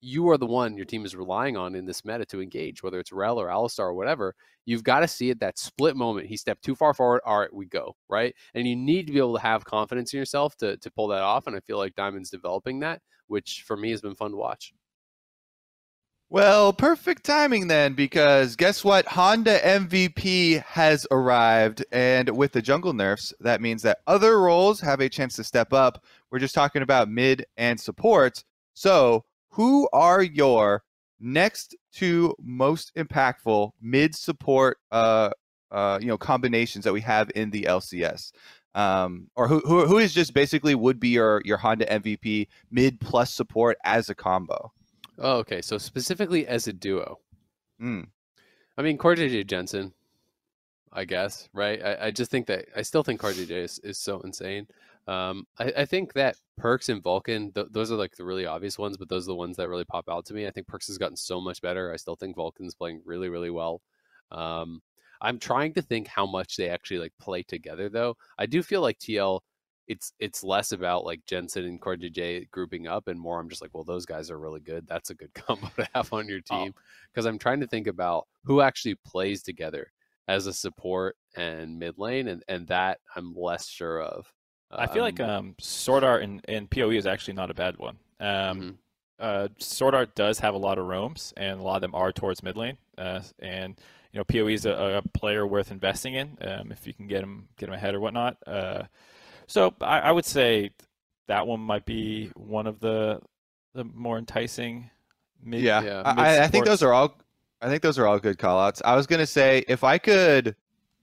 [0.00, 2.98] you are the one your team is relying on in this meta to engage, whether
[2.98, 4.34] it's Rell or Alistar or whatever.
[4.64, 6.26] You've got to see it that split moment.
[6.26, 7.20] He stepped too far forward.
[7.26, 10.18] All right, we go right, and you need to be able to have confidence in
[10.18, 11.46] yourself to to pull that off.
[11.46, 14.72] And I feel like Diamond's developing that, which for me has been fun to watch.
[16.34, 19.06] Well, perfect timing then, because guess what?
[19.06, 24.98] Honda MVP has arrived, and with the jungle nerfs, that means that other roles have
[24.98, 26.04] a chance to step up.
[26.32, 28.42] We're just talking about mid and support.
[28.72, 30.82] So, who are your
[31.20, 35.30] next two most impactful mid support, uh,
[35.70, 38.32] uh, you know, combinations that we have in the LCS?
[38.74, 42.98] Um, or who, who who is just basically would be your your Honda MVP mid
[42.98, 44.72] plus support as a combo?
[45.18, 45.62] Oh, okay.
[45.62, 47.18] So specifically as a duo,
[47.80, 48.06] Mm.
[48.78, 49.92] I mean, CoreJJ Jensen,
[50.92, 51.82] I guess, right?
[51.82, 54.66] I, I just think that I still think CoreJJ is, is so insane.
[55.06, 58.78] Um, I, I think that Perkz and Vulcan, th- those are like the really obvious
[58.78, 60.46] ones, but those are the ones that really pop out to me.
[60.46, 61.92] I think Perkz has gotten so much better.
[61.92, 63.82] I still think Vulcan's playing really, really well.
[64.30, 64.80] Um,
[65.20, 68.16] I'm trying to think how much they actually like play together, though.
[68.38, 69.40] I do feel like TL,
[69.88, 73.74] it's it's less about like Jensen and CoreJJ grouping up, and more I'm just like,
[73.74, 74.86] well, those guys are really good.
[74.86, 76.64] That's a good combo to have on your Oh.
[76.64, 76.74] team.
[77.12, 79.92] Because I'm trying to think about who actually plays together
[80.26, 84.32] as a support and mid lane, and and that I'm less sure of.
[84.70, 87.96] I feel like Um, um, SwordArt and, and PoE is actually not a bad one.
[88.18, 88.74] Um, mhm.
[89.20, 92.42] uh, SwordArt does have a lot of roams, and a lot of them are towards
[92.42, 92.78] mid lane.
[92.98, 93.78] Uh, and
[94.12, 97.22] you know, PoE is a, a player worth investing in um, if you can get
[97.22, 98.36] him get him ahead or whatnot.
[98.46, 98.84] Uh,
[99.46, 100.70] so I, I would say
[101.28, 103.20] that one might be one of the
[103.74, 104.90] the more enticing
[105.42, 105.60] mid.
[105.62, 107.18] Yeah, Yeah, I, I- I think those are all.
[107.60, 108.82] I think those are all good callouts.
[108.84, 110.54] I was gonna say if I could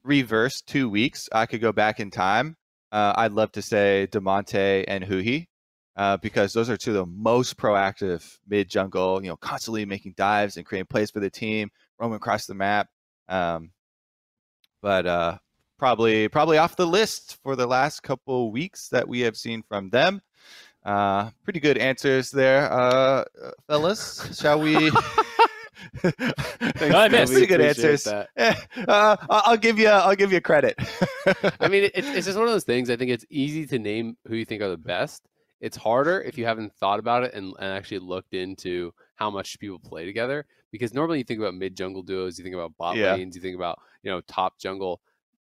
[0.04, 2.56] reverse two weeks, I could go back in time.
[2.92, 5.48] Uh, I'd love to say Damonte and Huhi,
[5.96, 9.24] uh, because those are two of the most proactive mid jungle.
[9.24, 11.70] You know, constantly making dives and creating plays for the team,
[12.00, 12.90] roaming across the map.
[13.30, 13.72] Um,
[14.82, 15.38] but uh,
[15.82, 19.90] probably probably off the list for the last couple weeks that we have seen from
[19.90, 20.22] them.
[20.86, 23.24] Uh, pretty good answers there, uh,
[23.68, 24.40] fellas.
[24.40, 24.92] Shall we?
[26.04, 26.12] No,
[26.98, 27.32] I missed.
[27.34, 28.06] Pretty good answers.
[28.08, 28.24] Eh,
[28.88, 29.88] uh, I'll I'll give you.
[29.88, 30.76] I'll give you credit.
[31.60, 32.90] I mean, it, it's just one of those things.
[32.92, 35.28] I think it's easy to name who you think are the best.
[35.60, 39.60] It's harder if you haven't thought about it and, and actually looked into how much
[39.60, 40.46] people play together.
[40.72, 43.16] Because normally you think about mid jungle duos, you think about bot Yeah.
[43.16, 45.02] lanes, you think about you know top jungle.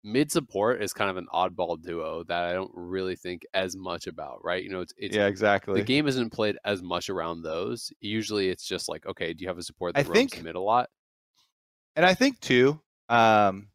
[0.02, 4.06] Mid support is kind of an oddball duo that I don't really think as much
[4.06, 4.42] about.
[4.42, 4.62] Right?
[4.64, 5.74] You know, it's it's yeah, exactly.
[5.80, 7.92] the game isn't played as much around those.
[8.00, 10.54] Usually, it's just like, okay, do you have a support I that roams think- mid
[10.54, 10.88] a lot?
[11.96, 13.68] and I think too, um,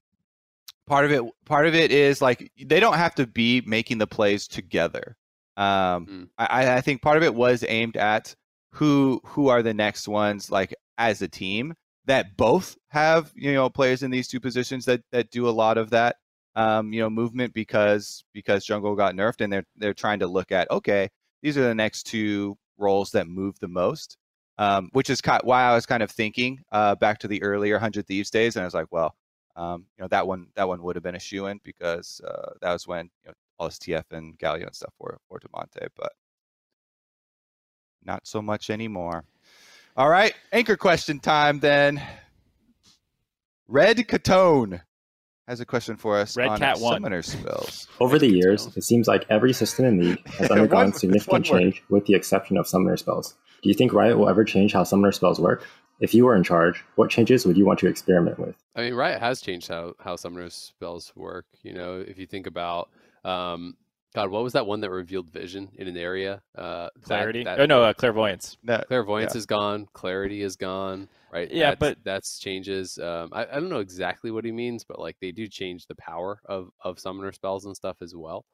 [0.87, 4.07] part of it, part of it is like they don't have to be making the
[4.07, 5.15] plays together.
[5.57, 6.29] Um, Mm.
[6.37, 8.35] I, I think part of it was aimed at
[8.71, 11.75] who who are the next ones, like as a team
[12.05, 15.77] that both have you know players in these two positions that that do a lot
[15.77, 16.17] of that
[16.55, 20.51] um, you know movement because because jungle got nerfed and they're they're trying to look
[20.51, 21.09] at okay
[21.41, 24.17] these are the next two roles that move the most
[24.57, 27.77] um, which is ki- why I was kind of thinking uh, back to the earlier
[27.77, 29.15] Hundred Thieves days, and I was like, well,
[29.55, 32.51] um, you know, that one that one would have been a shoe in because uh,
[32.61, 35.87] that was when you know all this TF and Galio and stuff were for Damonte,
[35.97, 36.11] but
[38.03, 39.25] not so much anymore.
[39.95, 42.01] All right, anchor question time then.
[43.67, 44.81] Red Catone
[45.47, 46.95] has a question for us Red on Cat one.
[46.95, 47.87] summoner spells.
[47.99, 51.31] Over the Red years, it seems like every system in League has undergone One- significant
[51.31, 51.61] one word.
[51.63, 53.35] change with the exception of summoner spells.
[53.63, 55.65] Do you think Riot will ever change how summoner spells work?
[56.01, 58.55] If you were in charge, what changes would you want to experiment with?
[58.75, 61.45] I mean, Riot has changed how how summoner spells work.
[61.63, 62.89] You know, if you think about,
[63.23, 63.77] um,
[64.15, 66.41] God, what was that one that revealed vision in an area?
[66.57, 67.43] Uh, Clarity.
[67.43, 68.57] that- oh no, uh, clairvoyance.
[68.63, 69.39] No, clairvoyance yeah.
[69.39, 69.87] is gone.
[69.91, 71.09] Clarity is gone.
[71.33, 71.51] Right.
[71.51, 72.97] Yeah, that's, but- that's changes.
[72.97, 75.95] Um, I, I don't know exactly what he means, but like they do change the
[75.95, 78.45] power of of summoner spells and stuff as well.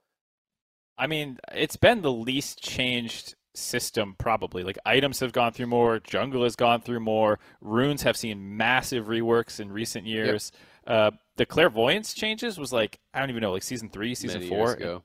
[0.97, 4.63] I mean, it's been the least changed system probably.
[4.63, 9.05] Like items have gone through more, jungle has gone through more, runes have seen massive
[9.05, 10.51] reworks in recent years.
[10.87, 14.49] Uh, the clairvoyance changes was like I don't even know, like season three, season many
[14.49, 15.01] four.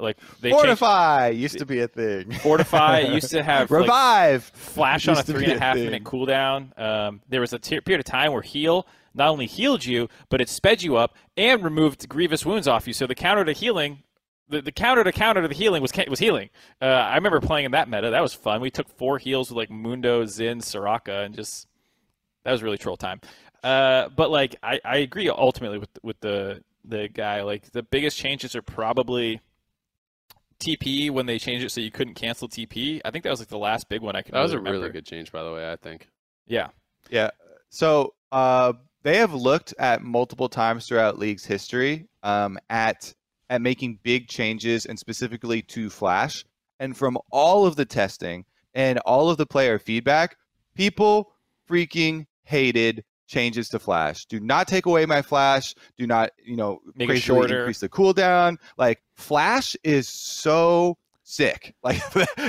[0.00, 2.32] Like they changed Fortify used to be a thing.
[2.32, 4.44] Fortify used to have like, Revive.
[4.44, 6.78] flash on a three and a a minute cooldown.
[6.78, 10.40] Um, there was a t- period of time where heal not only healed you, but
[10.40, 12.92] it sped you up and removed grievous wounds off you.
[12.92, 14.02] So the counter to healing,
[14.48, 16.50] the, the counter to counter to the healing was was healing.
[16.80, 18.10] Uh, I remember playing in that meta.
[18.10, 18.60] That was fun.
[18.60, 21.66] We took four heals with like Mundo, Zin, Soraka, and just
[22.44, 23.20] that was really troll time.
[23.62, 27.42] Uh, but like I, I agree ultimately with with the the guy.
[27.42, 29.40] Like the biggest changes are probably.
[30.60, 33.00] TP when they changed it so you couldn't cancel TP.
[33.04, 34.34] I think that was like the last big one I can.
[34.34, 35.70] That was a really really good change, by the way.
[35.70, 36.08] I think.
[36.46, 36.68] Yeah.
[37.10, 37.30] Yeah.
[37.70, 43.14] So uh, they have looked at multiple times throughout League's history um, at
[43.48, 46.44] at making big changes and specifically to Flash.
[46.78, 50.36] And from all of the testing and all of the player feedback,
[50.74, 51.32] people
[51.68, 54.26] freaking hated changes to Flash.
[54.26, 55.74] Do not take away my Flash.
[55.96, 57.58] Do not, you know, Make it crazily shorter.
[57.60, 58.56] increase the cooldown.
[58.76, 61.74] Like Flash is so sick.
[61.84, 62.02] Like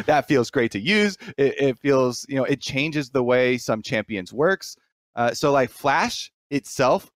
[0.06, 1.18] that feels great to use.
[1.38, 4.76] It, it feels, you know, it changes the way some champions works.
[5.16, 7.10] Uh, so like Flash itself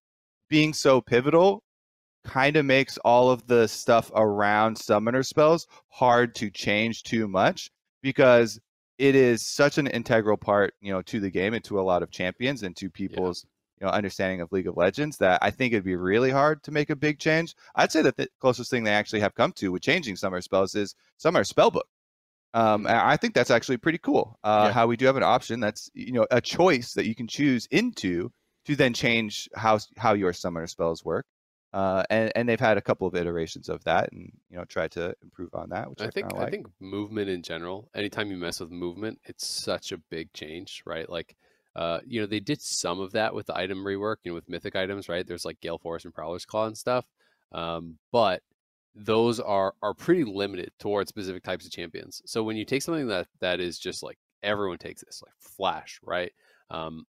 [0.48, 1.64] being so pivotal
[2.24, 7.72] kind of makes all of the stuff around summoner spells hard to change too much
[8.04, 8.60] because
[8.98, 12.02] it is such an integral part, you know, to the game and to a lot
[12.04, 13.46] of champions and to people's
[13.86, 16.90] know understanding of League of Legends that I think it'd be really hard to make
[16.90, 17.56] a big change.
[17.76, 20.76] I'd say that the closest thing they actually have come to with changing summoner spells
[20.76, 21.88] is summoner spellbook.
[22.54, 24.40] Um, and I think that's actually pretty cool.
[24.44, 24.66] Uh.
[24.68, 24.74] Yeah.
[24.74, 27.68] How we do have an option that's you know a choice that you can choose
[27.72, 28.32] into
[28.66, 31.26] to then change how how your summoner spells work.
[31.74, 34.92] Uh, and and they've had a couple of iterations of that, and you know tried
[34.92, 37.90] to improve on that, which I, I think kinda I think movement in general.
[37.94, 41.10] Anytime you mess with movement, it's such a big change, right?
[41.10, 41.36] Like,
[41.76, 44.50] uh, you know, they did some of that with the item rework, you know, with
[44.50, 45.28] mythic items, right?
[45.28, 47.06] There's like Gale Force and Prowler's Claw and stuff,
[47.52, 48.42] um, but
[48.96, 52.22] those are are pretty limited towards specific types of champions.
[52.26, 56.00] So when you take something that that is just like everyone takes this, like Flash,
[56.04, 56.32] right?
[56.70, 57.06] Um,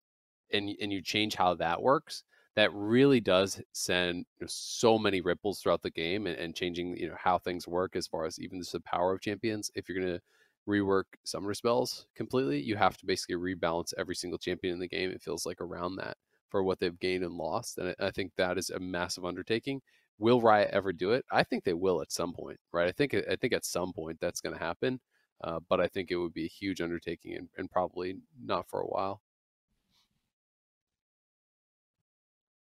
[0.51, 2.23] and and you change how that works,
[2.55, 6.97] that really does send you know, so many ripples throughout the game and, and changing
[6.97, 9.71] you know how things work as far as even just the power of champions.
[9.75, 10.21] If you're gonna
[10.67, 15.09] rework summoner spells completely, you have to basically rebalance every single champion in the game.
[15.09, 16.17] It feels like around that
[16.49, 19.81] for what they've gained and lost, and I, I think that is a massive undertaking.
[20.19, 21.25] Will Riot ever do it?
[21.31, 22.87] I think they will at some point, right?
[22.87, 24.99] I think I think at some point that's going to happen,
[25.43, 28.81] uh, but I think it would be a huge undertaking and, and probably not for
[28.81, 29.21] a while.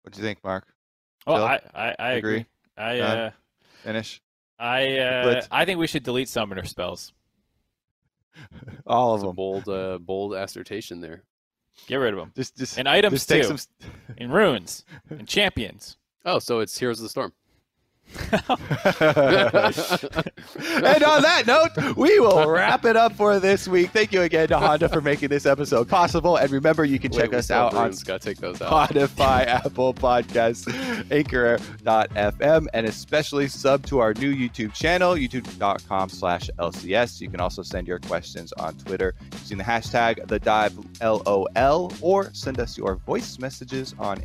[0.05, 0.67] what do you think, Mark?
[1.27, 1.45] Oh, Phil?
[1.45, 2.33] I, I, I agree.
[2.33, 2.47] Agree?
[2.77, 3.31] I uh,
[3.83, 4.21] Finish
[4.59, 7.13] I uh, I think we should delete summoner spells.
[8.87, 9.37] All of It's a them.
[9.37, 11.23] bold uh, bold assertion there.
[11.87, 12.33] Get rid of them.
[12.37, 13.49] Just just And items just take too.
[13.49, 13.59] some.
[13.59, 14.85] st- And runes.
[15.11, 15.97] and champions.
[16.25, 17.33] Oh, so it's Heroes of the Storm.
[18.35, 18.53] and
[21.03, 23.91] on that note, we will wrap it up for this week.
[23.91, 26.37] Thank you again to Honda for making this episode possible.
[26.37, 28.91] And remember, you can check us out on take those out.
[28.91, 30.67] Spotify, Apple Podcasts,
[31.11, 37.21] Anchor.fm, and especially sub to our new YouTube channel, youtube.com slash LCS.
[37.21, 42.33] You can also send your questions on Twitter using the hashtag the dive LOL or
[42.33, 44.23] send us your voice messages on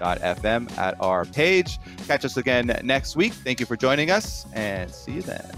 [0.00, 1.78] Anchor.fm at our page.
[2.06, 3.32] Catch us again next week.
[3.32, 5.50] Thank you for joining us and see you then.